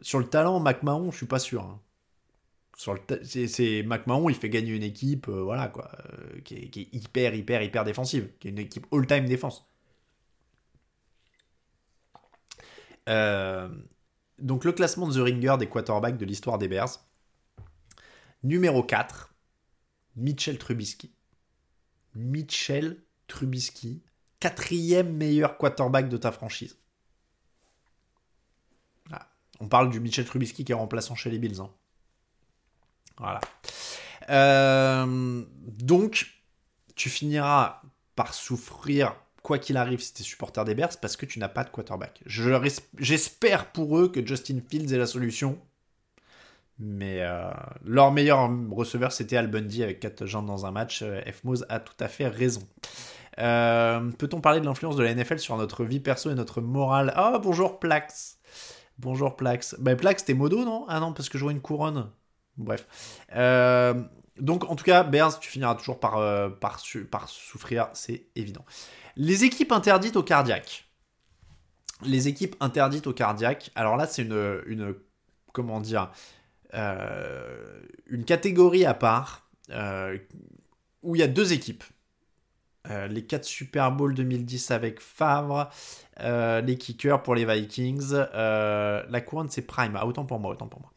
Sur 0.00 0.20
le 0.20 0.26
talent, 0.26 0.60
McMahon, 0.60 1.10
je 1.10 1.16
suis 1.16 1.26
pas 1.26 1.40
sûr. 1.40 1.62
Hein. 1.62 1.80
C'est 2.78 3.82
McMahon, 3.84 4.28
il 4.28 4.36
fait 4.36 4.48
gagner 4.48 4.72
une 4.72 4.84
équipe, 4.84 5.28
euh, 5.28 5.42
voilà 5.42 5.66
quoi, 5.68 5.90
euh, 6.12 6.40
qui, 6.42 6.54
est, 6.54 6.94
hyper, 6.94 7.34
hyper, 7.34 7.62
hyper 7.62 7.84
défensive, 7.84 8.30
qui 8.38 8.48
est 8.48 8.50
une 8.52 8.58
équipe 8.58 8.86
all-time 8.92 9.26
défense. 9.26 9.68
Euh, 13.08 13.68
donc 14.38 14.64
le 14.64 14.72
classement 14.72 15.08
de 15.08 15.14
The 15.14 15.22
Ringer 15.22 15.56
des 15.58 15.68
quarterbacks 15.68 16.16
de 16.16 16.24
l'histoire 16.24 16.58
des 16.58 16.68
Bears. 16.68 17.04
Numéro 18.42 18.82
4, 18.82 19.34
Mitchell 20.16 20.58
Trubisky. 20.58 21.12
Mitchell 22.14 23.02
Trubisky, 23.26 24.02
quatrième 24.40 25.12
meilleur 25.12 25.58
quarterback 25.58 26.08
de 26.08 26.16
ta 26.16 26.32
franchise. 26.32 26.76
On 29.60 29.68
parle 29.68 29.90
du 29.90 30.00
Mitchell 30.00 30.24
Trubisky 30.24 30.64
qui 30.64 30.72
est 30.72 30.74
remplaçant 30.74 31.14
chez 31.14 31.30
les 31.30 31.38
Bills. 31.38 31.60
Hein. 31.60 31.70
Voilà. 33.18 33.40
Euh, 34.30 35.44
donc, 35.66 36.42
tu 36.94 37.10
finiras 37.10 37.82
par 38.14 38.34
souffrir, 38.34 39.16
quoi 39.48 39.58
qu'il 39.58 39.76
arrive, 39.76 40.00
si 40.00 40.14
tu 40.14 40.22
es 40.22 40.24
supporter 40.24 40.64
des 40.64 40.74
Bears, 40.74 40.96
parce 41.00 41.16
que 41.16 41.26
tu 41.26 41.38
n'as 41.38 41.48
pas 41.48 41.64
de 41.64 41.70
quarterback. 41.70 42.22
J'espère 42.26 43.72
pour 43.72 43.98
eux 43.98 44.08
que 44.08 44.24
Justin 44.24 44.60
Fields 44.70 44.92
est 44.92 44.98
la 44.98 45.06
solution. 45.06 45.58
Mais 46.78 47.22
euh, 47.22 47.50
leur 47.84 48.12
meilleur 48.12 48.48
receveur, 48.70 49.10
c'était 49.10 49.36
Al 49.36 49.48
Bundy 49.48 49.82
avec 49.82 49.98
4 49.98 50.26
jambes 50.26 50.46
dans 50.46 50.66
un 50.66 50.70
match. 50.70 51.00
Euh, 51.02 51.20
F. 51.22 51.42
Mose 51.42 51.66
a 51.68 51.80
tout 51.80 51.96
à 51.98 52.06
fait 52.06 52.28
raison. 52.28 52.62
Peut-on 53.36 54.40
parler 54.40 54.60
de 54.60 54.64
l'influence 54.66 54.96
de 54.96 55.02
la 55.02 55.14
NFL 55.14 55.38
sur 55.38 55.56
notre 55.56 55.84
vie 55.84 56.00
perso 56.00 56.30
et 56.30 56.34
notre 56.34 56.60
morale? 56.60 57.12
Ah, 57.16 57.32
oh, 57.34 57.38
bonjour 57.40 57.80
Plax 57.80 58.38
Bonjour 58.98 59.36
Plax. 59.36 59.76
Bah 59.78 59.94
Plax, 59.94 60.24
t'es 60.24 60.34
modo, 60.34 60.64
non? 60.64 60.84
Ah 60.88 60.98
non, 60.98 61.12
parce 61.12 61.28
que 61.28 61.38
vois 61.38 61.52
une 61.52 61.60
couronne. 61.60 62.10
Bref. 62.56 62.84
Euh, 63.36 63.94
donc 64.40 64.68
en 64.68 64.76
tout 64.76 64.84
cas, 64.84 65.04
Bears, 65.04 65.38
tu 65.38 65.50
finiras 65.50 65.74
toujours 65.76 66.00
euh, 66.16 66.48
par 66.48 66.80
souffrir, 67.28 67.88
c'est 67.92 68.26
évident. 68.34 68.64
Les 69.18 69.44
équipes 69.44 69.72
interdites 69.72 70.16
au 70.16 70.22
cardiaque. 70.22 70.88
Les 72.02 72.28
équipes 72.28 72.56
interdites 72.60 73.06
au 73.06 73.12
cardiaque. 73.12 73.70
Alors 73.74 73.96
là, 73.96 74.06
c'est 74.06 74.22
une, 74.22 74.62
une, 74.66 74.94
comment 75.52 75.80
dire, 75.80 76.10
euh, 76.72 77.80
une 78.06 78.24
catégorie 78.24 78.86
à 78.86 78.94
part 78.94 79.50
où 81.02 81.14
il 81.14 81.18
y 81.18 81.22
a 81.22 81.28
deux 81.28 81.52
équipes. 81.52 81.84
les 82.88 83.26
4 83.26 83.44
Super 83.44 83.92
Bowl 83.92 84.14
2010 84.14 84.70
avec 84.70 85.00
Favre, 85.00 85.68
euh, 86.20 86.60
les 86.60 86.76
kickers 86.76 87.22
pour 87.22 87.34
les 87.34 87.44
Vikings. 87.44 88.12
Euh, 88.12 89.02
la 89.08 89.20
couronne, 89.20 89.48
c'est 89.50 89.62
Prime. 89.62 89.96
Ah, 89.96 90.06
autant 90.06 90.24
pour 90.24 90.40
moi, 90.40 90.52
autant 90.52 90.66
pour 90.66 90.80
moi. 90.80 90.92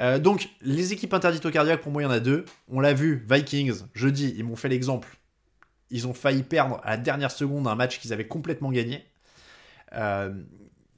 Euh, 0.00 0.18
donc, 0.18 0.48
les 0.62 0.92
équipes 0.92 1.14
interdites 1.14 1.44
au 1.46 1.50
cardiaque, 1.50 1.80
pour 1.80 1.92
moi, 1.92 2.02
il 2.02 2.06
y 2.06 2.08
en 2.08 2.12
a 2.12 2.20
deux. 2.20 2.44
On 2.68 2.80
l'a 2.80 2.92
vu, 2.92 3.24
Vikings, 3.30 3.82
jeudi, 3.94 4.34
ils 4.36 4.44
m'ont 4.44 4.56
fait 4.56 4.68
l'exemple. 4.68 5.16
Ils 5.90 6.06
ont 6.06 6.14
failli 6.14 6.42
perdre 6.42 6.80
à 6.84 6.90
la 6.90 6.96
dernière 6.96 7.30
seconde 7.30 7.68
un 7.68 7.74
match 7.74 8.00
qu'ils 8.00 8.12
avaient 8.12 8.26
complètement 8.26 8.70
gagné. 8.70 9.04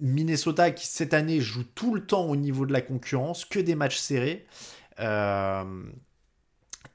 Minnesota, 0.01 0.71
qui 0.71 0.87
cette 0.87 1.13
année 1.15 1.41
joue 1.41 1.65
tout 1.65 1.95
le 1.95 2.07
temps 2.07 2.25
au 2.25 2.37
niveau 2.37 2.67
de 2.67 2.73
la 2.73 2.81
concurrence, 2.81 3.45
que 3.45 3.59
des 3.59 3.75
matchs 3.75 3.99
serrés. 3.99 4.47
et 4.99 5.05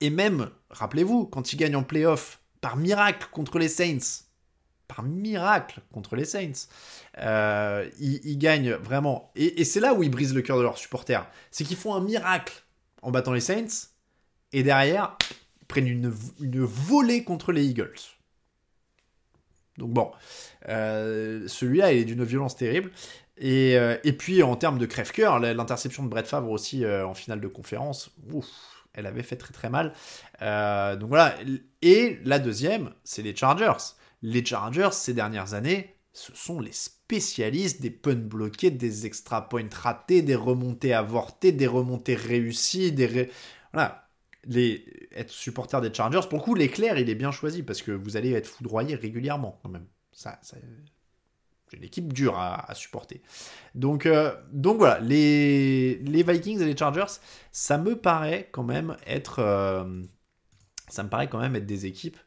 même, 0.10 0.50
rappelez-vous, 0.70 1.26
quand 1.26 1.54
ils 1.54 1.58
gagnent 1.58 1.76
en 1.76 1.84
playoff, 1.84 2.42
par 2.62 2.78
miracle 2.78 3.28
contre 3.32 3.60
les 3.60 3.68
Saints, 3.68 4.24
par 4.88 5.04
miracle 5.04 5.82
contre 5.92 6.16
les 6.16 6.26
Saints. 6.26 6.68
Euh, 7.18 7.90
ils, 8.00 8.38
gagnent 8.38 8.74
vraiment. 8.74 9.32
Et, 9.36 9.64
c'est 9.64 9.80
là 9.80 9.94
où 9.94 10.04
ils 10.04 10.12
brisent 10.12 10.34
le 10.34 10.42
cœur 10.42 10.58
de 10.58 10.64
leurs 10.64 10.78
supporters. 10.78 11.28
C'est 11.50 11.64
qu'ils 11.64 11.78
font 11.78 11.94
un 11.94 12.02
miracle 12.02 12.64
en 13.02 13.12
battant 13.12 13.34
les 13.34 13.42
Saints. 13.42 13.90
Et 14.54 14.64
derrière, 14.64 15.18
prennent 15.72 15.88
une, 15.88 16.10
volée 16.10 17.24
contre 17.24 17.52
les 17.52 17.66
Eagles. 17.66 18.00
Donc 19.78 19.92
bon, 19.92 20.12
euh, 20.70 21.48
celui-là, 21.48 21.94
il 21.94 22.00
est 22.00 22.06
d'une 22.06 22.24
violence 22.24 22.56
terrible. 22.56 22.92
Et, 23.38 23.78
euh, 23.78 23.98
et, 24.04 24.14
puis 24.14 24.44
en 24.44 24.56
termes 24.56 24.78
de 24.78 24.86
crève-cœur, 24.86 25.40
l'interception 25.40 26.04
de 26.04 26.10
Brett 26.10 26.28
Favre 26.28 26.52
aussi 26.52 26.86
en 26.86 27.16
finale 27.16 27.42
de 27.42 27.48
conférence, 27.48 28.12
ouf, 28.32 28.48
elle 28.94 29.08
avait 29.08 29.24
fait 29.24 29.38
très 29.38 29.54
très 29.54 29.70
mal. 29.70 29.94
donc 31.00 31.10
voilà. 31.10 31.36
Et 31.82 32.20
la 32.24 32.38
deuxième, 32.38 32.92
c'est 33.04 33.24
les 33.24 33.36
Chargers 33.36 33.96
les 34.22 34.46
Chargers, 34.46 34.92
ces 34.92 35.14
dernières 35.14 35.54
années, 35.54 35.96
ce 36.14 36.36
sont 36.36 36.60
les 36.60 36.74
spécialistes 36.74 37.82
des 37.82 37.90
punts 37.90 38.16
bloqués, 38.16 38.72
des 38.72 39.06
extra 39.06 39.48
points 39.48 39.70
ratés, 39.74 40.22
des 40.22 40.36
remontées 40.36 40.94
avortées, 40.94 41.52
des 41.52 41.68
remontées 41.68 42.16
réussies, 42.16 42.92
des... 42.92 43.30
Voilà. 43.74 44.10
Être 44.50 45.30
supporter 45.30 45.82
des 45.82 45.94
Chargers, 45.94 46.28
pour 46.30 46.40
le 46.40 46.44
coup, 46.44 46.56
l'éclair, 46.56 46.98
il 46.98 47.10
est 47.10 47.16
bien 47.16 47.32
choisi, 47.32 47.64
parce 47.64 47.82
que 47.82 47.92
vous 47.92 48.18
allez 48.18 48.32
être 48.32 48.48
foudroyé 48.48 48.96
régulièrement, 48.96 49.60
quand 49.62 49.70
même. 49.70 49.86
C'est 50.12 51.78
une 51.78 51.84
équipe 51.84 52.12
dure 52.12 52.38
à, 52.38 52.74
supporter. 52.76 53.22
Donc, 53.76 54.06
euh, 54.06 54.36
donc 54.52 54.78
voilà, 54.78 55.00
les... 55.00 55.96
les 56.00 56.24
Vikings 56.24 56.60
et 56.60 56.66
les 56.66 56.76
Chargers, 56.76 57.20
ça 57.52 57.78
me 57.78 57.96
paraît 57.96 58.50
quand 58.52 58.64
même 58.64 58.98
être... 59.06 59.40
Euh, 59.40 60.02
des 61.62 61.86
équipes 61.86 62.18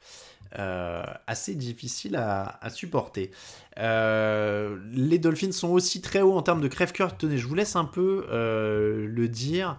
euh, 0.59 1.03
assez 1.27 1.55
difficile 1.55 2.17
à, 2.17 2.59
supporter. 2.71 3.31
Euh, 3.79 4.79
les 4.91 5.19
Dolphins 5.19 5.53
sont 5.53 5.69
aussi 5.69 6.01
très 6.01 6.23
hauts 6.23 6.37
en 6.37 6.43
termes 6.43 6.63
de 6.63 6.69
crève-cœur. 6.69 7.19
Tenez, 7.19 7.37
je 7.37 7.47
vous 7.47 7.55
laisse 7.55 7.77
un 7.77 7.85
peu 7.85 8.27
le 8.31 9.29
dire. 9.29 9.79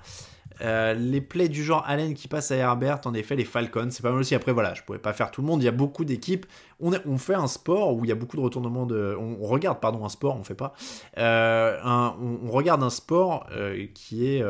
Les 0.61 1.21
plays 1.21 1.49
du 1.49 1.63
genre 1.63 1.83
Allen 1.87 2.13
qui 2.13 2.27
passe 2.27 2.51
à 2.51 2.55
Herbert, 2.55 3.01
en 3.05 3.13
effet, 3.13 3.35
les 3.35 3.45
Falcons, 3.45 3.87
c'est 3.91 4.01
pas 4.01 4.11
mal 4.11 4.19
aussi. 4.19 4.35
Après, 4.35 4.51
voilà, 4.51 4.73
je 4.73 4.83
pouvais 4.83 4.99
pas 4.99 5.13
faire 5.13 5.31
tout 5.31 5.41
le 5.41 5.47
monde. 5.47 5.61
Il 5.61 5.65
y 5.65 5.69
a 5.69 5.73
beaucoup 5.73 6.05
d'équipes. 6.05 6.45
On, 6.79 7.17
fait 7.17 7.35
un 7.35 7.47
sport 7.47 7.95
où 7.95 8.03
il 8.03 8.09
y 8.09 8.11
a 8.11 8.15
beaucoup 8.15 8.35
de 8.35 8.41
retournements 8.41 8.85
de. 8.85 9.15
On, 9.17 9.45
regarde, 9.47 9.79
pardon, 9.79 10.05
un 10.05 10.09
sport, 10.09 10.37
on 10.37 10.43
fait 10.43 10.55
pas. 10.55 10.73
on, 11.17 12.51
regarde 12.51 12.83
un 12.83 12.89
sport 12.89 13.47
qui, 13.93 14.27
est, 14.27 14.43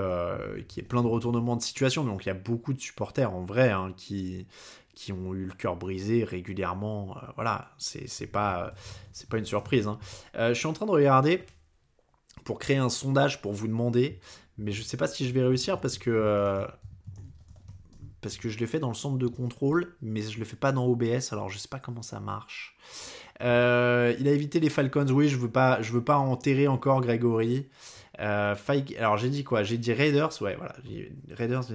qui 0.67 0.79
est 0.79 0.83
plein 0.83 1.01
de 1.01 1.07
retournements 1.07 1.55
de 1.55 1.61
situation. 1.61 2.03
Donc, 2.03 2.25
il 2.25 2.29
y 2.29 2.31
a 2.31 2.35
beaucoup 2.35 2.73
de 2.73 2.79
supporters 2.79 3.33
en 3.33 3.43
vrai 3.43 3.71
hein, 3.71 3.93
qui, 3.95 4.47
qui 4.95 5.11
ont 5.11 5.33
eu 5.33 5.45
le 5.45 5.53
cœur 5.53 5.75
brisé 5.75 6.23
régulièrement. 6.23 7.17
Euh, 7.17 7.27
voilà, 7.35 7.69
c'est 7.77 8.27
pas, 8.27 8.73
c'est 9.11 9.29
pas 9.29 9.37
une 9.37 9.45
surprise. 9.45 9.87
Hein. 9.87 9.99
Euh, 10.35 10.49
je 10.49 10.53
suis 10.53 10.67
en 10.67 10.73
train 10.73 10.85
de 10.85 10.91
regarder 10.91 11.43
pour 12.45 12.57
créer 12.57 12.77
un 12.77 12.89
sondage 12.89 13.41
pour 13.41 13.53
vous 13.53 13.67
demander, 13.67 14.19
mais 14.57 14.71
je 14.71 14.81
sais 14.81 14.97
pas 14.97 15.07
si 15.07 15.27
je 15.27 15.33
vais 15.33 15.43
réussir 15.43 15.79
parce 15.79 15.97
que. 15.97 16.09
Euh, 16.09 16.65
parce 18.21 18.37
que 18.37 18.49
je 18.49 18.57
l'ai 18.57 18.65
fait 18.65 18.79
dans 18.79 18.87
le 18.87 18.95
centre 18.95 19.19
de 19.19 19.27
contrôle, 19.27 19.95
mais 20.01 20.21
je 20.23 20.39
le 20.39 20.45
fais 20.45 20.55
pas 20.55 20.71
dans 20.71 20.87
OBS, 20.87 21.31
alors 21.31 21.49
je 21.49 21.59
sais 21.59 21.67
pas 21.67 21.77
comment 21.77 22.01
ça 22.01 22.19
marche. 22.19 22.75
Euh, 23.43 24.15
il 24.19 24.27
a 24.27 24.31
évité 24.31 24.59
les 24.59 24.69
Falcons, 24.69 25.07
oui, 25.09 25.27
je 25.27 25.37
veux 25.37 25.51
pas, 25.51 25.79
je 25.83 25.91
veux 25.91 26.03
pas 26.03 26.17
enterrer 26.17 26.67
encore 26.67 27.01
Grégory. 27.01 27.69
Euh, 28.19 28.55
alors 28.97 29.17
j'ai 29.17 29.29
dit 29.29 29.43
quoi? 29.43 29.61
J'ai 29.61 29.77
dit 29.77 29.93
Raiders, 29.93 30.41
ouais, 30.41 30.55
voilà. 30.55 30.75
Raiders, 31.37 31.65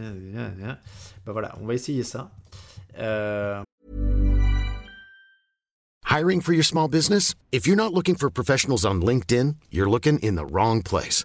bah 1.25 1.33
voilà, 1.33 1.55
on 1.61 1.67
va 1.67 1.75
essayer 1.75 2.03
ça. 2.03 2.33
Euh... 2.99 3.63
Hiring 6.11 6.41
for 6.41 6.53
your 6.53 6.65
small 6.65 6.89
business? 6.89 7.37
If 7.53 7.69
you're 7.69 7.77
not 7.77 7.93
looking 7.95 8.17
for 8.17 8.29
professionals 8.29 8.85
on 8.85 9.01
LinkedIn, 9.01 9.55
you're 9.71 9.89
looking 9.89 10.19
in 10.19 10.35
the 10.35 10.45
wrong 10.45 10.83
place. 10.83 11.25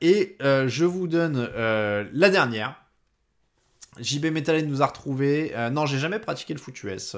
Et 0.00 0.36
euh, 0.42 0.68
je 0.68 0.84
vous 0.84 1.06
donne 1.06 1.48
euh, 1.54 2.04
la 2.12 2.30
dernière. 2.30 2.80
JB 4.00 4.26
Metalhead 4.26 4.68
nous 4.68 4.82
a 4.82 4.86
retrouvé. 4.86 5.52
Euh, 5.54 5.70
non, 5.70 5.86
j'ai 5.86 5.98
jamais 5.98 6.18
pratiqué 6.18 6.52
le 6.52 6.58
foot 6.58 6.82
US. 6.82 7.16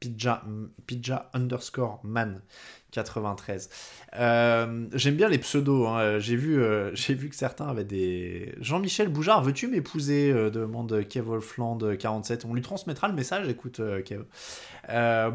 Pidja, 0.00 1.30
underscore 1.32 2.00
man 2.04 2.42
93. 2.90 3.70
Euh, 4.18 4.86
j'aime 4.92 5.16
bien 5.16 5.30
les 5.30 5.38
pseudos. 5.38 5.88
Hein. 5.88 6.18
J'ai 6.18 6.36
vu, 6.36 6.62
j'ai 6.92 7.14
vu 7.14 7.30
que 7.30 7.36
certains 7.36 7.66
avaient 7.66 7.84
des. 7.84 8.54
Jean-Michel 8.60 9.08
Boujard, 9.08 9.42
veux-tu 9.42 9.66
m'épouser 9.66 10.32
demande 10.50 11.08
Kev 11.08 11.26
Wolfland 11.26 11.96
47. 11.98 12.44
On 12.44 12.52
lui 12.52 12.62
transmettra 12.62 13.08
le 13.08 13.14
message. 13.14 13.48
Écoute, 13.48 13.80
Kev. 14.04 14.24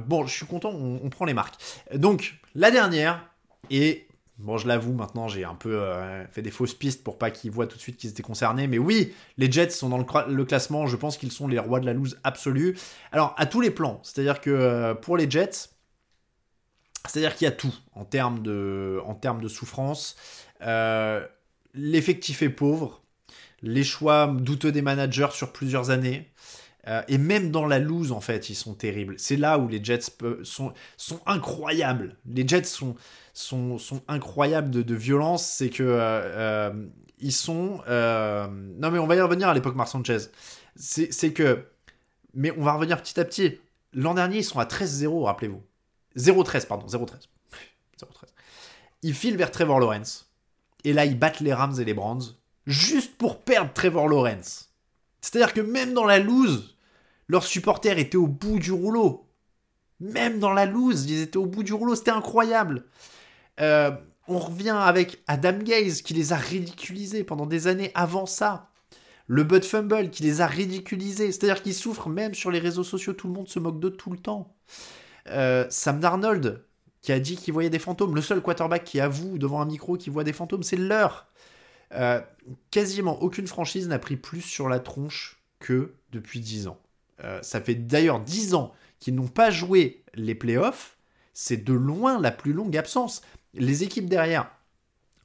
bon, 0.06 0.28
je 0.28 0.34
suis 0.34 0.45
content. 0.45 0.69
On, 0.69 1.02
on 1.04 1.10
prend 1.10 1.25
les 1.25 1.34
marques. 1.34 1.56
Donc, 1.95 2.36
la 2.54 2.69
dernière. 2.69 3.25
Et 3.71 4.08
Bon, 4.39 4.58
je 4.58 4.69
l'avoue, 4.69 4.93
maintenant, 4.93 5.28
j'ai 5.28 5.43
un 5.43 5.54
peu 5.54 5.82
euh, 5.82 6.25
fait 6.28 6.41
des 6.41 6.49
fausses 6.49 6.73
pistes 6.73 7.04
pour 7.04 7.17
pas 7.17 7.30
qu'ils 7.30 7.52
voient 7.52 7.67
tout 7.67 7.75
de 7.75 7.82
suite 7.82 7.97
qu'ils 7.97 8.10
étaient 8.10 8.23
concernés. 8.23 8.67
Mais 8.67 8.78
oui, 8.78 9.13
les 9.38 9.52
Jets 9.52 9.71
sont 9.71 9.89
dans 9.89 9.97
le, 9.97 10.45
classement. 10.45 10.88
Je 10.88 10.95
pense 10.95 11.17
qu'ils 11.17 11.34
sont 11.34 11.49
les 11.49 11.60
rois 11.60 11.82
de 11.82 11.86
la 11.86 11.91
loose 11.91 12.17
absolue. 12.23 12.78
Alors, 13.12 13.36
à 13.38 13.45
tous 13.45 13.60
les 13.60 13.69
plans. 13.69 13.99
C'est-à-dire 14.02 14.39
que 14.39 14.49
euh, 14.49 14.93
pour 14.95 15.17
les 15.17 15.30
Jets, 15.30 15.69
c'est-à-dire 17.06 17.36
qu'il 17.36 17.45
y 17.45 17.47
a 17.49 17.52
tout 17.52 17.73
en 17.91 18.06
termes 18.06 18.41
de, 18.41 19.02
en 19.06 19.13
termes 19.13 19.41
de 19.41 19.49
souffrance. 19.49 20.15
Euh, 20.62 21.25
l'effectif 21.73 22.41
est 22.41 22.49
pauvre. 22.49 23.02
Les 23.62 23.84
choix 23.84 24.28
douteux 24.28 24.71
des 24.71 24.82
managers 24.82 25.32
sur 25.32 25.52
plusieurs 25.52 25.89
années. 25.89 26.32
et 27.10 27.17
même 27.17 27.52
dans 27.52 27.67
la 27.67 27.78
loose, 27.78 28.13
en 28.13 28.21
fait, 28.21 28.49
ils 28.49 28.56
sont 28.56 28.73
terribles. 28.73 29.15
C'est 29.17 29.36
là 29.36 29.60
où 29.60 29.67
les 29.67 29.84
Jets 29.84 29.99
sont, 30.43 30.73
sont 30.95 31.19
incroyables. 31.25 32.15
Les 32.25 32.47
Jets 32.47 32.63
sont, 32.63 32.95
sont, 33.39 34.02
incroyables 34.08 34.69
de, 34.69 34.95
violence, 34.95 35.45
c'est 35.45 35.69
que 35.69 35.84
euh, 35.84 35.97
euh, 35.99 36.88
ils 37.19 37.32
sont. 37.32 37.82
Euh, 37.88 38.47
non, 38.49 38.91
mais 38.91 38.99
on 38.99 39.08
va 39.08 39.15
y 39.15 39.21
revenir 39.21 39.47
à 39.47 39.54
l'époque 39.54 39.75
Marc 39.75 39.89
Sanchez. 39.89 40.17
C'est 40.75 41.34
que. 41.34 41.65
Mais 42.34 42.52
on 42.52 42.63
va 42.63 42.73
revenir 42.73 43.02
petit 43.02 43.19
à 43.19 43.25
petit. 43.25 43.60
L'an 43.93 44.13
dernier, 44.13 44.39
ils 44.39 44.43
sont 44.43 44.60
à 44.60 44.65
13-0, 44.65 45.23
rappelez-vous. 45.23 45.63
0-13, 46.15 46.67
pardon, 46.67 46.86
0-13. 46.86 47.28
0-13. 47.99 48.06
Ils 49.02 49.15
filent 49.15 49.38
vers 49.38 49.52
Trevor 49.52 49.80
Lawrence. 49.80 50.30
Et 50.84 50.93
là, 50.93 51.06
ils 51.06 51.17
battent 51.17 51.39
les 51.39 51.54
Rams 51.54 51.75
et 51.80 51.86
les 51.86 51.93
Browns 51.93 52.36
juste 52.67 53.17
pour 53.17 53.41
perdre 53.41 53.73
Trevor 53.73 54.08
Lawrence. 54.08 54.69
C'est-à-dire 55.21 55.54
que 55.54 55.62
même 55.62 55.93
dans 55.93 56.06
la 56.06 56.19
loose, 56.19 56.75
leurs 57.28 57.43
supporters 57.43 57.97
étaient 57.97 58.17
au 58.17 58.28
bout 58.28 58.60
du 58.60 58.71
rouleau. 58.71 59.28
Même 59.99 60.39
dans 60.39 60.54
la 60.54 60.65
loose, 60.65 61.10
ils 61.10 61.21
étaient 61.21 61.38
au 61.38 61.45
bout 61.45 61.63
du 61.63 61.73
rouleau. 61.73 61.95
C'était 61.95 62.12
incroyable. 62.12 62.86
Euh, 63.61 63.91
on 64.27 64.39
revient 64.39 64.77
avec 64.77 65.21
Adam 65.27 65.57
Gaze 65.57 66.01
qui 66.01 66.13
les 66.13 66.33
a 66.33 66.37
ridiculisés 66.37 67.23
pendant 67.23 67.45
des 67.45 67.67
années 67.67 67.91
avant 67.95 68.25
ça. 68.25 68.69
Le 69.27 69.43
Bud 69.43 69.63
Fumble 69.63 70.09
qui 70.09 70.23
les 70.23 70.41
a 70.41 70.47
ridiculisés. 70.47 71.31
C'est-à-dire 71.31 71.61
qu'ils 71.61 71.73
souffrent 71.73 72.09
même 72.09 72.33
sur 72.33 72.51
les 72.51 72.59
réseaux 72.59 72.83
sociaux. 72.83 73.13
Tout 73.13 73.27
le 73.27 73.33
monde 73.33 73.47
se 73.47 73.59
moque 73.59 73.79
d'eux 73.79 73.91
tout 73.91 74.11
le 74.11 74.19
temps. 74.19 74.55
Euh, 75.27 75.65
Sam 75.69 75.99
Darnold 75.99 76.63
qui 77.01 77.11
a 77.11 77.19
dit 77.19 77.37
qu'il 77.37 77.53
voyait 77.53 77.69
des 77.69 77.79
fantômes. 77.79 78.13
Le 78.13 78.21
seul 78.21 78.41
quarterback 78.41 78.83
qui 78.83 78.99
avoue 78.99 79.37
devant 79.37 79.61
un 79.61 79.65
micro 79.65 79.97
qu'il 79.97 80.11
voit 80.11 80.23
des 80.23 80.33
fantômes, 80.33 80.63
c'est 80.63 80.77
leur. 80.77 81.27
Euh, 81.93 82.21
quasiment 82.69 83.21
aucune 83.21 83.47
franchise 83.47 83.87
n'a 83.87 83.99
pris 83.99 84.17
plus 84.17 84.41
sur 84.41 84.69
la 84.69 84.79
tronche 84.79 85.41
que 85.59 85.93
depuis 86.11 86.39
10 86.39 86.67
ans. 86.67 86.79
ça 87.41 87.61
fait 87.61 87.75
d'ailleurs 87.75 88.19
10 88.19 88.53
ans 88.53 88.73
qu'ils 88.99 89.15
n'ont 89.15 89.27
pas 89.27 89.49
joué 89.49 90.03
les 90.13 90.35
playoffs. 90.35 90.97
C'est 91.33 91.63
de 91.63 91.73
loin 91.73 92.19
la 92.19 92.31
plus 92.31 92.53
longue 92.53 92.75
absence 92.77 93.21
les 93.53 93.83
équipes 93.83 94.07
derrière, 94.07 94.49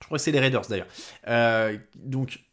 je 0.04 0.06
crois 0.06 0.18
que 0.18 0.24
c'est 0.24 0.32
les 0.32 0.40
Raiders 0.40 0.66
d'ailleurs. 0.68 0.86
Euh, 1.28 1.78
donc, 1.96 2.44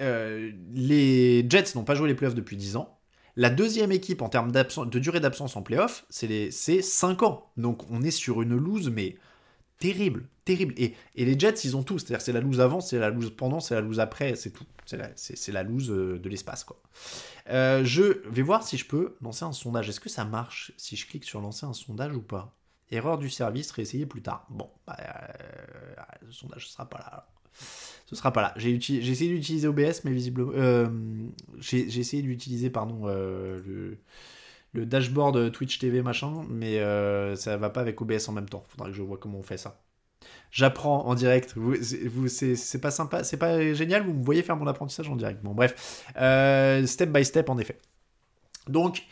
euh, 0.00 0.50
les 0.74 1.48
Jets 1.48 1.76
n'ont 1.76 1.84
pas 1.84 1.94
joué 1.94 2.08
les 2.08 2.14
playoffs 2.16 2.34
depuis 2.34 2.56
10 2.56 2.74
ans. 2.74 2.98
La 3.36 3.50
deuxième 3.50 3.92
équipe 3.92 4.20
en 4.20 4.28
termes 4.28 4.50
de 4.50 4.98
durée 4.98 5.20
d'absence 5.20 5.56
en 5.56 5.62
playoffs, 5.62 6.06
c'est 6.10 6.50
5 6.50 7.22
ans. 7.22 7.52
Donc 7.56 7.88
on 7.90 8.02
est 8.02 8.10
sur 8.10 8.42
une 8.42 8.56
loose, 8.56 8.90
mais 8.90 9.16
terrible, 9.78 10.26
terrible. 10.44 10.74
Et, 10.78 10.94
les 11.14 11.38
Jets, 11.38 11.60
ils 11.64 11.76
ont 11.76 11.84
tout. 11.84 11.98
C'est-à-dire 12.00 12.20
c'est 12.20 12.32
la 12.32 12.40
loose 12.40 12.60
avant, 12.60 12.80
c'est 12.80 12.98
la 12.98 13.10
loose 13.10 13.30
pendant, 13.30 13.60
c'est 13.60 13.74
la 13.74 13.80
loose 13.80 14.00
après, 14.00 14.34
c'est 14.34 14.50
tout. 14.50 14.64
C'est 14.86 14.96
la, 14.96 15.10
la, 15.52 15.62
loose 15.62 15.90
euh, 15.90 16.18
de 16.18 16.28
l'espace, 16.28 16.64
quoi. 16.64 16.80
je 17.48 18.20
vais 18.28 18.42
voir 18.42 18.62
si 18.62 18.76
je 18.76 18.86
peux 18.86 19.16
lancer 19.20 19.44
un 19.44 19.52
sondage. 19.52 19.88
Est-ce 19.88 20.00
que 20.00 20.08
ça 20.08 20.24
marche 20.24 20.72
si 20.76 20.96
je 20.96 21.06
clique 21.06 21.24
sur 21.24 21.40
lancer 21.40 21.66
un 21.66 21.72
sondage 21.74 22.16
ou 22.16 22.22
pas? 22.22 22.56
Erreur 22.90 23.18
du 23.18 23.28
service, 23.30 23.70
réessayer 23.72 24.06
plus 24.06 24.22
tard. 24.22 24.46
Bon, 24.48 24.70
bah, 24.86 24.96
euh, 25.00 25.94
le 26.24 26.30
sondage 26.30 26.64
ne 26.64 26.68
sera 26.68 26.88
pas 26.88 26.98
là. 26.98 27.28
Ce 28.06 28.14
sera 28.14 28.32
pas 28.32 28.42
là. 28.42 28.54
J'ai 28.56 28.74
essayé 28.74 29.34
d'utiliser 29.34 29.66
OBS, 29.66 30.04
mais 30.04 30.12
visiblement. 30.12 30.52
Euh, 30.54 30.86
j'ai 31.58 31.98
essayé 31.98 32.22
d'utiliser, 32.22 32.70
pardon, 32.70 33.02
euh, 33.06 33.60
le, 33.66 33.98
le, 34.72 34.86
dashboard 34.86 35.50
Twitch 35.50 35.80
TV 35.80 36.02
machin, 36.02 36.44
mais 36.48 36.78
ça 37.36 37.56
va 37.56 37.70
pas 37.70 37.80
avec 37.80 38.00
OBS 38.00 38.28
en 38.28 38.32
même 38.32 38.48
temps. 38.48 38.64
Faudra 38.68 38.88
que 38.88 38.94
je 38.94 39.02
vois 39.02 39.18
comment 39.18 39.38
on 39.38 39.42
fait 39.42 39.58
ça. 39.58 39.80
J'apprends 40.52 41.06
en 41.06 41.16
direct. 41.16 41.54
Vous, 41.56 41.74
vous 42.06 42.28
c'est 42.28 42.80
pas 42.80 42.92
sympa, 42.92 43.24
c'est 43.24 43.36
pas 43.36 43.74
génial. 43.74 44.04
Vous 44.04 44.14
me 44.14 44.22
voyez 44.22 44.44
faire 44.44 44.56
mon 44.56 44.68
apprentissage 44.68 45.08
en 45.08 45.16
direct. 45.16 45.42
Bon, 45.42 45.54
bref, 45.54 46.04
step 46.86 47.10
by 47.10 47.24
step 47.24 47.48
en 47.50 47.58
effet. 47.58 47.80
Donc, 48.68 49.02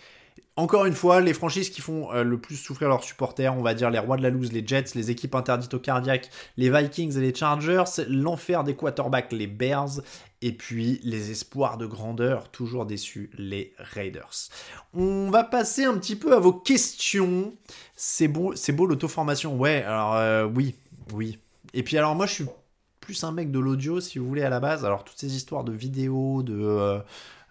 encore 0.56 0.84
une 0.84 0.94
fois, 0.94 1.20
les 1.20 1.34
franchises 1.34 1.70
qui 1.70 1.80
font 1.80 2.12
euh, 2.12 2.22
le 2.22 2.38
plus 2.38 2.56
souffrir 2.56 2.88
leurs 2.88 3.02
supporters, 3.02 3.56
on 3.56 3.62
va 3.62 3.74
dire 3.74 3.90
les 3.90 3.98
rois 3.98 4.16
de 4.16 4.22
la 4.22 4.30
loose, 4.30 4.52
les 4.52 4.64
Jets, 4.64 4.94
les 4.94 5.10
équipes 5.10 5.34
interdites 5.34 5.74
au 5.74 5.80
cardiaque, 5.80 6.30
les 6.56 6.70
Vikings 6.70 7.16
et 7.16 7.20
les 7.20 7.34
Chargers, 7.34 7.84
l'enfer 8.08 8.62
des 8.62 8.76
quarterbacks, 8.76 9.32
les 9.32 9.48
Bears, 9.48 10.00
et 10.42 10.52
puis 10.52 11.00
les 11.02 11.32
espoirs 11.32 11.76
de 11.76 11.86
grandeur, 11.86 12.50
toujours 12.50 12.86
déçus, 12.86 13.30
les 13.36 13.74
Raiders. 13.78 14.48
On 14.92 15.28
va 15.30 15.42
passer 15.42 15.84
un 15.84 15.98
petit 15.98 16.16
peu 16.16 16.34
à 16.34 16.38
vos 16.38 16.52
questions. 16.52 17.52
C'est 17.96 18.28
beau, 18.28 18.54
c'est 18.54 18.72
beau 18.72 18.86
l'auto-formation. 18.86 19.56
Ouais, 19.56 19.82
alors 19.82 20.14
euh, 20.14 20.44
oui, 20.44 20.76
oui. 21.14 21.38
Et 21.72 21.82
puis 21.82 21.98
alors 21.98 22.14
moi 22.14 22.26
je 22.26 22.34
suis 22.34 22.46
plus 23.00 23.24
un 23.24 23.32
mec 23.32 23.50
de 23.50 23.58
l'audio 23.58 24.00
si 24.00 24.18
vous 24.18 24.26
voulez 24.28 24.42
à 24.42 24.50
la 24.50 24.60
base. 24.60 24.84
Alors 24.84 25.02
toutes 25.02 25.18
ces 25.18 25.34
histoires 25.34 25.64
de 25.64 25.72
vidéos, 25.72 26.44
de... 26.44 26.56
Euh, 26.56 27.00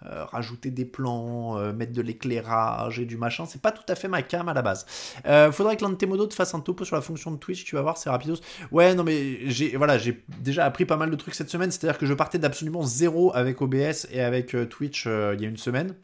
euh, 0.05 0.25
rajouter 0.25 0.69
des 0.69 0.83
plans, 0.83 1.57
euh, 1.57 1.71
mettre 1.71 1.93
de 1.93 2.01
l'éclairage 2.01 2.99
et 2.99 3.05
du 3.05 3.15
machin, 3.15 3.45
c'est 3.45 3.61
pas 3.61 3.71
tout 3.71 3.85
à 3.87 3.95
fait 3.95 4.09
ma 4.09 4.21
cam 4.21 4.49
à 4.49 4.53
la 4.53 4.61
base. 4.61 4.85
Euh, 5.25 5.49
faudrait 5.49 5.77
que 5.77 5.83
l'un 5.83 5.91
de 5.91 5.95
tes 5.95 6.05
modos 6.05 6.27
te 6.27 6.33
fasse 6.33 6.53
un 6.53 6.59
topo 6.59 6.83
sur 6.83 6.97
la 6.97 7.01
fonction 7.01 7.31
de 7.31 7.37
Twitch, 7.37 7.63
tu 7.63 7.75
vas 7.75 7.81
voir, 7.81 7.97
c'est 7.97 8.09
rapidos. 8.09 8.41
Ouais, 8.71 8.95
non 8.95 9.05
mais 9.05 9.49
j'ai 9.49 9.77
voilà, 9.77 9.97
j'ai 9.97 10.25
déjà 10.41 10.65
appris 10.65 10.83
pas 10.83 10.97
mal 10.97 11.09
de 11.09 11.15
trucs 11.15 11.35
cette 11.35 11.49
semaine, 11.49 11.71
c'est-à-dire 11.71 11.97
que 11.97 12.05
je 12.05 12.13
partais 12.13 12.37
d'absolument 12.37 12.83
zéro 12.83 13.33
avec 13.33 13.61
OBS 13.61 14.07
et 14.11 14.19
avec 14.19 14.55
Twitch 14.69 15.05
il 15.05 15.41
y 15.41 15.45
a 15.45 15.47
une 15.47 15.57
semaine. 15.57 15.95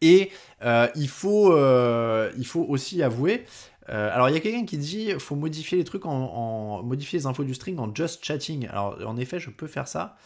Et 0.00 0.32
il, 0.64 1.08
faut, 1.08 1.56
il 1.56 2.46
faut 2.46 2.66
aussi 2.68 3.02
avouer 3.04 3.44
alors 3.88 4.28
il 4.28 4.34
y 4.34 4.36
a 4.36 4.40
quelqu'un 4.40 4.64
qui 4.64 4.78
dit 4.78 5.12
faut 5.20 5.36
modifier 5.36 5.78
les 5.78 5.84
trucs 5.84 6.06
en, 6.06 6.82
modifier 6.82 7.20
les 7.20 7.26
infos 7.26 7.44
du 7.44 7.54
string 7.54 7.78
en 7.78 7.94
just 7.94 8.24
chatting. 8.24 8.66
Alors 8.66 8.98
en 9.06 9.16
effet 9.16 9.38
je 9.38 9.50
peux 9.50 9.68
faire 9.68 9.86
ça. 9.86 10.16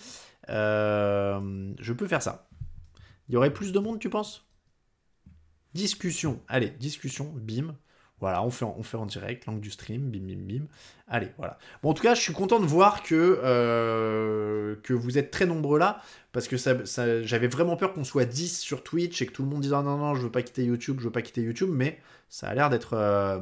je 0.49 1.93
peux 1.93 2.07
faire 2.07 2.23
ça. 2.23 2.47
Il 3.31 3.35
y 3.35 3.37
aurait 3.37 3.53
plus 3.53 3.71
de 3.71 3.79
monde, 3.79 4.01
tu 4.01 4.11
penses? 4.11 4.45
Discussion. 5.73 6.41
Allez, 6.49 6.71
discussion, 6.71 7.33
bim. 7.33 7.77
Voilà, 8.19 8.43
on 8.43 8.51
fait, 8.51 8.65
en, 8.65 8.75
on 8.77 8.83
fait 8.83 8.97
en 8.97 9.07
direct, 9.07 9.47
langue 9.47 9.61
du 9.61 9.71
stream, 9.71 10.11
bim, 10.11 10.27
bim, 10.27 10.43
bim. 10.49 10.67
Allez, 11.13 11.33
voilà. 11.39 11.59
Bon, 11.83 11.91
en 11.91 11.95
tout 11.95 12.05
cas, 12.05 12.15
je 12.15 12.21
suis 12.21 12.33
content 12.33 12.61
de 12.61 12.67
voir 12.67 13.03
que, 13.03 13.41
euh, 13.43 14.77
vous 14.89 15.19
êtes 15.19 15.33
très 15.33 15.45
nombreux 15.45 15.77
là, 15.77 16.01
parce 16.33 16.47
que 16.47 16.57
ça, 16.57 16.77
j'avais 17.25 17.49
vraiment 17.49 17.77
peur 17.77 17.93
qu'on 17.93 18.05
soit 18.05 18.25
10 18.25 18.61
sur 18.61 18.85
Twitch 18.85 19.21
et 19.21 19.27
que 19.27 19.33
tout 19.33 19.43
le 19.43 19.49
monde 19.49 19.61
dise 19.61 19.73
ah, 19.73 19.83
non, 19.83 19.97
non, 19.97 20.15
je 20.15 20.23
veux 20.23 20.31
pas 20.31 20.43
quitter 20.43 20.65
YouTube, 20.65 20.99
je 21.01 21.05
veux 21.07 21.11
pas 21.11 21.23
quitter 21.23 21.43
YouTube, 21.43 21.71
mais 21.73 21.99
ça 22.29 22.47
a 22.47 22.55
l'air 22.55 22.71
d'être, 22.71 22.95
euh, 22.95 23.41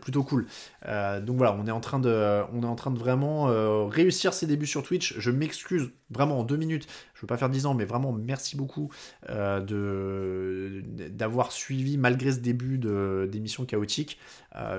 plutôt 0.00 0.24
cool. 0.24 0.46
Euh, 0.88 1.20
donc 1.20 1.36
voilà, 1.36 1.56
on 1.56 1.68
est 1.68 1.70
en 1.70 1.78
train 1.78 2.00
de, 2.00 2.42
on 2.52 2.64
est 2.64 2.66
en 2.66 2.74
train 2.74 2.90
de 2.90 2.98
vraiment 2.98 3.44
réussir 3.86 4.34
ses 4.34 4.48
débuts 4.48 4.66
sur 4.66 4.82
Twitch. 4.82 5.14
Je 5.18 5.30
m'excuse 5.30 5.90
vraiment 6.10 6.40
en 6.40 6.42
deux 6.42 6.56
minutes. 6.56 6.88
Je 7.14 7.20
veux 7.20 7.28
pas 7.28 7.36
faire 7.36 7.48
10 7.48 7.66
ans, 7.66 7.74
mais 7.74 7.84
vraiment 7.84 8.10
merci 8.10 8.56
beaucoup 8.56 8.90
de 9.28 10.82
d'avoir 11.10 11.52
suivi 11.52 11.96
malgré 11.96 12.32
ce 12.32 12.40
début 12.40 12.78
de 12.78 13.28
d'émission 13.30 13.64
chaotique. 13.64 14.18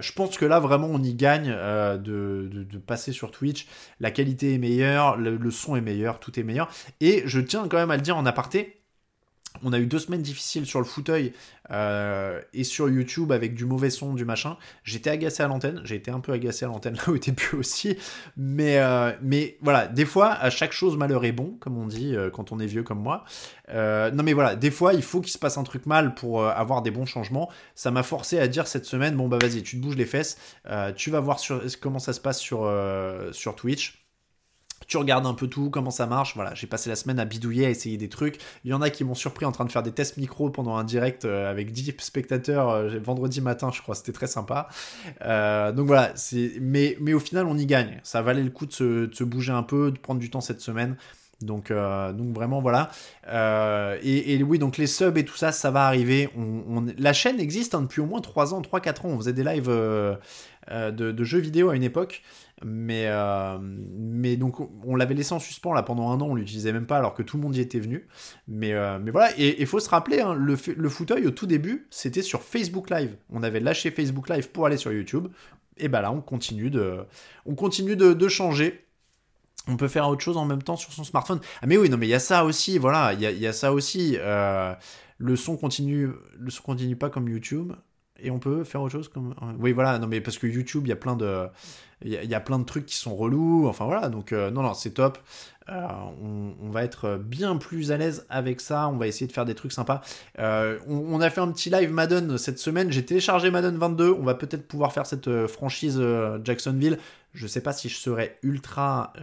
Je 0.01 0.11
pense 0.11 0.37
que 0.37 0.43
là 0.43 0.59
vraiment 0.59 0.89
on 0.91 1.01
y 1.01 1.13
gagne 1.13 1.55
de, 1.97 2.65
passer 2.86 3.12
sur 3.12 3.32
Twitch. 3.32 3.67
La 3.99 4.12
qualité 4.12 4.53
est 4.53 4.58
meilleure, 4.58 5.17
le, 5.17 5.38
le 5.38 5.51
son 5.51 5.75
est 5.75 5.82
meilleur, 5.82 6.19
tout 6.19 6.39
est 6.39 6.43
meilleur. 6.43 6.69
Et 7.01 7.23
je 7.25 7.39
tiens 7.39 7.67
quand 7.67 7.77
même 7.77 7.91
à 7.91 7.95
le 7.95 8.01
dire 8.01 8.17
en 8.17 8.25
aparté. 8.25 8.83
On 9.63 9.73
a 9.73 9.80
eu 9.80 9.86
deux 9.86 9.99
semaines 9.99 10.21
difficiles 10.21 10.65
sur 10.65 10.80
le 10.80 10.86
fauteuil 10.86 11.34
euh, 11.71 12.41
et 12.54 12.63
sur 12.63 12.89
YouTube 12.89 13.32
avec 13.32 13.56
du 13.56 13.65
mauvais 13.65 13.89
son, 13.89 14.13
du 14.13 14.26
machin. 14.26 14.58
J'étais 14.84 15.10
agacé 15.10 15.43
à 15.43 15.47
l'antenne, 15.47 15.82
j'ai 15.86 15.95
été 15.95 16.12
un 16.12 16.19
peu 16.19 16.34
agacé 16.34 16.65
à 16.65 16.67
l'antenne 16.67 16.95
là 16.95 17.15
était 17.15 17.32
plus 17.32 17.58
aussi. 17.60 17.97
Mais, 18.36 18.80
euh, 18.80 19.12
mais 19.21 19.58
voilà, 19.62 19.88
des 19.88 20.06
fois, 20.06 20.32
à 20.34 20.49
chaque 20.49 20.73
chose, 20.73 20.97
malheur 20.97 21.23
est 21.26 21.32
bon, 21.32 21.56
comme 21.60 21.78
on 21.78 21.88
dit 21.88 22.15
euh, 22.15 22.30
quand 22.30 22.52
on 22.52 22.60
est 22.60 22.65
vieux 22.65 22.84
comme 22.84 22.99
moi. 23.02 23.23
Non 23.69 24.23
mais 24.23 24.34
voilà, 24.34 24.56
des 24.56 24.71
fois, 24.71 24.93
il 24.93 25.02
faut 25.02 25.21
qu'il 25.21 25.32
se 25.32 25.38
passe 25.38 25.58
un 25.58 25.63
truc 25.63 25.86
mal 25.86 26.13
pour 26.13 26.45
avoir 26.45 26.82
des 26.82 26.91
bons 26.91 27.06
changements. 27.06 27.49
Ça 27.76 27.89
m'a 27.89 28.04
forcé 28.04 28.38
à 28.38 28.47
dire 28.47 28.67
cette 28.67 28.86
semaine, 28.86 29.15
bon 29.15 29.28
bah 29.28 29.38
vas-y, 29.41 29.63
tu 29.63 29.78
te 29.78 29.82
bouges 29.82 29.95
les 29.95 30.06
fesses, 30.06 30.38
tu 30.95 31.10
vas 31.10 31.19
voir 31.21 31.39
comment 31.82 31.99
ça 31.99 32.13
se 32.13 32.19
passe 32.19 32.39
sur 32.39 33.56
Twitch. 33.56 34.02
Tu 34.88 34.98
regardes 34.98 35.26
un 35.26 35.34
peu 35.34 35.48
tout, 35.48 35.69
comment 35.69 35.91
ça 35.91 36.06
marche. 36.06 36.36
Voilà, 36.36 36.54
j'ai 36.54 36.67
passé 36.67 36.89
la 36.89 36.96
semaine 36.96 37.19
à 37.19 37.26
bidouiller, 37.26 37.65
à 37.65 37.69
essayer 37.69 37.98
des 37.98 38.10
trucs. 38.10 38.39
Il 38.65 38.72
y 38.72 38.74
en 38.74 38.82
a 38.82 38.89
qui 38.89 39.04
m'ont 39.04 39.15
surpris 39.15 39.46
en 39.46 39.52
train 39.52 39.65
de 39.65 39.72
faire 39.72 39.84
des 39.84 39.91
tests 39.91 40.17
micro 40.17 40.50
pendant 40.50 40.76
un 40.76 40.84
direct 40.84 41.26
euh, 41.26 41.50
avec 41.50 41.72
10 41.72 41.96
spectateurs 42.00 42.69
euh, 42.69 43.00
vendredi 43.00 43.41
matin, 43.41 43.69
je 43.74 43.82
crois. 43.82 43.96
C'était 43.96 44.12
très 44.12 44.28
sympa. 44.28 44.67
Euh, 45.22 45.72
donc 45.72 45.88
voilà, 45.88 46.13
mais, 46.60 46.98
mais 47.00 47.13
au 47.13 47.19
final, 47.19 47.48
on 47.48 47.58
y 47.58 47.65
gagne. 47.65 48.00
Ça 48.04 48.22
valait 48.22 48.43
le 48.43 48.50
coup 48.50 48.65
de 48.65 48.74
se, 48.74 49.24
bouger 49.24 49.54
un 49.54 49.63
peu, 49.63 49.91
de 49.91 49.98
prendre 49.98 50.19
du 50.19 50.30
temps 50.30 50.41
cette 50.41 50.62
semaine. 50.62 50.98
Donc, 51.41 51.74
donc 51.74 52.34
vraiment 52.34 52.62
voilà. 52.62 52.89
Et, 54.02 54.41
oui, 54.43 54.60
donc 54.60 54.78
les 54.78 54.88
subs 54.88 55.17
et 55.17 55.26
tout 55.26 55.36
ça, 55.36 55.52
ça 55.52 55.72
va 55.72 55.86
arriver. 55.86 56.30
La 56.98 57.12
chaîne 57.12 57.39
existe 57.39 57.76
hein, 57.76 57.82
depuis 57.82 58.00
au 58.00 58.06
moins 58.06 58.22
3 58.22 58.54
ans, 58.54 58.62
3-4 58.62 59.06
ans. 59.06 59.10
On 59.10 59.17
faisait 59.17 59.34
des 59.34 59.43
lives 59.43 59.67
de 59.67 61.24
jeux 61.24 61.39
vidéo 61.39 61.69
à 61.69 61.76
une 61.76 61.84
époque. 61.84 62.24
Mais, 62.65 63.06
euh, 63.08 63.58
mais 63.62 64.38
donc 64.38 64.58
on 64.86 64.95
l'avait 64.95 65.13
laissé 65.13 65.34
en 65.34 65.39
suspens 65.39 65.73
là 65.73 65.84
pendant 65.84 66.10
un 66.12 66.21
an, 66.21 66.28
on 66.28 66.36
l'utilisait 66.36 66.71
même 66.71 66.86
pas 66.86 66.97
alors 66.97 67.13
que 67.13 67.23
tout 67.23 67.38
le 67.38 67.43
monde 67.43 67.56
y 67.56 67.62
était 67.62 67.80
venu. 67.80 68.08
Mais, 68.47 68.73
euh, 68.73 68.99
mais 68.99 69.12
voilà, 69.12 69.32
et 69.38 69.62
il 69.62 69.67
faut 69.67 69.80
se 69.80 69.89
rappeler, 69.89 70.21
hein, 70.21 70.34
le, 70.34 70.58
le 70.76 70.89
fauteuil 70.89 71.26
au 71.28 71.32
tout 71.32 71.45
début, 71.45 71.88
c'était 71.89 72.21
sur 72.21 72.41
Facebook 72.41 72.89
Live. 72.89 73.15
On 73.30 73.43
avait 73.43 73.60
lâché 73.60 73.91
Facebook 73.91 74.30
Live 74.30 74.49
pour 74.49 74.65
aller 74.65 74.78
sur 74.78 74.91
YouTube. 74.91 75.28
Et 75.78 75.88
bah 75.88 76.02
là, 76.02 76.12
on 76.12 76.21
continue 76.21 76.69
de, 76.69 76.99
on 77.45 77.56
continue 77.56 77.95
de, 77.95 78.28
changer. 78.28 78.86
On 79.67 79.78
peut 79.78 79.88
faire 79.88 80.08
autre 80.08 80.21
chose 80.21 80.38
en 80.38 80.45
même 80.45 80.62
temps 80.62 80.76
sur 80.76 80.93
son 80.93 81.04
smartphone. 81.04 81.39
Ah 81.62 81.67
mais 81.67 81.78
oui, 81.78 81.89
non 81.89 81.97
mais 81.97 82.06
il 82.06 82.12
y 82.12 82.13
a 82.13 82.19
ça 82.19 82.45
aussi, 82.45 82.78
voilà, 82.78 83.13
il 83.13 83.21
y 83.21 83.26
a, 83.26 83.32
y 83.32 83.47
a 83.47 83.54
ça 83.54 83.73
aussi. 83.73 84.17
euh, 84.19 84.73
le 85.17 85.36
son 85.36 85.56
continue, 85.56 86.10
le 86.38 86.52
son 86.52 86.63
continue 86.63 86.95
pas 86.95 87.10
comme 87.10 87.30
YouTube. 87.30 87.73
Et 88.23 88.31
on 88.31 88.39
peut 88.39 88.63
faire 88.63 88.81
autre 88.81 88.93
chose 88.93 89.09
comme. 89.09 89.36
Oui, 89.59 89.73
voilà, 89.73 89.99
non 89.99 90.07
mais 90.07 90.21
parce 90.21 90.38
que 90.38 90.47
YouTube, 90.47 90.86
il 90.86 90.89
y 90.89 90.93
a 90.93 90.95
plein 90.95 91.15
de, 91.15 91.45
il 92.03 92.12
y, 92.12 92.17
a- 92.17 92.23
il 92.23 92.29
y 92.29 92.36
a 92.36 92.39
plein 92.39 92.57
de 92.57 92.63
trucs 92.63 92.86
qui 92.86 92.95
sont 92.95 93.15
relous. 93.15 93.67
Enfin 93.67 93.86
voilà, 93.86 94.09
donc 94.09 94.31
euh, 94.31 94.49
non, 94.49 94.62
non, 94.63 94.73
c'est 94.73 94.91
top. 94.91 95.17
Euh, 95.69 95.88
on, 96.62 96.69
va 96.69 96.84
être 96.84 97.17
bien 97.17 97.56
plus 97.58 97.91
à 97.91 97.97
l'aise 97.97 98.26
avec 98.30 98.60
ça. 98.62 98.89
On 98.89 98.97
va 98.97 99.08
essayer 99.08 99.28
de 99.28 99.32
faire 99.32 99.45
des 99.45 99.56
trucs 99.56 99.71
sympas. 99.71 100.02
Euh, 100.39 100.80
on, 100.88 101.21
a 101.21 101.30
fait 101.30 101.41
un 101.41 101.52
petit 101.52 101.69
live 101.69 101.91
Madden 101.91 102.38
cette 102.38 102.60
semaine. 102.60 102.91
J'ai 102.91 103.06
téléchargé 103.06 103.52
Madden 103.52 103.78
22. 103.78 104.12
On 104.12 104.23
va 104.23 104.36
peut-être 104.36 104.67
pouvoir 104.67 104.91
faire 104.91 105.06
cette 105.06 105.28
euh, 105.28 105.47
franchise 105.47 106.02
Jacksonville. 106.43 106.97
Je 107.34 107.47
sais 107.47 107.62
pas 107.62 107.73
si 107.73 107.89
je 107.89 107.95
serai 107.95 108.38
ultra 108.43 109.13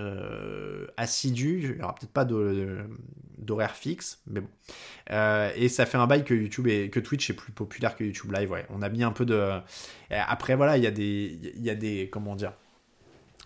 assidu. 0.97 1.75
Il 1.75 1.81
y 1.81 1.83
aura 1.83 1.95
peut-être 1.95 2.13
pas 2.13 2.25
d'horaire 2.25 3.77
fixe, 3.77 4.21
mais 4.27 4.41
bon. 4.41 4.49
Et 5.55 5.69
ça 5.69 5.87
fait 5.87 5.97
un 5.97 6.09
bail 6.09 6.25
que 6.25 6.35
YouTube 6.35 6.67
et 6.67 6.91
que 6.91 6.99
Twitch 6.99 7.31
est 7.31 7.35
plus 7.35 7.53
populaire 7.53 7.95
que 7.95 8.03
YouTube 8.03 8.33
Live. 8.33 8.51
Ouais, 8.51 8.67
on 8.71 8.83
a 8.83 8.89
mis 8.89 9.05
un 9.05 9.13
peu 9.13 9.25
de. 9.25 9.61
Après 10.11 10.57
voilà, 10.57 10.77
il 10.77 10.83
y 10.83 10.89
a 10.89 10.91
des, 10.91 11.39
il 11.55 11.63
y 11.63 11.71
a 11.71 11.77
des, 11.77 12.09
comment 12.11 12.35
dire. 12.35 12.53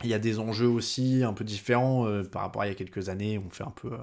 Il 0.02 0.10
y 0.10 0.14
a 0.14 0.18
des 0.18 0.40
enjeux 0.40 0.66
aussi 0.68 1.22
un 1.22 1.32
peu 1.32 1.44
différents 1.44 2.06
euh, 2.06 2.24
par 2.24 2.42
rapport 2.42 2.62
à 2.62 2.66
il 2.66 2.70
y 2.70 2.72
a 2.72 2.74
quelques 2.74 3.08
années. 3.08 3.38
On 3.38 3.48
fait 3.48 3.62
un 3.62 3.70
peu. 3.70 3.92
euh, 3.92 3.98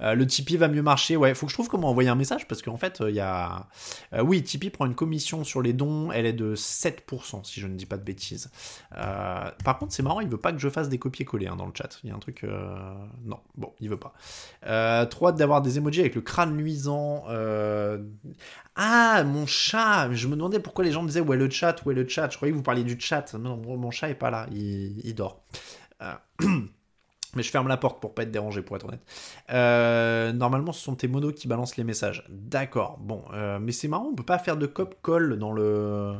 euh, 0.00 0.14
le 0.14 0.26
Tipeee 0.26 0.56
va 0.56 0.66
mieux 0.66 0.82
marcher. 0.82 1.14
Ouais, 1.16 1.34
faut 1.34 1.44
que 1.46 1.50
je 1.50 1.56
trouve 1.56 1.68
comment 1.68 1.90
envoyer 1.90 2.08
un 2.08 2.14
message 2.14 2.48
parce 2.48 2.62
qu'en 2.62 2.78
fait, 2.78 3.02
il 3.06 3.14
y 3.14 3.20
a. 3.20 3.66
Oui, 4.18 4.42
Tipeee 4.42 4.70
prend 4.70 4.86
une 4.86 4.94
commission 4.94 5.44
sur 5.44 5.60
les 5.60 5.74
dons. 5.74 6.10
Elle 6.10 6.24
est 6.24 6.32
de 6.32 6.56
7%, 6.56 7.44
si 7.44 7.60
je 7.60 7.66
ne 7.66 7.74
dis 7.74 7.86
pas 7.86 7.98
de 7.98 8.02
bêtises. 8.02 8.50
Par 8.90 9.78
contre, 9.78 9.92
c'est 9.92 10.02
marrant, 10.02 10.20
il 10.20 10.28
veut 10.28 10.38
pas 10.38 10.52
que 10.52 10.58
je 10.58 10.70
fasse 10.70 10.88
des 10.88 10.98
copier-coller 10.98 11.48
hein, 11.48 11.56
dans 11.56 11.66
le 11.66 11.72
chat. 11.74 12.00
Il 12.02 12.08
y 12.08 12.12
a 12.12 12.16
un 12.16 12.18
truc. 12.18 12.44
Non, 13.24 13.38
bon, 13.56 13.72
il 13.80 13.90
veut 13.90 13.98
pas. 13.98 14.14
Trop 15.06 15.28
hâte 15.28 15.36
d'avoir 15.36 15.60
des 15.60 15.76
emojis 15.76 16.00
avec 16.00 16.14
le 16.14 16.22
crâne 16.22 16.56
luisant. 16.56 17.24
Ah, 18.78 19.24
mon 19.24 19.46
chat 19.46 20.12
Je 20.12 20.28
me 20.28 20.36
demandais 20.36 20.60
pourquoi 20.60 20.84
les 20.84 20.92
gens 20.92 21.02
disaient 21.04 21.20
où 21.20 21.32
est 21.32 21.36
le 21.36 21.50
chat, 21.50 21.76
où 21.84 21.90
est 21.90 21.94
le 21.94 22.08
chat. 22.08 22.30
Je 22.30 22.36
croyais 22.36 22.52
que 22.52 22.56
vous 22.56 22.62
parliez 22.62 22.84
du 22.84 22.98
chat. 22.98 23.34
Non, 23.34 23.56
mon 23.56 23.90
chat 23.90 24.08
est 24.08 24.14
pas 24.14 24.30
là, 24.30 24.46
il 24.52 25.14
dort. 25.14 25.25
Euh, 26.02 26.14
Mais 27.34 27.42
je 27.42 27.50
ferme 27.50 27.68
la 27.68 27.76
porte 27.76 28.00
pour 28.00 28.14
pas 28.14 28.22
être 28.22 28.30
dérangé, 28.30 28.62
pour 28.62 28.76
être 28.76 28.86
honnête. 28.86 29.02
Euh, 29.50 30.32
normalement, 30.32 30.72
ce 30.72 30.82
sont 30.82 30.94
tes 30.94 31.06
modos 31.06 31.32
qui 31.32 31.48
balancent 31.48 31.76
les 31.76 31.84
messages. 31.84 32.24
D'accord. 32.30 32.96
Bon, 32.98 33.24
euh, 33.34 33.58
mais 33.58 33.72
c'est 33.72 33.88
marrant, 33.88 34.08
on 34.10 34.14
peut 34.14 34.22
pas 34.22 34.38
faire 34.38 34.56
de 34.56 34.66
cop-call 34.66 35.38
dans 35.38 35.52
le 35.52 36.14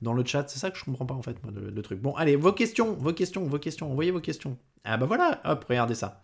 dans 0.00 0.14
le 0.14 0.24
chat. 0.24 0.48
C'est 0.48 0.58
ça 0.58 0.70
que 0.70 0.78
je 0.78 0.84
comprends 0.84 1.04
pas 1.04 1.14
en 1.14 1.22
fait, 1.22 1.36
moi, 1.42 1.52
le, 1.54 1.82
truc. 1.82 2.00
Bon, 2.00 2.14
allez, 2.14 2.36
vos 2.36 2.52
questions, 2.52 2.94
vos 2.94 3.12
questions, 3.12 3.44
vos 3.44 3.58
questions. 3.58 3.90
Envoyez 3.90 4.10
vos 4.10 4.20
questions. 4.20 4.56
Ah 4.84 4.96
bah 4.96 5.04
voilà, 5.06 5.40
hop, 5.44 5.66
regardez 5.68 5.94
ça. 5.94 6.22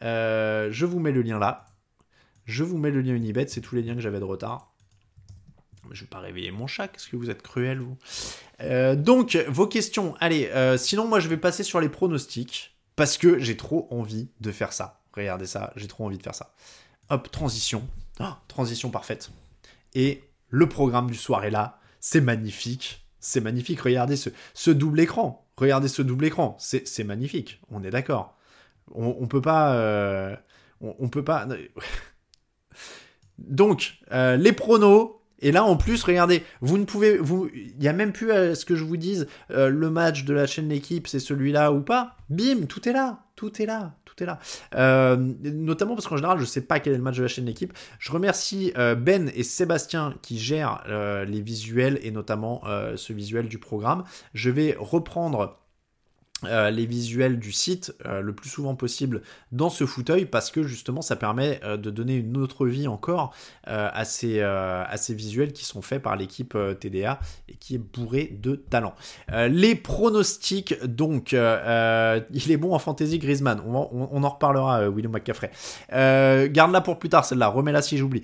Je 0.00 0.84
vous 0.84 0.98
mets 0.98 1.12
le 1.12 1.22
lien 1.22 1.38
là. 1.38 1.66
Je 2.44 2.64
vous 2.64 2.78
mets 2.78 2.90
le 2.90 3.00
lien 3.00 3.14
Unibet, 3.14 3.46
c'est 3.46 3.60
tous 3.60 3.76
les 3.76 3.82
liens 3.82 3.94
que 3.94 4.00
j'avais 4.00 4.18
de 4.18 4.24
retard. 4.24 4.69
Je 5.90 6.00
vais 6.02 6.06
pas 6.06 6.20
réveiller 6.20 6.50
mon 6.50 6.66
chat, 6.66 6.88
qu'est-ce 6.88 7.08
que 7.08 7.16
vous 7.16 7.30
êtes 7.30 7.42
cruel, 7.42 7.80
vous 7.80 7.96
Euh, 8.60 8.94
Donc, 8.94 9.36
vos 9.48 9.66
questions. 9.66 10.14
Allez, 10.20 10.46
euh, 10.48 10.76
sinon, 10.76 11.06
moi, 11.08 11.20
je 11.20 11.28
vais 11.28 11.36
passer 11.36 11.62
sur 11.64 11.80
les 11.80 11.88
pronostics, 11.88 12.76
parce 12.96 13.18
que 13.18 13.38
j'ai 13.38 13.56
trop 13.56 13.88
envie 13.90 14.28
de 14.40 14.52
faire 14.52 14.72
ça. 14.72 15.00
Regardez 15.14 15.46
ça, 15.46 15.72
j'ai 15.76 15.88
trop 15.88 16.04
envie 16.06 16.18
de 16.18 16.22
faire 16.22 16.34
ça. 16.34 16.54
Hop, 17.08 17.30
transition. 17.30 17.88
Oh, 18.20 18.24
transition 18.46 18.90
parfaite. 18.90 19.30
Et 19.94 20.22
le 20.48 20.68
programme 20.68 21.10
du 21.10 21.16
soir 21.16 21.44
est 21.44 21.50
là. 21.50 21.80
C'est 21.98 22.20
magnifique. 22.20 23.04
C'est 23.18 23.40
magnifique. 23.40 23.80
Regardez 23.80 24.16
ce, 24.16 24.70
double 24.70 25.00
écran. 25.00 25.46
Regardez 25.56 25.88
ce 25.88 26.02
double 26.02 26.26
écran. 26.26 26.56
C'est 26.58 27.04
magnifique. 27.04 27.60
On 27.70 27.82
est 27.82 27.90
d'accord. 27.90 28.36
On, 28.94 29.16
on 29.20 29.26
peut 29.26 29.42
pas... 29.42 29.74
euh, 29.74 30.36
on, 30.80 30.94
on 31.00 31.08
peut 31.08 31.24
pas... 31.24 31.46
Donc, 33.38 33.94
les 34.10 34.52
pronos. 34.52 35.19
Et 35.40 35.52
là, 35.52 35.64
en 35.64 35.76
plus, 35.76 36.02
regardez, 36.04 36.42
vous 36.60 36.78
ne 36.78 36.84
pouvez, 36.84 37.16
vous, 37.16 37.48
il 37.54 37.78
n'y 37.78 37.88
a 37.88 37.92
même 37.92 38.12
plus 38.12 38.30
à 38.32 38.54
ce 38.54 38.64
que 38.64 38.76
je 38.76 38.84
vous 38.84 38.96
dise, 38.96 39.26
euh, 39.50 39.68
le 39.68 39.90
match 39.90 40.24
de 40.24 40.34
la 40.34 40.46
chaîne 40.46 40.68
L'équipe, 40.68 41.06
c'est 41.06 41.18
celui-là 41.18 41.72
ou 41.72 41.80
pas. 41.80 42.16
Bim, 42.28 42.66
tout 42.68 42.88
est 42.88 42.92
là, 42.92 43.20
tout 43.36 43.60
est 43.60 43.66
là, 43.66 43.94
tout 44.04 44.22
est 44.22 44.26
là. 44.26 44.38
Euh, 44.74 45.16
notamment 45.42 45.94
parce 45.94 46.06
qu'en 46.06 46.16
général, 46.16 46.38
je 46.38 46.44
sais 46.44 46.60
pas 46.60 46.78
quel 46.78 46.92
est 46.92 46.96
le 46.96 47.02
match 47.02 47.16
de 47.16 47.22
la 47.22 47.28
chaîne 47.28 47.46
L'équipe. 47.46 47.72
Je 47.98 48.12
remercie 48.12 48.72
euh, 48.76 48.94
Ben 48.94 49.30
et 49.34 49.42
Sébastien 49.42 50.14
qui 50.22 50.38
gèrent 50.38 50.84
les 51.26 51.40
visuels 51.40 51.98
et 52.02 52.10
notamment 52.10 52.62
ce 52.96 53.12
visuel 53.12 53.48
du 53.48 53.58
programme. 53.58 54.04
Je 54.34 54.50
vais 54.50 54.76
reprendre 54.78 55.59
euh, 56.44 56.70
les 56.70 56.86
visuels 56.86 57.38
du 57.38 57.52
site 57.52 57.94
euh, 58.06 58.22
le 58.22 58.32
plus 58.32 58.48
souvent 58.48 58.74
possible 58.74 59.20
dans 59.52 59.68
ce 59.68 59.84
fauteuil 59.84 60.24
parce 60.24 60.50
que 60.50 60.62
justement 60.62 61.02
ça 61.02 61.14
permet 61.16 61.60
euh, 61.64 61.76
de 61.76 61.90
donner 61.90 62.14
une 62.14 62.36
autre 62.38 62.66
vie 62.66 62.88
encore 62.88 63.34
à, 63.66 64.04
ces, 64.04 64.40
à 64.40 64.96
ces 64.96 65.14
visuels 65.14 65.52
qui 65.52 65.64
sont 65.64 65.80
faits 65.82 66.02
par 66.02 66.16
l'équipe 66.16 66.56
TDA 66.80 67.20
et 67.48 67.54
qui 67.54 67.76
est 67.76 67.78
bourré 67.78 68.36
de 68.42 68.56
talent. 68.56 68.94
Les 69.28 69.74
pronostics, 69.76 70.74
donc, 70.84 71.32
il 71.32 71.36
est 72.50 72.56
bon 72.56 72.74
en 72.74 72.78
fantasy 72.80 73.18
Griezmann, 73.18 73.60
on, 73.64 74.22
en 74.24 74.28
reparlera, 74.28 74.88
William 74.88 75.12
McCaffrey. 75.12 75.50
Garde-la 75.90 76.80
pour 76.80 76.98
plus 76.98 77.08
tard, 77.10 77.24
celle-là, 77.24 77.48
remets-la 77.48 77.82
si 77.82 77.96
j'oublie. 77.96 78.22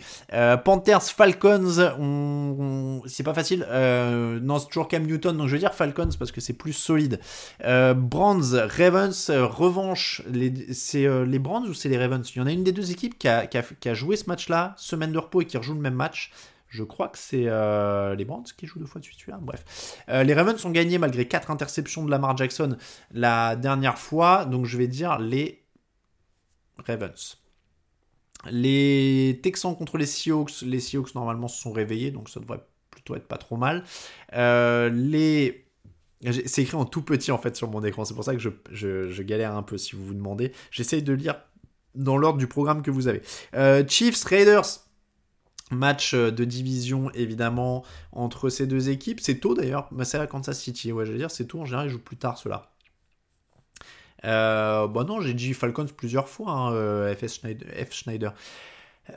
Panthers, 0.65 1.03
Falcons, 1.03 1.95
on, 1.99 2.57
on- 2.59 3.03
c'est 3.07 3.23
pas 3.23 3.35
facile. 3.35 3.65
Non, 3.71 4.59
c'est 4.59 4.67
toujours 4.67 4.89
Cam 4.89 5.05
Newton, 5.07 5.37
donc 5.37 5.47
je 5.47 5.53
vais 5.53 5.61
dire 5.61 5.75
Falcons 5.75 6.09
parce 6.19 6.33
que 6.33 6.41
c'est 6.41 6.55
plus 6.55 6.73
solide. 6.73 7.21
Euh, 8.07 8.09
Brands, 8.09 8.69
Ravens, 8.69 9.31
euh, 9.31 9.47
revanche, 9.47 10.23
c'est 10.73 11.07
euh, 11.07 11.25
les 11.25 11.39
Brands 11.39 11.65
ou 11.65 11.75
c'est 11.75 11.89
les 11.89 11.99
Ravens? 11.99 12.29
Il 12.35 12.39
y 12.39 12.41
en 12.41 12.47
a 12.47 12.53
une 12.53 12.65
des 12.65 12.73
deux 12.73 12.91
équipes 12.91 13.19
qui 13.19 13.29
a, 13.29 13.95
joué 13.95 14.17
ce 14.17 14.27
match-là, 14.27 14.75
semaine 14.77 15.13
de 15.13 15.19
repos 15.19 15.43
et 15.43 15.47
qui 15.47 15.57
rejoue 15.57 15.75
le 15.75 15.81
même 15.81 15.95
match. 15.95 16.33
Je 16.69 16.83
crois 16.83 17.09
que 17.09 17.19
c'est 17.19 17.45
les 17.45 18.25
Browns 18.25 18.45
qui 18.57 18.67
jouent 18.67 18.81
deux 18.81 18.87
fois 18.87 19.01
de 19.01 19.07
suite 19.07 19.19
celui-là. 19.19 19.39
Bref. 19.41 20.05
les 20.09 20.35
Ravens 20.35 20.63
ont 20.65 20.71
gagné 20.71 20.99
malgré 20.99 21.27
quatre 21.27 21.51
interceptions 21.51 22.05
de 22.05 22.11
Lamar 22.11 22.37
Jackson 22.37 22.77
la 23.13 23.57
dernière 23.57 23.99
fois. 23.99 24.45
Donc 24.45 24.67
je 24.67 24.77
vais 24.77 24.89
dire 24.89 25.19
les 25.19 25.65
Ravens. 26.85 27.39
Les 28.51 29.41
Texans 29.43 29.75
contre 29.75 29.97
les 29.97 30.07
Seahawks. 30.07 30.63
Les 30.63 30.81
Seahawks 30.81 31.15
normalement 31.15 31.49
se 31.49 31.63
sont 31.63 31.73
réveillés, 31.73 32.11
donc 32.11 32.29
ça 32.29 32.41
devrait 32.41 32.67
plutôt 32.91 33.15
être 33.15 33.29
pas 33.29 33.39
trop 33.39 33.57
mal. 33.57 33.85
les 34.33 35.66
c'est 36.23 36.63
écrit 36.63 36.77
en 36.77 36.85
tout 36.85 37.03
petit 37.03 37.31
en 37.31 37.39
fait 37.39 37.57
sur 37.57 37.71
mon 37.71 37.83
écran, 37.85 38.05
c'est 38.05 38.15
pour 38.15 38.25
ça 38.25 38.35
que 38.35 38.41
je, 38.41 38.51
je, 38.73 39.23
galère 39.23 39.55
un 39.55 39.63
peu 39.63 39.79
si 39.79 39.97
vous 39.97 40.05
vous 40.05 40.15
demandez. 40.15 40.53
J'essaye 40.71 41.03
de 41.03 41.13
lire 41.13 41.37
dans 41.95 42.17
l'ordre 42.17 42.39
du 42.39 42.47
programme 42.47 42.83
que 42.83 42.91
vous 42.91 43.09
avez. 43.09 43.23
Euh, 43.55 43.85
Chiefs, 43.87 44.25
Raiders, 44.25 44.67
match 45.71 46.15
euh, 46.15 46.31
de 46.31 46.45
division 46.45 47.11
évidemment 47.13 47.85
entre 48.13 48.49
ces 48.49 48.67
deux 48.67 48.89
équipes. 48.89 49.21
C'est 49.21 49.41
tôt 49.41 49.55
d'ailleurs, 49.55 49.91
c'est 50.05 50.19
à 50.19 50.27
Kansas 50.27 50.59
City, 50.59 50.93
ouais 50.93 51.07
je 51.07 51.13
dire 51.13 51.31
c'est 51.31 51.47
tôt, 51.47 51.61
en 51.61 51.65
général 51.65 51.89
ils 51.89 51.91
jouent 51.91 51.99
plus 51.99 52.17
tard 52.17 52.39
cela. 52.39 52.71
Euh, 54.25 54.87
bah 54.89 55.05
non, 55.05 55.21
j'ai 55.21 55.35
dit 55.35 55.55
Falcons 55.55 55.87
plusieurs 55.97 56.29
fois, 56.29 56.51
hein, 56.51 56.73
euh, 56.73 57.15
F. 57.15 57.93
Schneider. 57.93 58.35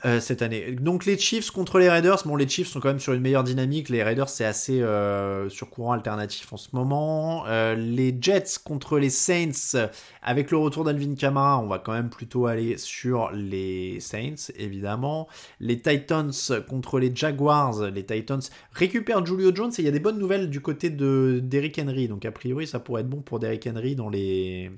Euh, 0.04 0.20
cette 0.20 0.40
année. 0.40 0.70
Donc 0.70 1.04
les 1.04 1.18
Chiefs 1.18 1.50
contre 1.50 1.80
les 1.80 1.88
Raiders, 1.88 2.22
bon 2.24 2.36
les 2.36 2.48
Chiefs 2.48 2.68
sont 2.68 2.78
quand 2.78 2.90
même 2.90 3.00
sur 3.00 3.12
une 3.12 3.20
meilleure 3.20 3.42
dynamique, 3.42 3.88
les 3.88 4.04
Raiders 4.04 4.28
c'est 4.28 4.44
assez 4.44 4.80
euh, 4.80 5.48
sur 5.48 5.68
courant 5.68 5.90
alternatif 5.90 6.52
en 6.52 6.56
ce 6.56 6.68
moment. 6.74 7.44
Euh, 7.48 7.74
les 7.74 8.16
Jets 8.20 8.60
contre 8.64 9.00
les 9.00 9.10
Saints, 9.10 9.88
avec 10.22 10.52
le 10.52 10.58
retour 10.58 10.84
d'Alvin 10.84 11.16
Kamara, 11.16 11.58
on 11.58 11.66
va 11.66 11.80
quand 11.80 11.92
même 11.92 12.08
plutôt 12.08 12.46
aller 12.46 12.78
sur 12.78 13.32
les 13.32 13.98
Saints 13.98 14.52
évidemment. 14.56 15.26
Les 15.58 15.82
Titans 15.82 16.30
contre 16.68 17.00
les 17.00 17.10
Jaguars, 17.12 17.90
les 17.90 18.06
Titans 18.06 18.42
récupèrent 18.72 19.26
Julio 19.26 19.50
Jones 19.52 19.72
et 19.76 19.82
il 19.82 19.84
y 19.86 19.88
a 19.88 19.92
des 19.92 19.98
bonnes 19.98 20.20
nouvelles 20.20 20.50
du 20.50 20.60
côté 20.60 20.90
de 20.90 21.40
Derrick 21.42 21.80
Henry, 21.80 22.06
donc 22.06 22.24
a 22.24 22.30
priori 22.30 22.68
ça 22.68 22.78
pourrait 22.78 23.00
être 23.00 23.10
bon 23.10 23.22
pour 23.22 23.40
Derrick 23.40 23.66
Henry 23.66 23.96
dans 23.96 24.08
les, 24.08 24.70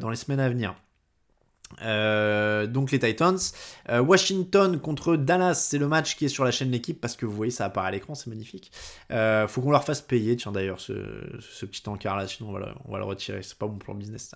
dans 0.00 0.10
les 0.10 0.16
semaines 0.16 0.40
à 0.40 0.48
venir. 0.48 0.74
Euh, 1.82 2.66
donc 2.66 2.90
les 2.90 2.98
Titans. 2.98 3.38
Euh, 3.88 4.00
Washington 4.00 4.78
contre 4.78 5.16
Dallas, 5.16 5.54
c'est 5.54 5.78
le 5.78 5.88
match 5.88 6.16
qui 6.16 6.26
est 6.26 6.28
sur 6.28 6.44
la 6.44 6.50
chaîne 6.50 6.70
L'équipe 6.70 7.00
parce 7.00 7.16
que 7.16 7.26
vous 7.26 7.34
voyez 7.34 7.50
ça 7.50 7.64
apparaît 7.64 7.88
à 7.88 7.90
l'écran, 7.90 8.14
c'est 8.14 8.28
magnifique. 8.28 8.70
Euh, 9.10 9.48
faut 9.48 9.60
qu'on 9.60 9.70
leur 9.70 9.84
fasse 9.84 10.00
payer, 10.00 10.36
tiens 10.36 10.52
d'ailleurs 10.52 10.80
ce, 10.80 10.92
petit 11.66 11.82
encart 11.88 12.16
là, 12.16 12.26
sinon 12.26 12.50
on 12.50 12.52
va, 12.52 12.74
on 12.86 12.92
va 12.92 12.98
le 12.98 13.04
retirer, 13.04 13.42
c'est 13.42 13.58
pas 13.58 13.66
bon 13.66 13.78
plan 13.78 13.94
business 13.94 14.34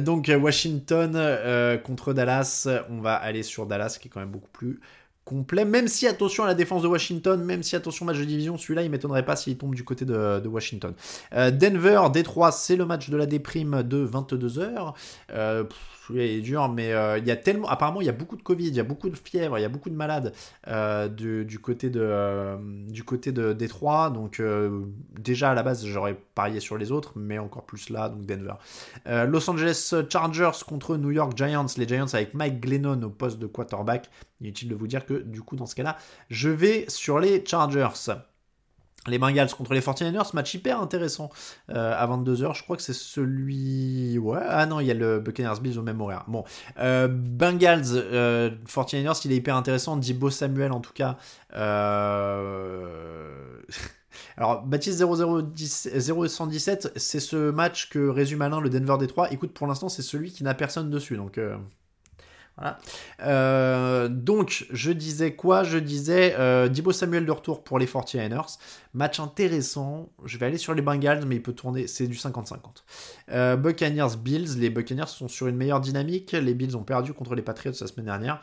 donc 0.00 0.30
Washington 0.40 1.80
contre 1.84 2.12
Dallas, 2.12 2.68
on 2.90 3.00
va 3.00 3.14
aller 3.14 3.42
sur 3.42 3.66
Dallas 3.66 3.98
qui 4.00 4.08
est 4.08 4.10
quand 4.10 4.20
même 4.20 4.30
beaucoup 4.30 4.50
plus 4.50 4.80
complet, 5.24 5.64
même 5.64 5.88
si 5.88 6.06
attention 6.06 6.44
à 6.44 6.46
la 6.46 6.54
défense 6.54 6.82
de 6.82 6.88
Washington, 6.88 7.42
même 7.42 7.62
si 7.62 7.76
attention 7.76 8.04
match 8.04 8.18
de 8.18 8.24
division, 8.24 8.56
celui-là 8.56 8.82
il 8.82 8.90
m'étonnerait 8.90 9.24
pas 9.24 9.36
s'il 9.36 9.56
tombe 9.56 9.74
du 9.74 9.84
côté 9.84 10.04
de, 10.04 10.46
Washington. 10.46 10.94
Denver, 11.32 12.02
Détroit, 12.12 12.52
c'est 12.52 12.76
le 12.76 12.84
match 12.84 13.10
de 13.10 13.16
la 13.16 13.26
déprime 13.26 13.82
de 13.82 14.06
22h. 14.06 14.94
Euh, 15.32 15.64
il 16.10 16.18
est 16.18 16.40
dur, 16.40 16.68
mais 16.68 16.92
euh, 16.92 17.18
il 17.18 17.26
y 17.26 17.30
a 17.30 17.36
tellement. 17.36 17.68
Apparemment, 17.68 18.00
il 18.00 18.06
y 18.06 18.10
a 18.10 18.12
beaucoup 18.12 18.36
de 18.36 18.42
Covid, 18.42 18.68
il 18.68 18.74
y 18.74 18.80
a 18.80 18.84
beaucoup 18.84 19.08
de 19.08 19.16
fièvre, 19.16 19.58
il 19.58 19.62
y 19.62 19.64
a 19.64 19.68
beaucoup 19.68 19.90
de 19.90 19.94
malades 19.94 20.32
euh, 20.68 21.08
du, 21.08 21.58
côté 21.58 21.90
de 21.90 22.00
euh, 22.02 22.56
du 22.88 23.04
côté 23.04 23.32
de 23.32 23.52
Détroit. 23.52 24.10
Donc 24.10 24.42
déjà 25.18 25.50
à 25.50 25.54
la 25.54 25.62
base, 25.62 25.84
j'aurais 25.86 26.16
parié 26.34 26.60
sur 26.60 26.78
les 26.78 26.92
autres, 26.92 27.12
mais 27.16 27.38
encore 27.38 27.64
plus 27.64 27.90
là, 27.90 28.08
donc 28.08 28.26
Denver. 28.26 28.54
Los 29.06 29.48
Angeles 29.48 29.94
Chargers 30.08 30.64
contre 30.66 30.96
New 30.96 31.10
York 31.10 31.36
Giants. 31.36 31.66
Les 31.76 31.86
Giants 31.86 32.06
avec 32.12 32.34
Mike 32.34 32.60
Glennon 32.60 33.02
au 33.02 33.10
poste 33.10 33.38
de 33.38 33.46
quarterback. 33.46 34.10
Inutile 34.40 34.68
de 34.68 34.74
vous 34.74 34.88
dire 34.88 35.06
que 35.06 35.11
du 35.20 35.42
coup, 35.42 35.56
dans 35.56 35.66
ce 35.66 35.74
cas-là, 35.74 35.96
je 36.30 36.48
vais 36.48 36.84
sur 36.88 37.18
les 37.18 37.44
Chargers 37.46 37.88
les 39.08 39.18
Bengals 39.18 39.50
contre 39.50 39.74
les 39.74 39.80
49ers, 39.80 40.34
match 40.34 40.54
hyper 40.54 40.80
intéressant 40.80 41.28
euh, 41.70 41.92
à 41.96 42.06
22h. 42.06 42.54
Je 42.56 42.62
crois 42.62 42.76
que 42.76 42.82
c'est 42.82 42.92
celui. 42.92 44.16
Ouais, 44.18 44.38
ah 44.46 44.64
non, 44.66 44.78
il 44.80 44.86
y 44.86 44.90
a 44.92 44.94
le 44.94 45.18
Buccaneers 45.18 45.60
Bills 45.60 45.78
au 45.78 45.82
même 45.82 46.00
horaire. 46.00 46.24
Bon, 46.28 46.44
euh, 46.78 47.08
Bengals, 47.08 47.82
euh, 47.94 48.50
49ers, 48.68 49.20
il 49.24 49.32
est 49.32 49.36
hyper 49.36 49.56
intéressant. 49.56 49.98
Beau 50.14 50.30
Samuel 50.30 50.70
en 50.72 50.80
tout 50.80 50.92
cas. 50.92 51.16
Euh, 51.54 53.34
alors, 54.36 54.62
Baptiste 54.62 55.02
0117, 55.02 56.92
c'est 56.96 57.20
ce 57.20 57.50
match 57.50 57.88
que 57.88 58.08
résume 58.08 58.42
Alain, 58.42 58.60
le 58.60 58.70
Denver 58.70 58.98
Détroit. 59.00 59.32
Écoute, 59.32 59.52
pour 59.52 59.66
l'instant, 59.66 59.88
c'est 59.88 60.02
celui 60.02 60.30
qui 60.30 60.44
n'a 60.44 60.54
personne 60.54 60.90
dessus. 60.90 61.16
Donc. 61.16 61.40
Euh, 63.20 64.08
donc, 64.08 64.66
je 64.70 64.92
disais 64.92 65.34
quoi? 65.34 65.62
Je 65.62 65.78
disais 65.78 66.34
euh, 66.38 66.68
Dibo 66.68 66.92
Samuel 66.92 67.26
de 67.26 67.30
retour 67.30 67.64
pour 67.64 67.78
les 67.78 67.86
49ers. 67.86 68.58
Match 68.94 69.20
intéressant. 69.20 70.10
Je 70.24 70.38
vais 70.38 70.46
aller 70.46 70.58
sur 70.58 70.74
les 70.74 70.82
Bengals, 70.82 71.24
mais 71.26 71.36
il 71.36 71.42
peut 71.42 71.52
tourner. 71.52 71.86
C'est 71.86 72.06
du 72.06 72.16
50-50. 72.16 72.58
Euh, 73.30 73.56
Buccaneers, 73.56 74.16
Bills. 74.18 74.58
Les 74.58 74.70
Buccaneers 74.70 75.06
sont 75.06 75.28
sur 75.28 75.46
une 75.46 75.56
meilleure 75.56 75.80
dynamique. 75.80 76.32
Les 76.32 76.54
Bills 76.54 76.76
ont 76.76 76.84
perdu 76.84 77.12
contre 77.12 77.34
les 77.34 77.42
Patriots 77.42 77.74
la 77.80 77.86
semaine 77.86 78.06
dernière. 78.06 78.40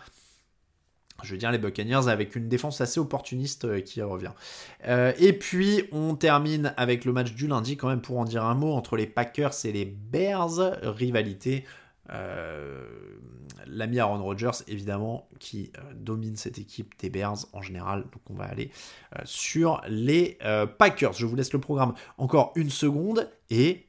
Je 1.22 1.34
veux 1.34 1.38
dire 1.38 1.52
les 1.52 1.58
Buccaneers 1.58 2.08
avec 2.08 2.38
une 2.38 2.48
défense 2.48 2.80
assez 2.80 2.98
opportuniste 2.98 3.66
euh, 3.66 3.82
qui 3.82 4.02
revient. 4.02 4.32
et 4.86 5.34
puis 5.34 5.84
on 5.92 6.16
termine 6.16 6.74
avec 6.78 7.04
le 7.04 7.12
match 7.12 7.34
du 7.34 7.48
lundi 7.48 7.76
quand 7.76 7.90
même 7.90 8.00
pour 8.00 8.20
en 8.20 8.24
dire 8.24 8.46
un 8.46 8.56
mot 8.56 8.72
entre 8.72 8.96
les 8.96 9.06
Packers 9.06 9.54
et 9.66 9.74
les 9.74 9.84
Bears. 9.84 10.78
Rivalité 10.82 11.66
euh, 12.14 12.86
l'ami 13.68 14.00
Aaron 14.00 14.24
Rodgers, 14.24 14.64
évidemment, 14.68 15.28
qui 15.40 15.72
euh, 15.78 15.94
domine 15.94 16.36
cette 16.36 16.58
équipe 16.58 16.94
des 17.00 17.10
Bears 17.10 17.46
en 17.54 17.62
général. 17.62 18.04
Donc 18.04 18.22
on 18.30 18.34
va 18.34 18.46
aller 18.46 18.72
euh, 19.16 19.22
sur 19.26 19.82
les 19.88 20.38
Packers. 20.78 21.14
Je 21.14 21.26
vous 21.26 21.36
laisse 21.36 21.54
le 21.54 21.60
programme 21.60 21.94
encore 22.18 22.54
une 22.56 22.70
seconde 22.70 23.30
et 23.50 23.89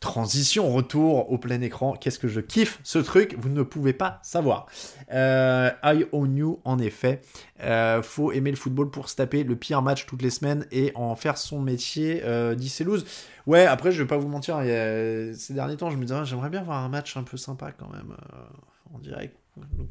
Transition, 0.00 0.72
retour 0.72 1.30
au 1.30 1.36
plein 1.36 1.60
écran. 1.60 1.92
Qu'est-ce 1.92 2.18
que 2.18 2.26
je 2.26 2.40
kiffe 2.40 2.80
ce 2.82 2.98
truc, 2.98 3.36
vous 3.38 3.50
ne 3.50 3.62
pouvez 3.62 3.92
pas 3.92 4.18
savoir. 4.22 4.64
Euh, 5.12 5.70
I 5.84 6.06
own 6.12 6.34
you, 6.34 6.58
en 6.64 6.78
effet. 6.78 7.20
Euh, 7.62 8.02
faut 8.02 8.32
aimer 8.32 8.50
le 8.50 8.56
football 8.56 8.90
pour 8.90 9.10
se 9.10 9.16
taper 9.16 9.44
le 9.44 9.56
pire 9.56 9.82
match 9.82 10.06
toutes 10.06 10.22
les 10.22 10.30
semaines 10.30 10.66
et 10.72 10.92
en 10.94 11.16
faire 11.16 11.36
son 11.36 11.60
métier, 11.60 12.22
euh, 12.24 12.54
dit 12.54 12.70
Celouz. 12.70 13.04
Ouais, 13.46 13.66
après, 13.66 13.92
je 13.92 14.02
vais 14.02 14.08
pas 14.08 14.16
vous 14.16 14.28
mentir, 14.28 14.60
ces 14.62 15.52
derniers 15.52 15.76
temps, 15.76 15.90
je 15.90 15.98
me 15.98 16.02
disais, 16.02 16.18
ah, 16.18 16.24
j'aimerais 16.24 16.48
bien 16.48 16.62
voir 16.62 16.82
un 16.82 16.88
match 16.88 17.18
un 17.18 17.22
peu 17.22 17.36
sympa 17.36 17.70
quand 17.72 17.90
même, 17.92 18.16
en 18.94 18.98
direct. 19.00 19.36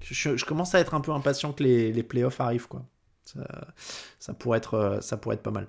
je, 0.02 0.44
commence 0.44 0.74
à 0.74 0.80
être 0.80 0.96
un 0.96 1.02
peu 1.02 1.12
impatient 1.12 1.54
que 1.54 1.62
les, 1.62 1.92
les 1.92 2.04
playoffs 2.04 2.42
arrivent, 2.42 2.68
quoi. 2.68 2.84
Ça, 4.20 4.34
pourrait 4.34 4.58
être, 4.58 4.98
ça 5.02 5.18
pourrait 5.18 5.36
être 5.36 5.44
pas 5.44 5.52
mal. 5.52 5.68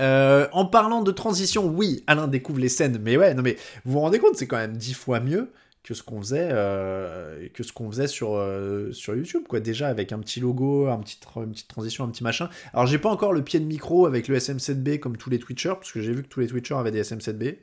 Euh, 0.00 0.46
en 0.52 0.64
parlant 0.66 1.02
de 1.02 1.10
transition, 1.10 1.66
oui, 1.66 2.02
Alain 2.06 2.28
découvre 2.28 2.60
les 2.60 2.68
scènes, 2.68 2.98
mais 3.02 3.16
ouais, 3.16 3.34
non 3.34 3.42
mais 3.42 3.56
vous 3.84 3.92
vous 3.92 4.00
rendez 4.00 4.18
compte, 4.18 4.36
c'est 4.36 4.46
quand 4.46 4.56
même 4.56 4.76
dix 4.76 4.94
fois 4.94 5.20
mieux 5.20 5.50
que 5.84 5.92
ce 5.92 6.02
qu'on 6.02 6.20
faisait 6.20 6.48
euh, 6.50 7.46
que 7.52 7.62
ce 7.62 7.72
qu'on 7.72 7.90
faisait 7.90 8.06
sur 8.06 8.36
euh, 8.36 8.90
sur 8.92 9.14
YouTube 9.14 9.42
quoi. 9.46 9.60
Déjà 9.60 9.88
avec 9.88 10.12
un 10.12 10.18
petit 10.18 10.40
logo 10.40 10.88
un 10.88 10.98
petit 10.98 11.18
une 11.36 11.52
petite 11.52 11.68
transition 11.68 12.04
un 12.04 12.08
petit 12.08 12.24
machin. 12.24 12.48
Alors 12.72 12.86
j'ai 12.86 12.98
pas 12.98 13.10
encore 13.10 13.34
le 13.34 13.44
pied 13.44 13.60
de 13.60 13.66
micro 13.66 14.06
avec 14.06 14.26
le 14.26 14.38
SM7B 14.38 14.98
comme 14.98 15.18
tous 15.18 15.28
les 15.28 15.38
Twitchers 15.38 15.74
parce 15.74 15.92
que 15.92 16.00
j'ai 16.00 16.12
vu 16.12 16.22
que 16.22 16.28
tous 16.28 16.40
les 16.40 16.46
Twitchers 16.46 16.76
avaient 16.76 16.90
des 16.90 17.02
SM7B 17.02 17.56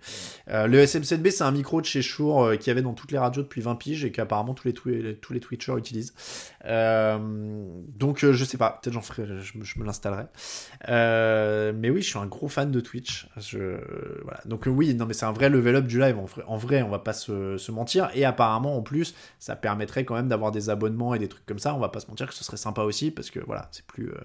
euh, 0.50 0.68
le 0.68 0.84
SM7B 0.84 1.32
c'est 1.32 1.44
un 1.44 1.52
micro 1.52 1.82
de 1.82 1.88
chez 1.88 2.04
Shure 2.04 2.58
qui 2.60 2.70
avait 2.70 2.84
dans 2.84 2.94
toutes 2.94 3.12
les 3.12 3.18
radios 3.18 3.42
depuis 3.42 3.62
20 3.62 3.76
piges 3.76 4.06
et 4.06 4.12
qu'apparemment 4.12 4.54
tous 4.54 4.68
les 4.68 4.74
tous 5.16 5.34
les 5.34 5.40
Twitchers 5.40 5.78
utilisent. 5.78 6.14
Donc 6.64 8.20
je 8.24 8.46
sais 8.46 8.58
pas. 8.58 8.80
Peut-être 8.82 8.94
j'en 8.94 9.02
ferai 9.02 9.26
je, 9.42 9.80
me 9.80 9.84
l'installerai. 9.84 10.26
Mais 10.88 11.90
oui 11.90 12.04
je 12.04 12.10
suis 12.10 12.20
un 12.20 12.28
gros 12.28 12.48
fan 12.48 12.70
de 12.70 12.82
Twitch. 12.82 13.28
Je, 13.38 13.78
voilà. 14.24 14.42
Donc 14.46 14.68
oui 14.68 14.94
non 14.94 15.08
mais 15.08 15.16
c'est 15.16 15.26
un 15.26 15.32
vrai 15.32 15.50
level 15.50 15.78
up 15.78 15.88
du 15.88 16.00
live. 16.00 16.20
En 16.20 16.26
vrai, 16.26 16.44
en 16.46 16.58
vrai 16.58 16.82
on 16.84 16.90
va 16.90 17.00
pas 17.00 17.14
se, 17.14 17.58
se 17.58 17.72
mentir 17.72 18.11
et 18.14 18.26
apparemment, 18.26 18.78
en 18.78 18.82
plus, 18.82 19.14
ça 19.39 19.55
permettrait 19.55 20.05
quand 20.05 20.16
même 20.16 20.28
d'avoir 20.28 20.51
des 20.51 20.70
abonnements 20.70 21.14
et 21.14 21.20
des 21.20 21.28
trucs 21.28 21.45
comme 21.45 21.59
ça. 21.59 21.74
On 21.76 21.80
va 21.80 21.89
pas 21.89 21.99
se 21.99 22.07
mentir 22.07 22.28
que 22.28 22.34
ce 22.34 22.43
serait 22.43 22.57
sympa 22.57 22.84
aussi 22.84 23.12
parce 23.12 23.30
que 23.30 23.39
voilà, 23.39 23.70
c'est 23.72 23.86
plus, 23.86 24.09
euh, 24.09 24.18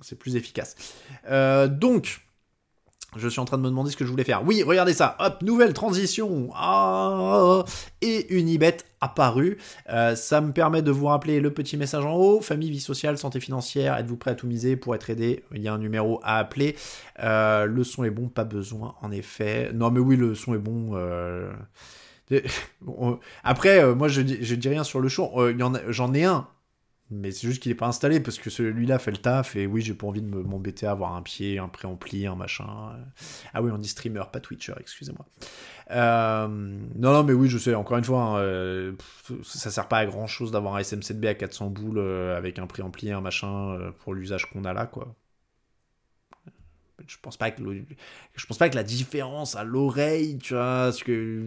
c'est 0.00 0.18
plus 0.18 0.36
efficace. 0.36 0.76
Euh, 1.30 1.68
donc. 1.68 2.22
Je 3.16 3.26
suis 3.26 3.40
en 3.40 3.46
train 3.46 3.56
de 3.56 3.62
me 3.62 3.70
demander 3.70 3.90
ce 3.90 3.96
que 3.96 4.04
je 4.04 4.10
voulais 4.10 4.22
faire. 4.22 4.44
Oui, 4.44 4.62
regardez 4.62 4.92
ça. 4.92 5.16
Hop, 5.18 5.40
nouvelle 5.40 5.72
transition. 5.72 6.50
Ah, 6.54 7.64
et 8.02 8.30
Unibet 8.34 8.76
apparu. 9.00 9.56
Euh, 9.88 10.14
ça 10.14 10.42
me 10.42 10.52
permet 10.52 10.82
de 10.82 10.90
vous 10.90 11.06
rappeler 11.06 11.40
le 11.40 11.50
petit 11.50 11.78
message 11.78 12.04
en 12.04 12.14
haut. 12.14 12.42
Famille, 12.42 12.70
vie 12.70 12.80
sociale, 12.80 13.16
santé 13.16 13.40
financière. 13.40 13.96
Êtes-vous 13.96 14.18
prêt 14.18 14.32
à 14.32 14.34
tout 14.34 14.46
miser 14.46 14.76
pour 14.76 14.94
être 14.94 15.08
aidé? 15.08 15.42
Il 15.54 15.62
y 15.62 15.68
a 15.68 15.72
un 15.72 15.78
numéro 15.78 16.20
à 16.22 16.36
appeler. 16.36 16.76
le 17.18 17.82
son 17.82 18.04
est 18.04 18.10
bon, 18.10 18.28
pas 18.28 18.44
besoin 18.44 18.94
en 19.00 19.10
effet. 19.10 19.70
Non 19.72 19.90
mais 19.90 20.00
oui, 20.00 20.16
le 20.16 20.34
son 20.34 20.52
est 20.52 20.58
bon. 20.58 20.92
Après, 23.44 23.82
euh, 23.82 23.94
moi, 23.94 24.08
je 24.08 24.20
dis, 24.20 24.38
dis 24.56 24.68
rien 24.68 24.84
sur 24.84 25.00
le 25.00 25.08
show. 25.08 25.30
Euh, 25.36 25.54
j'en 25.88 26.14
ai 26.14 26.24
un 26.24 26.48
Mais 27.10 27.30
c'est 27.30 27.46
juste 27.46 27.62
qu'il 27.62 27.72
est 27.72 27.76
pas 27.76 27.86
installé 27.86 28.20
parce 28.20 28.38
que 28.38 28.50
celui-là 28.50 28.98
fait 28.98 29.10
le 29.10 29.18
taf 29.18 29.56
et 29.56 29.66
oui, 29.66 29.80
j'ai 29.82 29.94
pas 29.94 30.06
envie 30.06 30.22
de 30.22 30.28
m'embêter 30.28 30.86
à 30.86 30.92
avoir 30.92 31.14
un 31.14 31.22
pied, 31.22 31.58
un 31.58 31.68
préampli, 31.68 32.26
un 32.26 32.34
machin. 32.34 32.66
Ah 33.54 33.62
oui, 33.62 33.70
on 33.72 33.78
dit 33.78 33.88
streamer, 33.88 34.24
pas 34.32 34.40
Twitcher, 34.40 34.74
excusez-moi. 34.80 35.26
Euh, 35.90 36.46
non, 36.48 37.12
non, 37.12 37.24
mais 37.24 37.32
oui, 37.32 37.48
je 37.48 37.58
sais, 37.58 37.74
encore 37.74 37.96
une 37.96 38.04
fois, 38.04 38.20
hein, 38.22 38.38
euh, 38.38 38.92
ça 39.42 39.70
sert 39.70 39.88
pas 39.88 39.98
à 39.98 40.06
grand 40.06 40.26
chose 40.26 40.50
d'avoir 40.50 40.76
un 40.76 40.80
SM7B 40.80 41.28
à 41.28 41.34
400 41.34 41.70
boules 41.70 41.98
euh, 41.98 42.36
avec 42.36 42.58
un 42.58 42.66
préampli, 42.66 43.10
un 43.10 43.20
machin 43.20 43.78
pour 44.00 44.14
l'usage 44.14 44.46
qu'on 44.50 44.64
a 44.64 44.72
là, 44.72 44.86
quoi. 44.86 45.14
Je 47.06 47.16
pense 47.22 47.36
pas 47.36 47.50
que 47.50 47.62
pense 48.46 48.58
pas 48.58 48.68
que 48.68 48.74
la 48.74 48.82
différence 48.82 49.56
à 49.56 49.64
l'oreille, 49.64 50.38
tu 50.38 50.54
vois, 50.54 50.90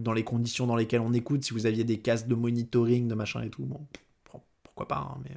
dans 0.02 0.14
les 0.14 0.24
conditions 0.24 0.66
dans 0.66 0.76
lesquelles 0.76 1.02
on 1.02 1.14
écoute, 1.14 1.44
si 1.44 1.54
vous 1.54 1.66
aviez 1.66 1.84
des 1.84 2.00
casques 2.00 2.28
de 2.28 2.36
monitoring, 2.36 3.08
de 3.08 3.16
machin 3.16 3.44
et 3.44 3.50
tout, 3.50 3.68
pourquoi 4.64 4.88
pas. 4.88 4.98
Hein, 4.98 5.22
mais 5.24 5.36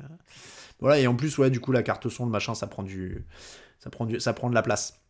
voilà, 0.81 0.99
et 0.99 1.07
en 1.07 1.17
plus, 1.17 1.37
ouais, 1.39 1.51
du 1.51 1.61
coup, 1.61 1.73
la 1.73 1.83
carte 1.83 2.09
son, 2.09 2.27
machin, 2.27 2.55
ça 2.55 2.67
prend 2.67 2.83
du, 2.83 3.25
ça 3.79 3.91
prend 3.91 4.07
du, 4.07 4.21
ça 4.21 4.33
prend 4.33 4.49
de 4.49 4.55
la 4.55 4.63
place. 4.63 5.01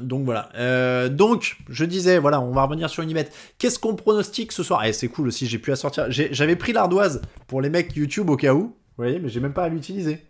Donc 0.00 0.24
voilà. 0.24 0.50
Euh, 0.56 1.08
donc, 1.08 1.56
je 1.68 1.84
disais, 1.84 2.18
voilà, 2.18 2.40
on 2.40 2.52
va 2.52 2.64
revenir 2.64 2.90
sur 2.90 3.02
Unibet. 3.02 3.28
Qu'est-ce 3.58 3.78
qu'on 3.78 3.94
pronostique 3.94 4.52
ce 4.52 4.62
soir? 4.62 4.84
Eh, 4.84 4.92
c'est 4.92 5.08
cool 5.08 5.28
aussi, 5.28 5.46
j'ai 5.46 5.58
pu 5.58 5.70
la 5.70 5.76
sortir. 5.76 6.06
J'avais 6.10 6.56
pris 6.56 6.72
l'ardoise 6.72 7.22
pour 7.46 7.60
les 7.60 7.70
mecs 7.70 7.94
YouTube 7.94 8.30
au 8.30 8.36
cas 8.36 8.52
où. 8.54 8.62
Vous 8.96 9.02
voyez, 9.02 9.18
mais 9.18 9.28
j'ai 9.28 9.40
même 9.40 9.52
pas 9.52 9.64
à 9.64 9.68
l'utiliser. 9.68 10.24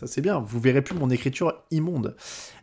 Ça 0.00 0.06
c'est 0.06 0.22
bien, 0.22 0.38
vous 0.38 0.58
verrez 0.58 0.80
plus 0.80 0.94
mon 0.94 1.10
écriture 1.10 1.52
immonde. 1.70 2.16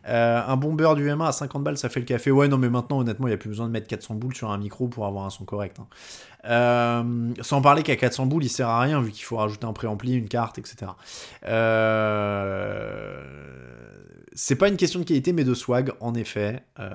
Euh, 0.08 0.42
un 0.44 0.56
bomber 0.56 0.92
du 0.96 1.08
M1 1.08 1.28
à 1.28 1.30
50 1.30 1.62
balles, 1.62 1.78
ça 1.78 1.88
fait 1.88 2.00
le 2.00 2.06
café. 2.06 2.32
Ouais, 2.32 2.48
non, 2.48 2.58
mais 2.58 2.68
maintenant, 2.68 2.98
honnêtement, 2.98 3.28
il 3.28 3.30
n'y 3.30 3.34
a 3.34 3.38
plus 3.38 3.50
besoin 3.50 3.66
de 3.66 3.70
mettre 3.70 3.86
400 3.86 4.16
boules 4.16 4.34
sur 4.34 4.50
un 4.50 4.58
micro 4.58 4.88
pour 4.88 5.06
avoir 5.06 5.24
un 5.24 5.30
son 5.30 5.44
correct. 5.44 5.76
Hein. 5.78 5.86
Euh, 6.46 7.32
sans 7.40 7.62
parler 7.62 7.84
qu'à 7.84 7.94
400 7.94 8.26
boules, 8.26 8.42
il 8.42 8.48
sert 8.48 8.66
à 8.66 8.80
rien, 8.80 9.00
vu 9.00 9.12
qu'il 9.12 9.22
faut 9.22 9.36
rajouter 9.36 9.66
un 9.66 9.72
préampli, 9.72 10.14
une 10.14 10.28
carte, 10.28 10.58
etc. 10.58 10.90
Euh... 11.46 13.22
C'est 14.32 14.56
pas 14.56 14.66
une 14.66 14.76
question 14.76 14.98
de 14.98 15.04
qualité, 15.04 15.32
mais 15.32 15.44
de 15.44 15.54
swag, 15.54 15.92
en 16.00 16.14
effet. 16.14 16.64
Euh, 16.80 16.90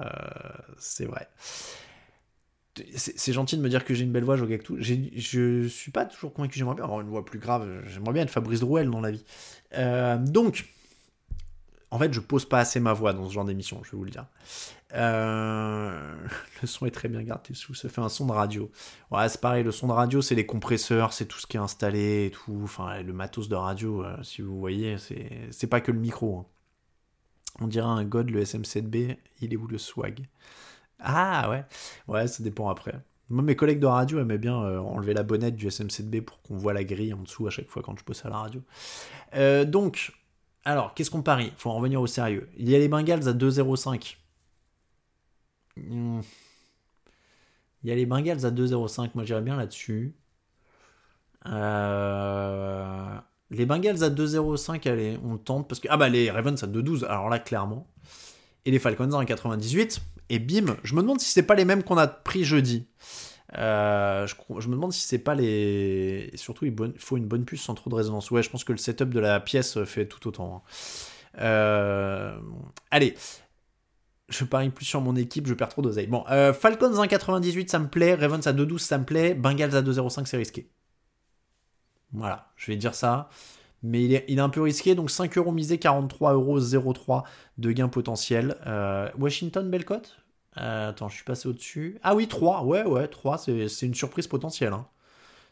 c'est 0.77 1.05
vrai. 1.05 1.29
C'est 2.95 3.33
gentil 3.33 3.55
de 3.57 3.61
me 3.61 3.69
dire 3.69 3.85
que 3.85 3.93
j'ai 3.93 4.03
une 4.03 4.11
belle 4.11 4.23
voix, 4.23 4.37
tout. 4.63 4.77
Je 4.79 5.67
suis 5.67 5.91
pas 5.91 6.05
toujours 6.05 6.33
convaincu, 6.33 6.57
j'aimerais 6.57 6.75
bien 6.75 6.85
avoir 6.85 7.01
une 7.01 7.09
voix 7.09 7.23
plus 7.23 7.39
grave. 7.39 7.83
J'aimerais 7.85 8.13
bien 8.13 8.23
être 8.23 8.31
Fabrice 8.31 8.61
Drouel 8.61 8.89
dans 8.89 9.01
la 9.01 9.11
vie. 9.11 9.23
Euh, 9.75 10.17
donc, 10.17 10.65
en 11.91 11.99
fait, 11.99 12.11
je 12.11 12.19
pose 12.19 12.45
pas 12.45 12.59
assez 12.59 12.79
ma 12.79 12.93
voix 12.93 13.13
dans 13.13 13.27
ce 13.27 13.33
genre 13.33 13.45
d'émission, 13.45 13.81
je 13.83 13.91
vais 13.91 13.97
vous 13.97 14.05
le 14.05 14.09
dire. 14.09 14.25
Euh, 14.95 16.15
le 16.61 16.67
son 16.67 16.87
est 16.87 16.91
très 16.91 17.07
bien 17.07 17.21
gardé 17.21 17.53
sous, 17.53 17.75
ça 17.75 17.89
fait 17.89 18.01
un 18.01 18.09
son 18.09 18.25
de 18.25 18.31
radio. 18.31 18.71
Ouais, 19.11 19.29
c'est 19.29 19.39
pareil, 19.39 19.63
le 19.63 19.71
son 19.71 19.87
de 19.87 19.93
radio, 19.93 20.23
c'est 20.23 20.33
les 20.33 20.47
compresseurs, 20.47 21.13
c'est 21.13 21.25
tout 21.25 21.37
ce 21.37 21.45
qui 21.45 21.57
est 21.57 21.61
installé 21.61 22.25
et 22.25 22.31
tout. 22.31 22.59
Enfin, 22.63 23.03
le 23.03 23.13
matos 23.13 23.49
de 23.49 23.55
radio, 23.55 24.03
euh, 24.03 24.17
si 24.23 24.41
vous 24.41 24.59
voyez, 24.59 24.97
c'est 24.97 25.67
pas 25.67 25.81
que 25.81 25.91
le 25.91 25.99
micro. 25.99 26.39
Hein. 26.39 26.45
On 27.61 27.67
dirait 27.67 27.85
un 27.85 28.03
god, 28.03 28.31
le 28.31 28.41
SM7B, 28.41 29.17
il 29.41 29.53
est 29.53 29.57
où 29.57 29.67
le 29.67 29.77
swag? 29.77 30.27
Ah 31.03 31.49
ouais, 31.49 31.65
ouais, 32.07 32.27
ça 32.27 32.43
dépend 32.43 32.69
après. 32.69 32.93
Moi, 33.29 33.43
mes 33.43 33.55
collègues 33.55 33.79
de 33.79 33.87
radio 33.87 34.19
aimaient 34.19 34.37
bien 34.37 34.55
enlever 34.55 35.13
la 35.13 35.23
bonnette 35.23 35.55
du 35.55 35.67
SM7B 35.67 36.21
pour 36.21 36.41
qu'on 36.41 36.55
voit 36.55 36.73
la 36.73 36.83
grille 36.83 37.13
en 37.13 37.21
dessous 37.21 37.47
à 37.47 37.49
chaque 37.49 37.69
fois 37.69 37.81
quand 37.81 37.97
je 37.97 38.05
bosse 38.05 38.25
à 38.25 38.29
la 38.29 38.37
radio. 38.37 38.61
Euh, 39.35 39.65
donc, 39.65 40.13
alors, 40.65 40.93
qu'est-ce 40.93 41.11
qu'on 41.11 41.21
parie? 41.23 41.51
Faut 41.57 41.69
en 41.69 41.75
revenir 41.75 42.01
au 42.01 42.07
sérieux. 42.07 42.49
Il 42.57 42.69
y 42.69 42.75
a 42.75 42.79
les 42.79 42.87
Bengals 42.87 43.27
à 43.27 43.33
2,05. 43.33 44.17
Hmm. 45.77 46.21
Il 47.83 47.89
y 47.89 47.91
a 47.91 47.95
les 47.95 48.05
Bengals 48.05 48.45
à 48.45 48.51
2,05. 48.51 49.11
Moi, 49.15 49.23
j'irais 49.25 49.41
bien 49.41 49.57
là-dessus. 49.57 50.15
Euh, 51.47 53.17
les 53.49 53.65
Bengals 53.65 54.03
à 54.03 54.09
2,05, 54.09 54.87
allez, 54.89 55.19
on 55.23 55.37
tente. 55.37 55.67
Parce 55.67 55.79
que... 55.79 55.87
Ah 55.89 55.97
bah, 55.97 56.07
les 56.09 56.31
Ravens 56.31 56.61
à 56.63 56.67
2,12. 56.67 57.05
Alors 57.05 57.29
là, 57.29 57.39
clairement. 57.39 57.87
Et 58.65 58.71
les 58.71 58.79
Falcons 58.79 59.11
à 59.11 59.23
1,98. 59.23 59.99
Et 60.29 60.39
bim, 60.39 60.77
je 60.83 60.95
me 60.95 61.01
demande 61.01 61.19
si 61.19 61.29
c'est 61.31 61.43
pas 61.43 61.55
les 61.55 61.65
mêmes 61.65 61.83
qu'on 61.83 61.97
a 61.97 62.07
pris 62.07 62.43
jeudi. 62.43 62.87
Euh, 63.57 64.25
je, 64.25 64.67
me 64.67 64.73
demande 64.73 64.93
si 64.93 65.01
c'est 65.05 65.19
pas 65.19 65.35
les. 65.35 66.31
surtout, 66.35 66.65
il 66.65 66.73
faut 66.97 67.17
une 67.17 67.27
bonne 67.27 67.45
puce 67.45 67.61
sans 67.61 67.75
trop 67.75 67.89
de 67.89 67.95
résonance. 67.95 68.31
Ouais, 68.31 68.41
je 68.41 68.49
pense 68.49 68.63
que 68.63 68.71
le 68.71 68.77
setup 68.77 69.09
de 69.09 69.19
la 69.19 69.39
pièce 69.39 69.83
fait 69.83 70.07
tout 70.07 70.27
autant. 70.27 70.55
Hein. 70.55 70.69
Euh, 71.39 72.37
allez, 72.91 73.15
je 74.29 74.43
parie 74.45 74.69
plus 74.69 74.85
sur 74.85 75.01
mon 75.01 75.15
équipe, 75.15 75.47
je 75.47 75.53
perds 75.53 75.69
trop 75.69 75.81
d'oseille. 75.81 76.07
Bon, 76.07 76.23
euh, 76.29 76.53
Falcons 76.53 76.91
1,98, 76.91 77.67
ça 77.67 77.79
me 77.79 77.87
plaît. 77.87 78.15
Ravens 78.15 78.45
à 78.47 78.53
2,12, 78.53 78.79
ça 78.79 78.97
me 78.97 79.05
plaît. 79.05 79.33
Bengals 79.33 79.75
à 79.75 79.81
2,05, 79.81 80.25
c'est 80.25 80.37
risqué. 80.37 80.69
Voilà, 82.11 82.51
je 82.55 82.71
vais 82.71 82.77
dire 82.77 82.95
ça. 82.95 83.29
Mais 83.83 84.03
il 84.03 84.13
est, 84.13 84.39
un 84.39 84.49
peu 84.49 84.61
risqué, 84.61 84.95
donc 84.95 85.11
5 85.11 85.37
euros 85.37 85.51
misés, 85.51 85.77
43 85.77 86.33
euros 86.33 86.59
0,3 86.59 87.23
de 87.57 87.71
gain 87.71 87.89
potentiel. 87.89 88.55
Washington, 89.17 89.69
belle 89.69 89.85
cote? 89.85 90.23
Euh, 90.57 90.89
attends, 90.89 91.09
je 91.09 91.15
suis 91.15 91.23
passé 91.23 91.47
au-dessus. 91.47 91.99
Ah 92.03 92.15
oui, 92.15 92.27
3. 92.27 92.63
Ouais, 92.63 92.83
ouais, 92.83 93.07
3, 93.07 93.37
c'est 93.37 93.85
une 93.85 93.95
surprise 93.95 94.27
potentielle. 94.27 94.73
Hein. 94.73 94.87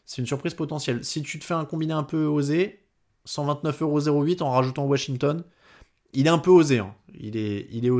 C'est 0.04 0.22
une 0.22 0.26
surprise 0.26 0.54
potentielle. 0.54 1.04
Si 1.04 1.22
tu 1.22 1.38
te 1.38 1.44
fais 1.44 1.54
un 1.54 1.64
combiné 1.64 1.92
un 1.92 2.02
peu 2.02 2.24
osé, 2.26 2.84
129,08€ 3.26 4.42
en 4.42 4.50
rajoutant 4.50 4.84
Washington, 4.84 5.44
il 6.12 6.26
est 6.26 6.30
un 6.30 6.38
peu 6.38 6.50
osé. 6.50 6.78
Hein. 6.80 6.94
Osé 7.14 7.68
il 7.72 7.86
est 7.86 7.90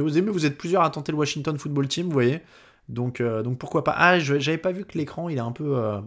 osé, 0.00 0.22
mais 0.22 0.30
vous 0.30 0.46
êtes 0.46 0.58
plusieurs 0.58 0.82
à 0.82 0.90
tenter 0.90 1.12
le 1.12 1.18
Washington 1.18 1.58
Football 1.58 1.88
Team, 1.88 2.06
vous 2.06 2.12
voyez. 2.12 2.40
Donc, 2.88 3.20
euh, 3.20 3.42
donc 3.42 3.58
pourquoi 3.58 3.84
pas. 3.84 3.94
Ah, 3.96 4.18
j'avais 4.18 4.58
pas 4.58 4.72
vu 4.72 4.84
que 4.84 4.98
l'écran, 4.98 5.28
il 5.28 5.38
est 5.38 5.40
un 5.40 5.52
peu. 5.52 5.76
Euh, 5.78 6.00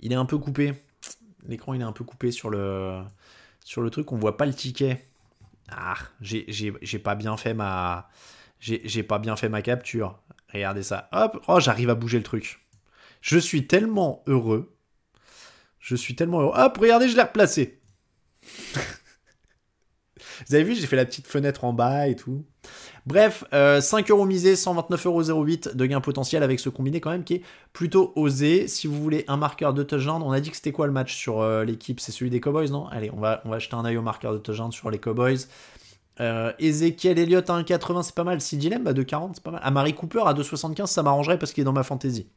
il 0.00 0.12
est 0.12 0.16
un 0.16 0.26
peu 0.26 0.38
coupé. 0.38 0.74
L'écran, 1.46 1.74
il 1.74 1.80
est 1.80 1.84
un 1.84 1.92
peu 1.92 2.04
coupé 2.04 2.30
sur 2.30 2.50
le, 2.50 3.02
sur 3.64 3.82
le 3.82 3.90
truc. 3.90 4.12
On 4.12 4.16
voit 4.16 4.36
pas 4.36 4.46
le 4.46 4.54
ticket. 4.54 5.04
Ah, 5.70 5.94
j'ai 6.20 6.98
pas 6.98 7.14
bien 7.14 7.36
fait 7.36 7.54
ma 7.54 8.08
j'ai 8.62 9.02
pas 9.02 9.18
bien 9.18 9.36
fait 9.36 9.48
ma 9.48 9.60
capture. 9.60 10.18
Regardez 10.52 10.82
ça. 10.82 11.08
Hop, 11.12 11.42
oh, 11.48 11.58
j'arrive 11.58 11.90
à 11.90 11.94
bouger 11.94 12.18
le 12.18 12.24
truc. 12.24 12.60
Je 13.20 13.38
suis 13.38 13.66
tellement 13.66 14.22
heureux. 14.26 14.76
Je 15.80 15.96
suis 15.96 16.14
tellement 16.14 16.40
heureux. 16.42 16.54
Hop, 16.56 16.78
regardez, 16.78 17.08
je 17.08 17.16
l'ai 17.16 17.22
replacé. 17.22 17.80
Vous 20.48 20.54
avez 20.54 20.64
vu, 20.64 20.74
j'ai 20.74 20.86
fait 20.86 20.96
la 20.96 21.04
petite 21.04 21.26
fenêtre 21.26 21.64
en 21.64 21.72
bas 21.72 22.08
et 22.08 22.16
tout. 22.16 22.44
Bref, 23.06 23.44
5 23.50 23.54
euh, 23.54 23.80
euros 24.10 24.24
misés, 24.24 24.54
129,08€ 24.54 25.74
de 25.74 25.86
gain 25.86 26.00
potentiel 26.00 26.42
avec 26.42 26.60
ce 26.60 26.68
combiné 26.68 27.00
quand 27.00 27.10
même 27.10 27.24
qui 27.24 27.34
est 27.34 27.42
plutôt 27.72 28.12
osé. 28.14 28.68
Si 28.68 28.86
vous 28.86 29.00
voulez 29.02 29.24
un 29.26 29.36
marqueur 29.36 29.74
de 29.74 29.82
touchdown, 29.82 30.22
on 30.22 30.30
a 30.30 30.40
dit 30.40 30.50
que 30.50 30.56
c'était 30.56 30.72
quoi 30.72 30.86
le 30.86 30.92
match 30.92 31.16
sur 31.16 31.40
euh, 31.40 31.64
l'équipe? 31.64 31.98
C'est 31.98 32.12
celui 32.12 32.30
des 32.30 32.40
Cowboys, 32.40 32.70
non? 32.70 32.86
Allez, 32.88 33.10
on 33.12 33.18
va, 33.18 33.42
on 33.44 33.58
jeter 33.58 33.74
un 33.74 33.84
œil 33.84 33.96
au 33.96 34.02
marqueur 34.02 34.32
de 34.32 34.38
touchdown 34.38 34.70
sur 34.70 34.90
les 34.90 34.98
Cowboys. 34.98 35.38
Euh, 36.20 36.52
Ezekiel 36.58 37.18
Elliott 37.18 37.48
à 37.48 37.60
1,80, 37.60 38.02
c'est 38.02 38.14
pas 38.14 38.24
mal. 38.24 38.40
Si 38.40 38.56
Dilem 38.56 38.86
à 38.86 38.92
2,40, 38.92 39.32
c'est 39.34 39.42
pas 39.42 39.50
mal. 39.50 39.60
Amari 39.64 39.94
Cooper 39.94 40.22
à 40.26 40.34
2,75, 40.34 40.86
ça 40.86 41.02
m'arrangerait 41.02 41.38
parce 41.38 41.52
qu'il 41.52 41.62
est 41.62 41.64
dans 41.64 41.72
ma 41.72 41.82
fantasy. 41.82 42.28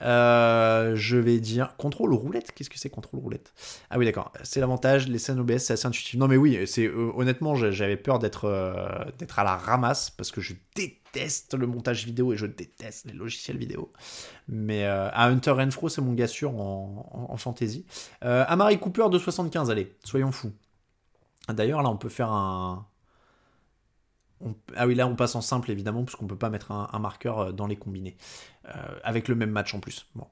Euh, 0.00 0.96
je 0.96 1.16
vais 1.16 1.38
dire 1.38 1.76
contrôle 1.76 2.12
roulette. 2.14 2.52
Qu'est-ce 2.52 2.70
que 2.70 2.78
c'est 2.78 2.90
contrôle 2.90 3.20
roulette? 3.20 3.52
Ah 3.90 3.98
oui, 3.98 4.04
d'accord. 4.04 4.32
C'est 4.42 4.60
l'avantage. 4.60 5.08
Les 5.08 5.18
scènes 5.18 5.38
OBS, 5.38 5.58
c'est 5.58 5.74
assez 5.74 5.86
intuitif. 5.86 6.18
Non, 6.18 6.26
mais 6.26 6.36
oui, 6.36 6.58
c'est 6.66 6.86
euh, 6.86 7.12
honnêtement, 7.14 7.54
j'avais 7.54 7.96
peur 7.96 8.18
d'être 8.18 8.48
à 8.48 9.44
la 9.44 9.56
ramasse 9.56 10.10
parce 10.10 10.32
que 10.32 10.40
je 10.40 10.54
déteste 10.74 11.54
le 11.54 11.66
montage 11.66 12.04
vidéo 12.04 12.32
et 12.32 12.36
je 12.36 12.46
déteste 12.46 13.06
les 13.06 13.12
logiciels 13.12 13.56
vidéo. 13.56 13.92
Mais 14.48 14.84
à 14.84 15.26
Hunter 15.26 15.52
Renfro, 15.52 15.88
c'est 15.88 16.02
mon 16.02 16.14
gars 16.14 16.26
sûr 16.26 16.50
en, 16.50 17.28
en, 17.30 17.36
fantasy. 17.36 17.86
Amari 18.20 18.78
Cooper 18.80 19.02
2,75, 19.02 19.70
allez, 19.70 19.94
soyons 20.04 20.32
fous. 20.32 20.52
D'ailleurs, 21.48 21.82
là, 21.82 21.90
on 21.90 21.96
peut 21.96 22.08
faire 22.08 22.30
un 22.30 22.86
ah 24.76 24.86
oui, 24.86 24.94
là 24.94 25.06
on 25.06 25.14
passe 25.14 25.34
en 25.34 25.40
simple 25.40 25.70
évidemment, 25.70 26.04
puisqu'on 26.04 26.26
peut 26.26 26.36
pas 26.36 26.50
mettre 26.50 26.72
un, 26.72 26.98
marqueur 26.98 27.38
euh, 27.38 27.52
dans 27.52 27.66
les 27.66 27.76
combinés. 27.76 28.16
Euh, 28.68 28.70
avec 29.02 29.28
le 29.28 29.34
même 29.34 29.50
match 29.50 29.74
en 29.74 29.80
plus. 29.80 30.06
Bon. 30.14 30.26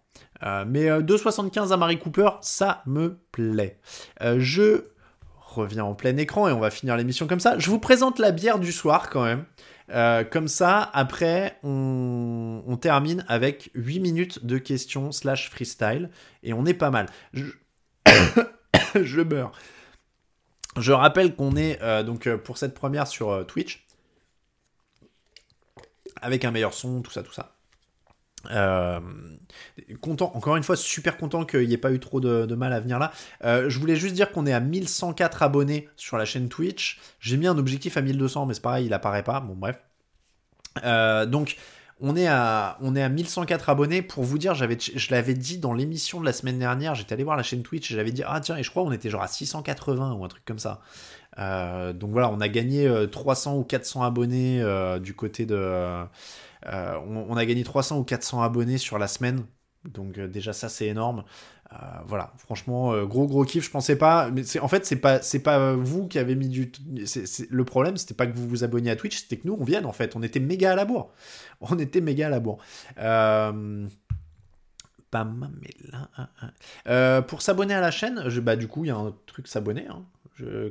Euh, 0.45 0.65
mais 0.67 0.87
2,75 0.89 1.73
à 1.73 1.77
Marie 1.77 1.99
Cooper, 1.99 2.31
ça 2.43 2.83
me 2.87 3.19
plaît. 3.33 3.81
je 4.21 4.85
reviens 5.39 5.85
en 5.85 5.95
plein 5.95 6.17
écran 6.17 6.49
et 6.49 6.53
on 6.53 6.61
va 6.61 6.71
finir 6.71 6.97
l'émission 6.97 7.27
comme 7.27 7.41
ça. 7.41 7.59
Je 7.59 7.69
vous 7.71 7.81
présente 7.81 8.21
la 8.21 8.31
bière 8.31 8.61
du 8.61 8.71
soir 8.71 9.11
quand 9.11 9.25
même. 9.25 9.45
comme 10.31 10.47
ça, 10.47 10.91
après, 10.95 11.59
on, 11.65 12.79
termine 12.81 13.25
avec 13.27 13.71
8 13.75 13.99
minutes 13.99 14.47
de 14.47 14.59
questions 14.59 15.11
slash 15.11 15.51
freestyle. 15.51 16.09
Et 16.45 16.53
on 16.53 16.65
est 16.67 16.75
pas 16.75 16.91
mal. 16.91 17.07
Je, 17.33 17.51
je 18.95 19.21
meurs. 19.23 19.51
Je 20.79 20.93
rappelle 20.93 21.35
qu'on 21.35 21.57
est 21.57 21.81
donc 22.05 22.33
pour 22.37 22.59
cette 22.59 22.75
première 22.75 23.09
sur 23.09 23.45
Twitch 23.49 23.85
avec 26.23 26.45
un 26.45 26.51
meilleur 26.51 26.75
son, 26.75 27.03
tout 27.03 27.11
ça, 27.11 27.23
tout 27.23 27.33
ça. 27.33 27.57
Euh, 28.51 29.01
content, 30.01 30.33
encore 30.35 30.57
une 30.57 30.62
fois, 30.62 30.77
super 30.77 31.16
content 31.16 31.45
qu'il 31.45 31.66
n'y 31.66 31.75
ait 31.75 31.79
pas 31.79 31.93
eu 31.93 32.01
trop 32.01 32.21
de, 32.21 32.55
mal 32.55 32.73
à 32.73 32.81
venir 32.81 32.99
là. 32.99 33.12
Euh, 33.45 33.68
je 33.68 33.79
voulais 33.79 33.97
juste 33.97 34.14
dire 34.14 34.33
qu'on 34.33 34.47
est 34.47 34.53
à 34.53 34.61
1104 34.61 35.43
abonnés 35.43 35.89
sur 35.97 36.16
la 36.16 36.25
chaîne 36.25 36.49
Twitch. 36.49 37.01
J'ai 37.21 37.37
mis 37.37 37.47
un 37.47 37.59
objectif 37.59 37.97
à 37.97 38.03
1200, 38.03 38.47
mais 38.47 38.55
c'est 38.55 38.62
pareil, 38.62 38.87
il 38.87 38.95
apparaît 38.95 39.25
pas. 39.25 39.41
Bon, 39.41 39.55
bref. 39.55 39.79
Euh, 40.85 41.27
donc, 41.27 41.57
On 42.01 42.16
est 42.16 42.26
à, 42.26 42.78
on 42.80 42.96
est 42.96 43.03
à 43.03 43.09
1104 43.09 43.68
abonnés. 43.68 44.03
Pour 44.03 44.24
vous 44.24 44.38
dire, 44.38 44.55
je 44.55 45.11
l'avais 45.11 45.34
dit 45.34 45.59
dans 45.59 45.72
l'émission 45.74 46.20
de 46.20 46.24
la 46.24 46.32
semaine 46.32 46.59
dernière. 46.59 46.94
J'étais 46.94 47.12
allé 47.12 47.24
voir 47.24 47.36
la 47.36 47.42
chaîne 47.42 47.62
Twitch 47.62 47.90
et 47.90 47.94
j'avais 47.94 48.12
dit 48.12 48.22
ah 48.26 48.40
tiens 48.40 48.57
et 48.57 48.62
je 48.62 48.70
crois 48.70 48.82
on 48.82 48.92
était 48.92 49.11
genre 49.11 49.22
à 49.22 49.28
680 49.28 50.12
ou 50.14 50.24
un 50.24 50.28
truc 50.28 50.44
comme 50.44 50.59
ça. 50.59 50.80
Euh, 51.38 51.92
donc 51.92 52.11
voilà, 52.11 52.30
on 52.30 52.40
a 52.40 52.48
gagné 52.48 52.90
300 53.11 53.57
ou 53.57 53.64
400 53.64 54.03
abonnés 54.03 54.64
du 55.01 55.14
côté 55.14 55.46
de. 55.46 56.05
On, 56.66 57.26
on, 57.28 57.36
a 57.36 57.44
gagné 57.46 57.64
300 57.64 57.98
ou 57.98 58.05
400 58.05 58.42
abonnés 58.42 58.78
sur 58.78 58.98
la 58.98 59.09
semaine. 59.09 59.44
Donc 59.84 60.18
déjà 60.18 60.53
ça 60.53 60.68
c'est 60.68 60.86
énorme. 60.86 61.24
Euh, 61.73 61.77
voilà, 62.07 62.33
franchement, 62.37 62.93
euh, 62.93 63.07
gros 63.07 63.27
gros 63.29 63.45
kiff. 63.45 63.64
Je 63.64 63.71
pensais 63.71 63.97
pas, 63.97 64.31
mais 64.31 64.43
c'est 64.43 64.59
en 64.59 64.66
fait 64.66 64.85
c'est 64.85 64.97
pas 64.97 65.23
c'est 65.23 65.39
pas 65.39 65.59
euh, 65.59 65.77
vous 65.77 66.09
qui 66.09 66.18
avez 66.18 66.35
mis 66.35 66.49
du. 66.49 66.73
le 67.49 67.64
problème, 67.64 67.97
c'était 67.97 68.14
pas 68.14 68.27
que 68.27 68.37
vous 68.37 68.49
vous 68.49 68.64
abonniez 68.64 68.91
à 68.91 68.97
Twitch, 68.97 69.21
c'était 69.21 69.37
que 69.37 69.47
nous 69.47 69.57
on 69.59 69.64
vienne 69.64 69.87
en 69.87 69.93
fait. 69.93 70.16
On 70.16 70.23
était 70.23 70.41
méga 70.41 70.73
à 70.73 70.77
la 70.77 70.85
bourre. 70.85 71.12
On 71.61 71.79
était 71.79 72.01
méga 72.01 72.27
à 72.27 72.31
la 72.31 72.41
bourre. 72.41 72.59
pour 77.27 77.43
s'abonner 77.43 77.75
à 77.75 77.81
la 77.81 77.91
chaîne, 77.91 78.29
bah 78.41 78.57
du 78.57 78.66
coup 78.66 78.85
il 78.85 78.89
y 78.89 78.91
a 78.91 78.97
un 78.97 79.14
truc 79.27 79.47
s'abonner 79.47 79.87
hein. 79.89 80.03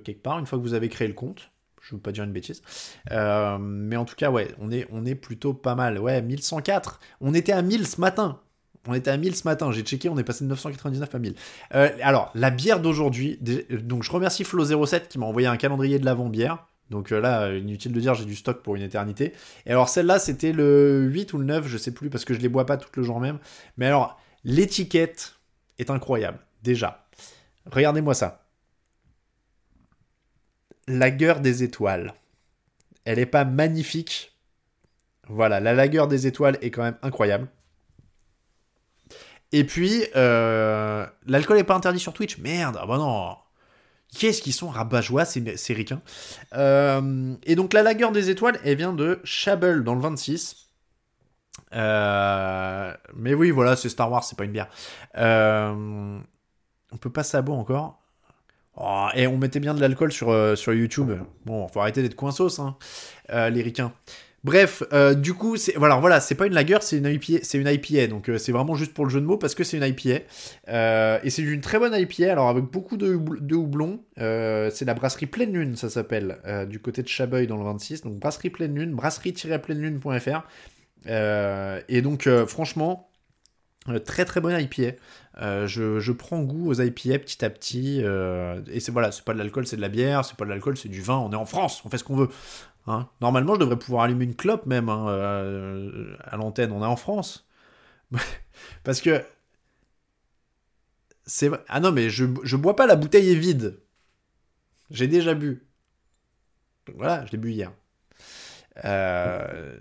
quelque 0.03 0.21
part 0.21 0.39
une 0.39 0.47
fois 0.47 0.57
que 0.57 0.63
vous 0.63 0.73
avez 0.73 0.89
créé 0.89 1.07
le 1.07 1.13
compte. 1.13 1.51
Je 1.81 1.95
veux 1.95 2.01
pas 2.01 2.11
dire 2.11 2.23
une 2.25 2.33
bêtise. 2.33 2.61
mais 3.09 3.95
en 3.95 4.03
tout 4.03 4.15
cas, 4.15 4.31
ouais, 4.31 4.53
on 4.59 4.69
est, 4.71 4.85
on 4.91 5.05
est 5.05 5.15
plutôt 5.15 5.53
pas 5.53 5.75
mal. 5.75 5.97
Ouais, 5.97 6.21
1104. 6.21 6.99
On 7.21 7.33
était 7.33 7.53
à 7.53 7.61
1000 7.61 7.87
ce 7.87 8.01
matin. 8.01 8.41
On 8.89 8.95
était 8.95 9.11
à 9.11 9.17
1000 9.17 9.35
ce 9.35 9.43
matin, 9.47 9.71
j'ai 9.71 9.83
checké, 9.83 10.09
on 10.09 10.17
est 10.17 10.23
passé 10.23 10.43
de 10.43 10.49
999 10.49 11.13
à 11.13 11.19
1000. 11.19 11.35
Euh, 11.75 11.89
alors, 12.01 12.31
la 12.33 12.49
bière 12.49 12.79
d'aujourd'hui, 12.79 13.39
donc 13.83 14.01
je 14.01 14.11
remercie 14.11 14.41
Flo07 14.41 15.07
qui 15.07 15.19
m'a 15.19 15.27
envoyé 15.27 15.47
un 15.47 15.57
calendrier 15.57 15.99
de 15.99 16.05
l'avant-bière. 16.05 16.65
Donc 16.89 17.11
euh, 17.11 17.21
là, 17.21 17.53
inutile 17.53 17.91
de 17.91 17.99
dire, 17.99 18.15
j'ai 18.15 18.25
du 18.25 18.35
stock 18.35 18.63
pour 18.63 18.75
une 18.75 18.81
éternité. 18.81 19.33
Et 19.67 19.69
alors 19.69 19.89
celle-là, 19.89 20.17
c'était 20.17 20.53
le 20.53 21.03
8 21.03 21.33
ou 21.33 21.37
le 21.37 21.45
9, 21.45 21.67
je 21.67 21.77
sais 21.77 21.91
plus, 21.91 22.09
parce 22.09 22.25
que 22.25 22.33
je 22.33 22.39
les 22.39 22.49
bois 22.49 22.65
pas 22.65 22.77
tout 22.77 22.89
le 22.95 23.03
jour 23.03 23.19
même. 23.19 23.37
Mais 23.77 23.85
alors, 23.85 24.19
l'étiquette 24.43 25.35
est 25.77 25.91
incroyable, 25.91 26.39
déjà. 26.63 27.05
Regardez-moi 27.71 28.15
ça. 28.15 28.43
La 30.87 31.11
gueule 31.11 31.41
des 31.41 31.61
étoiles. 31.61 32.15
Elle 33.05 33.19
est 33.19 33.27
pas 33.27 33.45
magnifique. 33.45 34.35
Voilà, 35.27 35.59
la 35.59 35.73
lagueur 35.73 36.07
des 36.07 36.25
étoiles 36.25 36.57
est 36.61 36.71
quand 36.71 36.81
même 36.81 36.97
incroyable. 37.03 37.47
Et 39.51 39.63
puis, 39.63 40.03
euh, 40.15 41.05
l'alcool 41.25 41.57
n'est 41.57 41.63
pas 41.63 41.75
interdit 41.75 41.99
sur 41.99 42.13
Twitch. 42.13 42.37
Merde, 42.37 42.77
ah 42.79 42.85
bah 42.85 42.97
non. 42.97 43.35
Qu'est-ce 44.17 44.41
qu'ils 44.41 44.53
sont 44.53 44.69
rabat-joie, 44.69 45.25
ces, 45.25 45.73
ricains. 45.73 46.01
Euh, 46.55 47.35
et 47.43 47.55
donc, 47.55 47.73
la 47.73 47.83
lagueur 47.83 48.11
des 48.11 48.29
étoiles, 48.29 48.59
elle 48.63 48.77
vient 48.77 48.93
de 48.93 49.19
Chabel 49.23 49.83
dans 49.83 49.93
le 49.93 50.01
26. 50.01 50.67
Euh, 51.75 52.93
mais 53.15 53.33
oui, 53.33 53.51
voilà, 53.51 53.75
c'est 53.75 53.89
Star 53.89 54.11
Wars, 54.11 54.23
c'est 54.23 54.37
pas 54.37 54.45
une 54.45 54.51
bière. 54.51 54.69
on 55.15 56.21
peut 56.99 57.11
passer 57.11 57.37
à 57.37 57.41
bout 57.41 57.53
encore. 57.53 57.99
Oh, 58.81 59.07
et 59.13 59.27
on 59.27 59.37
mettait 59.37 59.59
bien 59.59 59.73
de 59.73 59.81
l'alcool 59.81 60.11
sur, 60.11 60.57
sur 60.57 60.73
YouTube. 60.73 61.11
Bon, 61.45 61.67
faut 61.67 61.81
arrêter 61.81 62.01
d'être 62.01 62.15
coinsos, 62.15 62.59
hein, 62.59 62.77
les 63.49 63.61
ricains. 63.61 63.91
Bref, 64.43 64.83
euh, 64.93 65.15
du 65.15 65.33
coup, 65.33 65.57
c'est 65.57 65.75
voilà, 65.75 65.97
voilà, 65.97 66.21
c'est 66.21 66.35
pas 66.35 66.47
une 66.47 66.53
lager, 66.53 66.77
c'est 66.81 66.97
une 66.97 67.05
IPA, 67.05 67.39
c'est 67.43 67.57
une 67.57 67.67
IPA, 67.67 68.07
donc 68.07 68.29
euh, 68.29 68.37
c'est 68.37 68.53
vraiment 68.53 68.73
juste 68.75 68.93
pour 68.93 69.05
le 69.05 69.11
jeu 69.11 69.19
de 69.19 69.25
mots 69.25 69.37
parce 69.37 69.53
que 69.53 69.65
c'est 69.65 69.75
une 69.77 69.83
IPA 69.83 70.23
euh, 70.69 71.19
et 71.23 71.29
c'est 71.29 71.41
une 71.41 71.59
très 71.59 71.77
bonne 71.77 71.93
IPA, 71.93 72.31
alors 72.31 72.47
avec 72.47 72.63
beaucoup 72.63 72.95
de, 72.95 73.15
houblon. 73.53 73.99
c'est 74.15 74.85
la 74.85 74.93
brasserie 74.93 75.25
Pleine 75.25 75.51
Lune, 75.51 75.75
ça 75.75 75.89
s'appelle, 75.89 76.37
du 76.69 76.79
côté 76.79 77.03
de 77.03 77.07
Chabeuil 77.07 77.47
dans 77.47 77.57
le 77.57 77.65
26, 77.65 78.03
donc 78.03 78.17
brasserie 78.17 78.49
Pleine 78.49 78.75
Lune, 78.75 78.93
brasserie-pleinelune.fr. 78.93 80.47
et 81.89 82.01
donc, 82.01 82.29
franchement, 82.47 83.09
très 84.05 84.23
très 84.23 84.39
bonne 84.39 84.57
IPA. 84.57 84.95
je, 85.67 85.99
je, 85.99 86.11
prends 86.13 86.39
goût 86.43 86.69
aux 86.69 86.81
IPA 86.81 87.19
petit 87.19 87.43
à 87.43 87.49
petit. 87.49 87.99
et 87.99 88.79
c'est 88.79 88.91
voilà, 88.93 89.11
c'est 89.11 89.25
pas 89.25 89.33
de 89.33 89.39
l'alcool, 89.39 89.67
c'est 89.67 89.75
de 89.75 89.81
la 89.81 89.89
bière. 89.89 90.23
C'est 90.23 90.37
pas 90.37 90.45
de 90.45 90.49
l'alcool, 90.49 90.77
c'est 90.77 90.89
du 90.89 91.01
vin. 91.01 91.17
On 91.17 91.31
est 91.33 91.35
en 91.35 91.45
France, 91.45 91.81
on 91.83 91.89
fait 91.89 91.97
ce 91.97 92.05
qu'on 92.05 92.15
veut. 92.15 92.29
Hein. 92.89 93.09
Normalement, 93.21 93.53
je 93.55 93.59
devrais 93.59 93.77
pouvoir 93.77 94.03
allumer 94.03 94.25
une 94.25 94.35
clope 94.35 94.65
même 94.65 94.89
hein, 94.89 95.07
euh, 95.09 96.15
à 96.23 96.37
l'antenne. 96.37 96.71
On 96.71 96.81
est 96.81 96.87
en 96.87 96.95
France. 96.95 97.47
Parce 98.83 99.01
que. 99.01 99.23
C'est... 101.25 101.51
Ah 101.67 101.79
non, 101.79 101.91
mais 101.91 102.09
je, 102.09 102.25
je 102.43 102.55
bois 102.55 102.75
pas, 102.75 102.87
la 102.87 102.95
bouteille 102.95 103.31
est 103.31 103.35
vide. 103.35 103.79
J'ai 104.89 105.07
déjà 105.07 105.35
bu. 105.35 105.67
voilà, 106.95 107.25
je 107.27 107.31
l'ai 107.31 107.37
bu 107.37 107.51
hier. 107.51 107.71
Euh, 108.85 109.77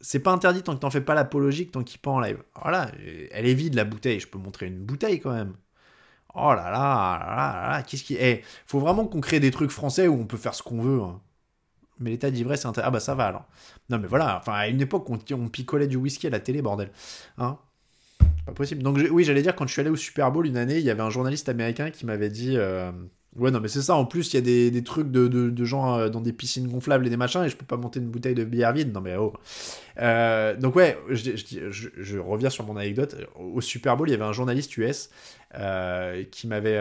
c'est 0.00 0.20
pas 0.20 0.30
interdit 0.30 0.62
tant 0.62 0.74
que 0.74 0.80
t'en 0.80 0.90
fais 0.90 1.00
pas 1.00 1.14
l'apologie, 1.14 1.68
tant 1.68 1.82
qu'il 1.82 2.00
pas 2.00 2.12
en 2.12 2.20
live. 2.20 2.42
Voilà, 2.62 2.90
elle 3.32 3.46
est 3.46 3.54
vide 3.54 3.74
la 3.74 3.84
bouteille. 3.84 4.20
Je 4.20 4.28
peux 4.28 4.38
montrer 4.38 4.66
une 4.66 4.78
bouteille 4.84 5.20
quand 5.20 5.32
même. 5.32 5.56
Oh 6.34 6.54
là 6.54 6.70
là, 6.70 7.18
là 7.18 7.72
là, 7.72 7.82
qu'est-ce 7.82 8.04
qui. 8.04 8.16
Eh, 8.18 8.42
faut 8.66 8.80
vraiment 8.80 9.06
qu'on 9.06 9.20
crée 9.20 9.40
des 9.40 9.50
trucs 9.50 9.70
français 9.70 10.08
où 10.08 10.14
on 10.14 10.26
peut 10.26 10.36
faire 10.36 10.54
ce 10.54 10.62
qu'on 10.62 10.80
veut. 10.80 11.02
Hein 11.02 11.20
mais 12.02 12.10
l'état 12.10 12.30
d'ivresse, 12.30 12.62
c'est. 12.62 12.80
Ah 12.82 12.90
bah 12.90 13.00
ça 13.00 13.14
va 13.14 13.26
alors. 13.26 13.46
Non 13.88 13.98
mais 13.98 14.08
voilà, 14.08 14.38
enfin 14.38 14.52
à 14.52 14.68
une 14.68 14.80
époque, 14.80 15.08
on, 15.10 15.18
on 15.34 15.48
picolait 15.48 15.86
du 15.88 15.96
whisky 15.96 16.26
à 16.26 16.30
la 16.30 16.40
télé, 16.40 16.62
bordel. 16.62 16.90
Hein 17.38 17.58
Pas 18.46 18.52
possible. 18.52 18.82
Donc 18.82 18.98
oui, 19.10 19.24
j'allais 19.24 19.42
dire, 19.42 19.54
quand 19.54 19.66
je 19.66 19.72
suis 19.72 19.80
allé 19.80 19.90
au 19.90 19.96
Super 19.96 20.30
Bowl 20.32 20.46
une 20.46 20.56
année, 20.56 20.78
il 20.78 20.84
y 20.84 20.90
avait 20.90 21.02
un 21.02 21.10
journaliste 21.10 21.48
américain 21.48 21.90
qui 21.90 22.06
m'avait 22.06 22.30
dit... 22.30 22.56
Euh, 22.56 22.92
ouais, 23.36 23.50
non, 23.50 23.60
mais 23.60 23.68
c'est 23.68 23.82
ça. 23.82 23.94
En 23.94 24.04
plus, 24.04 24.32
il 24.32 24.36
y 24.36 24.38
a 24.38 24.42
des, 24.42 24.70
des 24.70 24.84
trucs 24.84 25.10
de, 25.10 25.28
de, 25.28 25.64
gens 25.64 25.98
euh, 25.98 26.08
dans 26.08 26.20
des 26.20 26.32
piscines 26.32 26.68
gonflables 26.68 27.06
et 27.06 27.10
des 27.10 27.16
machins, 27.16 27.42
et 27.44 27.48
je 27.48 27.56
peux 27.56 27.66
pas 27.66 27.76
monter 27.76 28.00
une 28.00 28.08
bouteille 28.08 28.34
de 28.34 28.44
bière 28.44 28.72
vide. 28.72 28.92
Non, 28.92 29.00
mais 29.00 29.16
oh. 29.16 29.32
Euh, 29.98 30.56
donc, 30.56 30.76
ouais, 30.76 30.98
je, 31.08 31.32
je, 31.70 32.18
reviens 32.18 32.50
sur 32.50 32.64
mon 32.66 32.76
anecdote. 32.76 33.16
Au 33.36 33.60
Super 33.60 33.96
Bowl, 33.96 34.08
il 34.08 34.12
y 34.12 34.14
avait 34.14 34.24
un 34.24 34.32
journaliste 34.32 34.76
US 34.76 35.10
qui 36.30 36.46
m'avait 36.46 36.80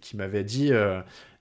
qui, 0.00 0.16
m'avait 0.16 0.44
dit 0.44 0.72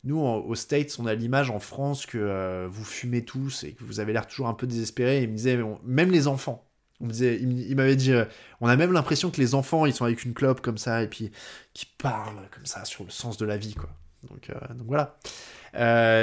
nous, 0.04 0.20
aux 0.20 0.56
States, 0.56 0.98
on 1.00 1.06
a 1.06 1.14
l'image 1.14 1.50
en 1.50 1.60
France 1.60 2.06
que 2.06 2.18
euh, 2.18 2.68
vous 2.70 2.84
fumez 2.84 3.24
tous 3.24 3.64
et 3.64 3.72
que 3.72 3.84
vous 3.86 4.02
avez 4.02 4.12
l'air 4.12 4.28
toujours 4.28 4.48
un 4.48 4.54
peu 4.54 4.68
désespéré. 4.68 5.24
Il 5.24 5.30
me 5.30 5.36
disait, 5.36 5.58
même 5.86 6.12
les 6.12 6.28
enfants. 6.28 6.68
On 7.04 7.10
il, 7.10 7.76
m'avait 7.76 7.96
dit, 7.96 8.14
euh, 8.14 8.26
on 8.62 8.68
a 8.68 8.76
même 8.76 8.94
l'impression 8.94 9.30
que 9.30 9.40
les 9.40 9.56
enfants, 9.56 9.86
ils 9.86 9.94
sont 9.94 10.06
avec 10.06 10.24
une 10.24 10.34
clope 10.34 10.62
comme 10.62 10.78
ça 10.78 11.04
et 11.04 11.08
puis 11.08 11.32
qui 11.74 11.86
parlent 11.86 12.48
comme 12.52 12.66
ça 12.66 12.86
sur 12.86 13.04
le 13.04 13.10
sens 13.10 13.38
de 13.38 13.46
la 13.46 13.58
vie, 13.58 13.76
quoi. 13.76 13.90
Donc, 14.32 14.50
euh, 14.50 14.56
voilà. 14.86 15.18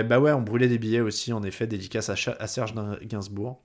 bah 0.03 0.19
ouais, 0.19 0.33
on 0.33 0.41
brûlait 0.41 0.69
des 0.69 0.79
billets 0.79 1.01
aussi, 1.01 1.33
en 1.33 1.43
effet, 1.43 1.67
dédicace 1.67 2.09
à, 2.09 2.47
Serge 2.47 2.75
Gainsbourg. 3.03 3.63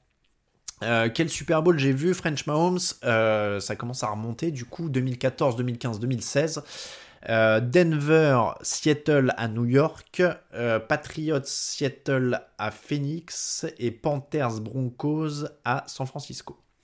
quel 0.81 1.29
Super 1.29 1.63
Bowl 1.63 1.79
j'ai 1.79 1.93
vu 1.93 2.13
French 2.13 2.45
Mahomes, 2.47 2.79
ça 2.79 3.75
commence 3.77 4.03
à 4.03 4.09
remonter 4.09 4.51
du 4.51 4.65
coup 4.65 4.89
2014, 4.89 5.55
2015, 5.55 5.99
2016. 5.99 6.63
Euh, 7.29 7.59
Denver, 7.59 8.51
Seattle 8.61 9.33
à 9.37 9.47
New 9.47 9.65
York, 9.65 10.21
euh, 10.53 10.79
Patriots, 10.79 11.39
Seattle 11.43 12.39
à 12.57 12.71
Phoenix 12.71 13.65
et 13.79 13.91
Panthers, 13.91 14.61
Broncos 14.61 15.45
à 15.63 15.83
San 15.87 16.05
Francisco. 16.05 16.59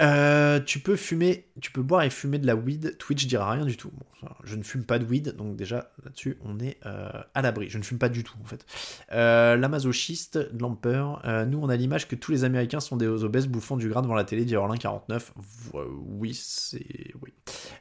Euh, 0.00 0.60
tu 0.60 0.80
peux 0.80 0.96
fumer, 0.96 1.46
tu 1.60 1.70
peux 1.70 1.82
boire 1.82 2.02
et 2.02 2.10
fumer 2.10 2.38
de 2.38 2.46
la 2.46 2.56
weed. 2.56 2.96
Twitch 2.98 3.26
dira 3.26 3.52
rien 3.52 3.64
du 3.64 3.76
tout. 3.76 3.92
je 4.44 4.56
ne 4.56 4.62
fume 4.62 4.84
pas 4.84 4.98
de 4.98 5.04
weed, 5.04 5.36
donc 5.36 5.56
déjà 5.56 5.92
là-dessus 6.04 6.38
on 6.44 6.58
est 6.58 6.78
euh, 6.86 7.10
à 7.34 7.42
l'abri. 7.42 7.68
Je 7.68 7.78
ne 7.78 7.82
fume 7.82 7.98
pas 7.98 8.08
du 8.08 8.24
tout 8.24 8.36
en 8.42 8.46
fait. 8.46 8.64
Euh, 9.12 9.56
la 9.56 9.68
masochiste, 9.68 10.38
Lamper. 10.58 11.04
nous 11.46 11.58
on 11.60 11.68
a 11.68 11.76
l'image 11.76 12.08
que 12.08 12.16
tous 12.16 12.32
les 12.32 12.44
Américains 12.44 12.80
sont 12.80 12.96
des 12.96 13.06
obèses 13.06 13.46
bouffant 13.46 13.76
du 13.76 13.88
grain 13.88 14.02
devant 14.02 14.14
la 14.14 14.24
télé. 14.24 14.44
Dit 14.44 14.54
49. 14.54 15.34
oui, 15.74 16.34
c'est 16.34 17.14
oui. 17.22 17.32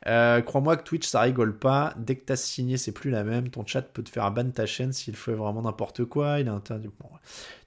Crois-moi 0.04 0.78
que 0.78 0.84
Twitch 0.84 1.08
ça 1.08 1.22
rigole 1.22 1.58
pas. 1.58 1.94
Dès 1.98 2.16
que 2.16 2.26
t'as 2.26 2.36
signé, 2.36 2.78
c'est 2.78 2.92
plus 2.92 3.10
la 3.12 3.24
même. 3.24 3.50
Ton 3.50 3.66
chat 3.66 3.82
peut 3.82 4.04
te 4.04 4.10
faire 4.10 4.30
ban 4.32 4.50
ta 4.50 4.66
chaîne 4.66 4.94
s'il 4.94 5.16
fait 5.16 5.34
vraiment 5.34 5.62
n'importe 5.62 6.06
quoi. 6.06 6.40
Il 6.40 6.48
est 6.48 6.50
interdit. 6.50 6.90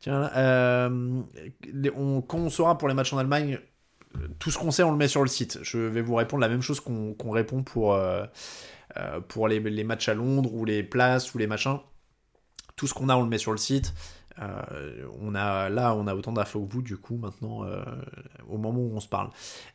Tiens, 0.00 0.30
on, 1.96 2.22
quand 2.22 2.38
on 2.38 2.50
saura 2.50 2.78
pour 2.78 2.88
les 2.88 2.94
matchs 2.94 3.12
en 3.12 3.18
Allemagne 3.18 3.58
tout 4.38 4.50
ce 4.50 4.58
qu'on 4.58 4.70
sait, 4.70 4.82
on 4.82 4.90
le 4.90 4.96
met 4.96 5.08
sur 5.08 5.22
le 5.22 5.28
site. 5.28 5.58
Je 5.62 5.78
vais 5.78 6.02
vous 6.02 6.14
répondre 6.14 6.40
la 6.40 6.48
même 6.48 6.62
chose 6.62 6.80
qu'on 6.80 7.30
répond 7.30 7.62
pour, 7.62 7.94
euh, 7.94 8.24
euh, 8.96 9.20
pour 9.20 9.48
les, 9.48 9.84
matchs 9.84 10.08
à 10.08 10.14
Londres 10.14 10.52
ou 10.54 10.64
les 10.64 10.82
places 10.82 11.34
ou 11.34 11.38
les 11.38 11.46
machins. 11.46 11.78
Tout 12.76 12.86
ce 12.86 12.94
qu'on 12.94 13.08
a, 13.08 13.16
on 13.16 13.22
le 13.22 13.28
met 13.28 13.38
sur 13.38 13.52
le 13.52 13.58
site. 13.58 13.94
Euh, 14.40 15.06
on 15.20 15.34
a, 15.34 15.68
là, 15.68 15.94
on 15.94 16.06
a 16.06 16.14
autant 16.14 16.32
d'infos 16.32 16.64
que 16.64 16.72
vous, 16.72 16.82
du 16.82 16.96
coup, 16.96 17.16
maintenant, 17.16 17.66
au 18.48 18.56
moment 18.56 18.80
où 18.80 18.92
on 18.94 19.00
se 19.00 19.08
parle. 19.08 19.30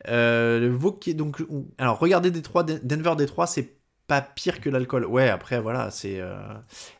donc, 0.05 1.43
alors, 1.77 1.99
regardez 1.99 2.31
Détroit, 2.31 2.63
Denver 2.63 3.15
Détroit, 3.17 3.47
c'est 3.47 3.77
pas 4.07 4.21
pire 4.21 4.61
que 4.61 4.69
l'alcool. 4.69 5.05
Ouais, 5.05 5.29
après, 5.29 5.59
voilà, 5.59 5.91
c'est. 5.91 6.21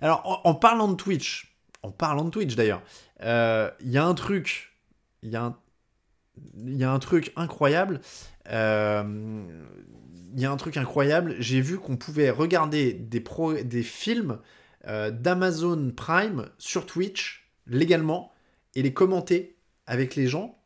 Alors, 0.01 0.21
en, 0.25 0.49
en, 0.49 0.55
parlant 0.55 0.89
de 0.89 0.95
Twitch, 0.95 1.55
en 1.83 1.91
parlant 1.91 2.25
de 2.25 2.29
Twitch 2.29 2.55
d'ailleurs, 2.55 2.81
il 3.21 3.89
y 3.89 3.97
a 3.97 4.05
un 4.05 4.13
truc, 4.13 4.77
il 5.21 5.29
y 5.29 5.37
a 5.37 5.43
un 5.43 5.57
il 6.57 6.77
y 6.77 6.83
a 6.83 6.91
un 6.91 6.99
truc 6.99 7.31
incroyable. 7.35 8.01
Euh, 8.49 9.43
il 10.35 10.41
y 10.41 10.45
a 10.45 10.51
un 10.51 10.57
truc 10.57 10.77
incroyable. 10.77 11.35
J'ai 11.39 11.61
vu 11.61 11.77
qu'on 11.77 11.97
pouvait 11.97 12.29
regarder 12.29 12.93
des, 12.93 13.21
pro, 13.21 13.53
des 13.53 13.83
films 13.83 14.39
euh, 14.87 15.11
d'Amazon 15.11 15.91
Prime 15.95 16.49
sur 16.57 16.85
Twitch 16.85 17.51
légalement 17.67 18.31
et 18.75 18.81
les 18.81 18.93
commenter 18.93 19.57
avec 19.85 20.15
les 20.15 20.27
gens. 20.27 20.59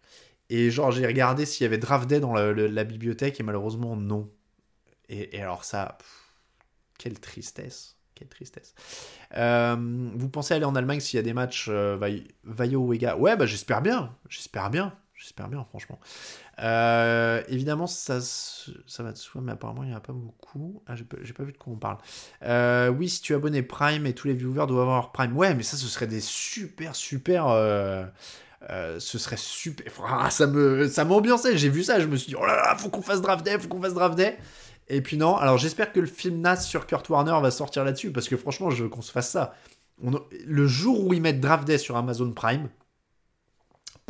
Et 0.50 0.72
genre, 0.72 0.92
j'ai 0.92 1.06
regardé 1.06 1.46
s'il 1.46 1.64
y 1.64 1.68
avait 1.68 1.78
Draft 1.78 2.08
Day 2.08 2.20
dans 2.20 2.34
la, 2.34 2.84
bibliothèque 2.86 3.40
et 3.40 3.44
malheureusement, 3.44 3.98
non. 3.98 4.32
Et, 5.10 5.42
alors, 5.42 5.66
ça. 5.66 5.98
quelle 6.98 7.20
tristesse. 7.20 7.98
Quelle 8.16 8.30
tristesse. 8.30 8.74
Euh, 9.36 9.76
vous 10.16 10.30
pensez 10.30 10.54
aller 10.54 10.66
en 10.66 10.76
Allemagne 10.76 11.02
s'il 11.02 11.18
y 11.18 11.20
a 11.20 11.24
des 11.24 11.34
matchs 11.34 11.68
euh, 11.70 11.98
Vai- 11.98 12.28
Vaio 12.46 12.82
Wega 12.84 13.16
Ouais, 13.16 13.36
bah 13.36 13.46
j'espère 13.46 13.82
bien. 13.82 14.16
J'espère 14.28 14.72
bien. 14.72 14.98
J'espère 15.18 15.50
bien, 15.50 15.66
franchement. 15.70 16.00
Euh, 16.60 17.42
évidemment, 17.48 17.88
ça, 17.88 18.22
ça 18.22 19.02
va 19.04 19.12
de 19.12 19.18
soi, 19.18 19.42
mais 19.44 19.52
apparemment, 19.54 19.82
il 19.82 19.90
n'y 19.90 19.96
en 19.96 19.98
a 19.98 20.02
pas 20.02 20.14
beaucoup. 20.14 20.84
Ah, 20.86 20.96
j'ai 20.96 21.04
pas, 21.04 21.18
pas 21.18 21.44
vu 21.44 21.54
de 21.54 21.58
quoi 21.58 21.74
on 21.74 21.78
parle. 21.78 21.98
Euh, 22.44 22.90
oui, 22.90 23.10
si 23.10 23.22
tu 23.22 23.34
es 23.34 23.36
abonné 23.36 23.64
Prime 23.64 24.06
et 24.06 24.14
tous 24.14 24.28
les 24.28 24.36
viewers 24.36 24.68
doivent 24.68 24.82
avoir 24.82 25.12
Prime. 25.12 25.36
Ouais, 25.36 25.56
mais 25.56 25.64
ça, 25.64 25.76
ce 25.76 25.88
serait 25.88 26.06
des 26.06 26.22
super, 26.22 26.96
super. 26.96 27.48
euh, 27.48 28.06
ce 29.00 29.18
serait 29.18 29.38
super. 29.38 29.92
Ah, 30.08 30.30
ça 30.30 30.46
me, 30.46 30.88
ça 30.88 31.04
m'ambiançait. 31.04 31.58
J'ai 31.58 31.70
vu 31.70 31.84
ça, 31.84 32.00
je 32.00 32.06
me 32.06 32.16
suis 32.16 32.30
dit, 32.30 32.36
oh 32.40 32.46
là 32.46 32.56
là, 32.56 32.76
faut 32.78 32.90
qu'on 32.90 33.02
fasse 33.02 33.22
Draft 33.22 33.44
Day, 33.44 33.58
faut 33.58 33.68
qu'on 33.68 33.82
fasse 33.82 33.94
Draft 33.96 34.16
Day. 34.16 34.38
Et 34.88 35.02
puis 35.02 35.18
non, 35.18 35.36
alors 35.36 35.58
j'espère 35.58 35.92
que 35.92 36.00
le 36.00 36.06
film 36.06 36.42
NAS 36.42 36.58
sur 36.62 36.86
Kurt 36.88 37.10
Warner 37.10 37.38
va 37.42 37.52
sortir 37.52 37.84
là-dessus, 37.84 38.12
parce 38.12 38.30
que 38.30 38.38
franchement, 38.38 38.70
je 38.70 38.84
veux 38.84 38.90
qu'on 38.90 39.02
se 39.02 39.12
fasse 39.12 39.30
ça. 39.32 39.54
Le 40.46 40.68
jour 40.68 41.06
où 41.06 41.14
ils 41.14 41.22
mettent 41.22 41.42
Draft 41.42 41.66
Day 41.66 41.78
sur 41.78 41.98
Amazon 41.98 42.32
Prime, 42.32 42.70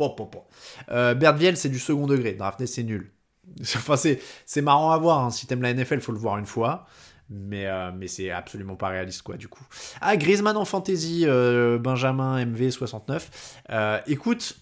po, 0.06 0.26
po. 0.26 0.44
Euh, 0.90 1.14
c'est 1.56 1.68
du 1.68 1.78
second 1.78 2.06
degré. 2.06 2.32
Draft 2.32 2.58
Day, 2.58 2.66
c'est 2.66 2.84
nul. 2.84 3.12
Enfin, 3.60 3.96
c'est, 3.96 4.62
marrant 4.62 4.92
à 4.92 4.98
voir. 4.98 5.24
hein. 5.24 5.30
Si 5.30 5.46
t'aimes 5.46 5.62
la 5.62 5.74
NFL, 5.74 6.00
faut 6.00 6.12
le 6.12 6.18
voir 6.18 6.38
une 6.38 6.46
fois. 6.46 6.86
Mais, 7.30 7.66
euh, 7.66 7.90
mais 7.94 8.08
c'est 8.08 8.30
absolument 8.30 8.76
pas 8.76 8.88
réaliste, 8.88 9.22
quoi, 9.22 9.36
du 9.36 9.48
coup. 9.48 9.66
Ah, 10.00 10.16
Griezmann 10.16 10.56
en 10.56 10.64
fantasy, 10.64 11.24
euh, 11.26 11.78
Benjamin 11.78 12.42
MV69. 12.44 13.28
Euh, 13.70 14.00
écoute, 14.06 14.58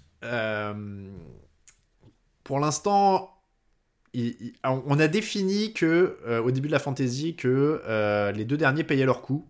pour 2.43 2.59
l'instant, 2.59 3.31
on 4.65 4.99
a 4.99 5.07
défini 5.07 5.73
que, 5.73 6.41
au 6.43 6.51
début 6.51 6.69
de 6.69 6.73
la 6.73 6.81
fantasy, 6.81 7.37
que 7.37 8.33
les 8.35 8.45
deux 8.45 8.57
derniers 8.57 8.85
payaient 8.85 9.07
leur 9.07 9.23
coup. 9.23 9.47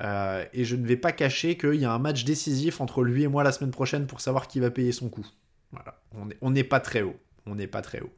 Euh, 0.00 0.44
et 0.52 0.64
je 0.64 0.74
ne 0.76 0.86
vais 0.86 0.96
pas 0.96 1.12
cacher 1.12 1.56
qu'il 1.56 1.74
y 1.76 1.84
a 1.84 1.92
un 1.92 1.98
match 2.00 2.24
décisif 2.24 2.80
entre 2.80 3.02
lui 3.04 3.22
et 3.22 3.28
moi 3.28 3.44
la 3.44 3.52
semaine 3.52 3.70
prochaine 3.70 4.06
pour 4.06 4.20
savoir 4.20 4.48
qui 4.48 4.58
va 4.60 4.70
payer 4.70 4.90
son 4.92 5.08
coup. 5.08 5.26
Voilà. 5.72 6.00
On 6.12 6.28
est- 6.30 6.38
On 6.40 6.50
n'est 6.50 6.64
pas 6.64 6.80
très 6.80 7.02
haut. 7.02 7.16
On 7.46 7.54
n'est 7.54 7.66
pas 7.68 7.82
très 7.82 8.00
haut. 8.00 8.12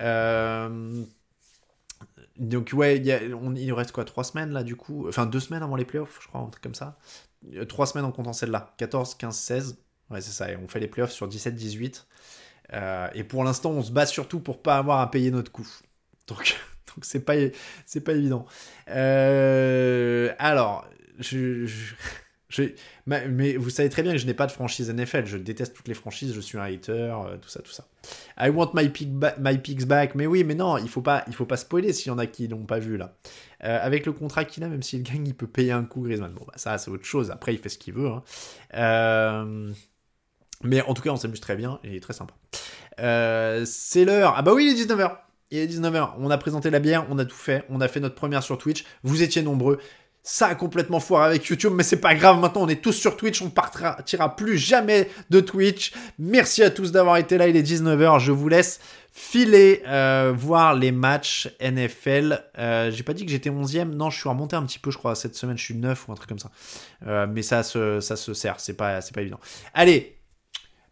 Euh, 0.00 1.04
Donc 2.38 2.70
ouais, 2.72 3.02
on- 3.34 3.54
il 3.54 3.66
nous 3.68 3.74
reste 3.74 3.92
quoi 3.92 4.04
Trois 4.04 4.24
semaines 4.24 4.50
là 4.52 4.62
du 4.62 4.74
coup? 4.76 5.06
Enfin 5.08 5.26
deux 5.26 5.40
semaines 5.40 5.62
avant 5.62 5.76
les 5.76 5.84
playoffs, 5.84 6.18
je 6.22 6.28
crois, 6.28 6.40
un 6.40 6.46
truc 6.48 6.62
comme 6.62 6.74
ça. 6.74 6.98
Euh, 7.54 7.64
Trois 7.66 7.86
semaines 7.86 8.04
en 8.06 8.12
comptant 8.12 8.32
celle-là. 8.32 8.74
14, 8.78 9.14
15, 9.14 9.36
16. 9.36 9.78
Ouais, 10.10 10.20
c'est 10.20 10.30
ça. 10.32 10.50
Et 10.50 10.56
on 10.56 10.66
fait 10.68 10.80
les 10.80 10.88
playoffs 10.88 11.12
sur 11.12 11.28
17, 11.28 11.54
18. 11.54 12.06
Euh, 12.72 13.08
et 13.14 13.24
pour 13.24 13.44
l'instant, 13.44 13.70
on 13.72 13.82
se 13.82 13.90
bat 13.92 14.06
surtout 14.06 14.40
pour 14.40 14.62
pas 14.62 14.78
avoir 14.78 15.00
à 15.00 15.10
payer 15.10 15.30
notre 15.30 15.52
coup. 15.52 15.68
Donc, 16.28 16.56
donc 16.96 17.04
c'est 17.04 17.20
pas, 17.20 17.34
c'est 17.86 18.00
pas 18.02 18.12
évident. 18.12 18.46
Euh, 18.88 20.32
alors, 20.38 20.88
je, 21.18 21.66
je- 21.66 21.94
je- 22.48 22.62
ma- 23.06 23.24
mais 23.26 23.56
vous 23.56 23.70
savez 23.70 23.88
très 23.88 24.02
bien 24.02 24.12
que 24.12 24.18
je 24.18 24.26
n'ai 24.26 24.34
pas 24.34 24.46
de 24.46 24.52
franchise 24.52 24.90
NFL. 24.90 25.26
Je 25.26 25.36
déteste 25.36 25.74
toutes 25.74 25.86
les 25.88 25.94
franchises. 25.94 26.34
Je 26.34 26.40
suis 26.40 26.58
un 26.58 26.62
hater, 26.62 26.92
euh, 26.92 27.36
tout 27.36 27.48
ça, 27.48 27.60
tout 27.62 27.70
ça. 27.70 27.86
I 28.38 28.48
want 28.50 28.70
my, 28.74 28.88
pick 28.88 29.08
my 29.38 29.58
picks 29.58 29.84
back. 29.86 30.14
Mais 30.14 30.26
oui, 30.26 30.42
mais 30.44 30.54
non, 30.54 30.76
il 30.78 30.88
faut 30.88 31.02
pas, 31.02 31.22
il 31.28 31.34
faut 31.34 31.46
pas 31.46 31.56
spoiler 31.56 31.92
s'il 31.92 32.08
y 32.08 32.10
en 32.10 32.18
a 32.18 32.26
qui 32.26 32.48
l'ont 32.48 32.64
pas 32.66 32.78
vu 32.80 32.96
là. 32.96 33.14
Euh, 33.64 33.78
avec 33.82 34.04
le 34.06 34.12
contrat 34.12 34.44
qu'il 34.44 34.64
a, 34.64 34.68
même 34.68 34.82
s'il 34.82 35.02
gagne, 35.02 35.26
il 35.26 35.34
peut 35.34 35.46
payer 35.46 35.72
un 35.72 35.84
coup 35.84 36.00
Griezmann. 36.02 36.32
Bon, 36.32 36.44
bah 36.46 36.54
ça, 36.56 36.76
c'est 36.78 36.90
autre 36.90 37.04
chose. 37.04 37.30
Après, 37.30 37.52
il 37.54 37.58
fait 37.60 37.68
ce 37.68 37.78
qu'il 37.78 37.94
veut. 37.94 38.08
hein. 38.72 39.44
Mais 40.62 40.82
en 40.82 40.92
tout 40.94 41.02
cas, 41.02 41.10
on 41.10 41.16
s'amuse 41.16 41.40
très 41.40 41.56
bien 41.56 41.78
et 41.84 42.00
très 42.00 42.12
sympa. 42.12 42.34
C'est 43.64 44.04
l'heure. 44.04 44.34
Ah 44.36 44.42
bah 44.42 44.52
oui, 44.54 44.66
il 44.66 44.70
est 44.80 44.84
19h. 44.84 45.16
Il 45.50 45.58
est 45.58 45.66
19h. 45.66 46.12
On 46.18 46.30
a 46.30 46.38
présenté 46.38 46.70
la 46.70 46.78
bière, 46.78 47.06
on 47.10 47.18
a 47.18 47.24
tout 47.24 47.36
fait. 47.36 47.64
On 47.68 47.80
a 47.80 47.88
fait 47.88 48.00
notre 48.00 48.14
première 48.14 48.42
sur 48.42 48.58
Twitch. 48.58 48.84
Vous 49.02 49.22
étiez 49.22 49.42
nombreux. 49.42 49.78
Ça 50.22 50.48
a 50.48 50.54
complètement 50.54 51.00
foiré 51.00 51.26
avec 51.26 51.46
YouTube, 51.46 51.72
mais 51.74 51.82
c'est 51.82 52.00
pas 52.00 52.14
grave. 52.14 52.38
Maintenant, 52.38 52.62
on 52.62 52.68
est 52.68 52.82
tous 52.82 52.92
sur 52.92 53.16
Twitch. 53.16 53.40
On 53.40 53.48
partira 53.48 54.36
plus 54.36 54.58
jamais 54.58 55.08
de 55.30 55.40
Twitch. 55.40 55.92
Merci 56.18 56.62
à 56.62 56.70
tous 56.70 56.92
d'avoir 56.92 57.16
été 57.16 57.38
là. 57.38 57.48
Il 57.48 57.56
est 57.56 57.62
19h. 57.62 58.20
Je 58.20 58.30
vous 58.30 58.48
laisse 58.48 58.80
filer 59.12 59.82
euh, 59.88 60.32
voir 60.36 60.74
les 60.74 60.92
matchs 60.92 61.48
NFL. 61.60 62.44
Euh, 62.58 62.90
J'ai 62.90 63.02
pas 63.02 63.14
dit 63.14 63.24
que 63.24 63.30
j'étais 63.32 63.50
11ème. 63.50 63.94
Non, 63.94 64.10
je 64.10 64.18
suis 64.20 64.28
remonté 64.28 64.56
un 64.56 64.64
petit 64.64 64.78
peu, 64.78 64.90
je 64.90 64.98
crois. 64.98 65.14
Cette 65.14 65.34
semaine, 65.34 65.56
je 65.56 65.64
suis 65.64 65.74
9 65.74 66.08
ou 66.08 66.12
un 66.12 66.14
truc 66.14 66.28
comme 66.28 66.38
ça. 66.38 66.50
Euh, 67.06 67.26
mais 67.26 67.42
ça 67.42 67.62
se, 67.62 68.00
ça 68.00 68.16
se 68.16 68.34
sert. 68.34 68.60
C'est 68.60 68.74
pas, 68.74 69.00
c'est 69.00 69.14
pas 69.14 69.22
évident. 69.22 69.40
Allez, 69.72 70.20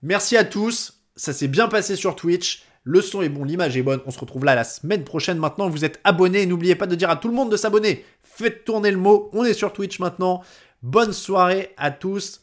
Merci 0.03 0.37
à 0.37 0.45
tous, 0.45 1.03
ça 1.17 1.33
s'est 1.33 1.49
bien 1.49 1.69
passé 1.69 1.97
sur 1.97 2.15
Twitch. 2.15 2.63
Le 2.85 3.01
son 3.01 3.22
est 3.22 3.29
bon, 3.29 3.45
l'image 3.45 3.76
est 3.76 3.83
bonne. 3.83 4.01
On 4.07 4.11
se 4.11 4.18
retrouve 4.18 4.45
là 4.45 4.55
la 4.55 4.64
semaine 4.64 5.05
prochaine. 5.05 5.39
Maintenant, 5.39 5.68
vous 5.68 5.85
êtes 5.85 6.01
abonnés. 6.05 6.47
N'oubliez 6.47 6.74
pas 6.74 6.87
de 6.87 6.95
dire 6.95 7.11
à 7.11 7.16
tout 7.16 7.29
le 7.29 7.35
monde 7.35 7.51
de 7.51 7.57
s'abonner. 7.57 8.05
Faites 8.22 8.64
tourner 8.64 8.91
le 8.91 8.97
mot. 8.97 9.31
On 9.33 9.45
est 9.45 9.53
sur 9.53 9.72
Twitch 9.72 9.99
maintenant. 9.99 10.43
Bonne 10.83 11.12
soirée 11.12 11.74
à 11.76 11.91
tous. 11.91 12.43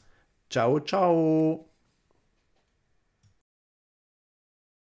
Ciao, 0.50 0.80
ciao. 0.80 1.75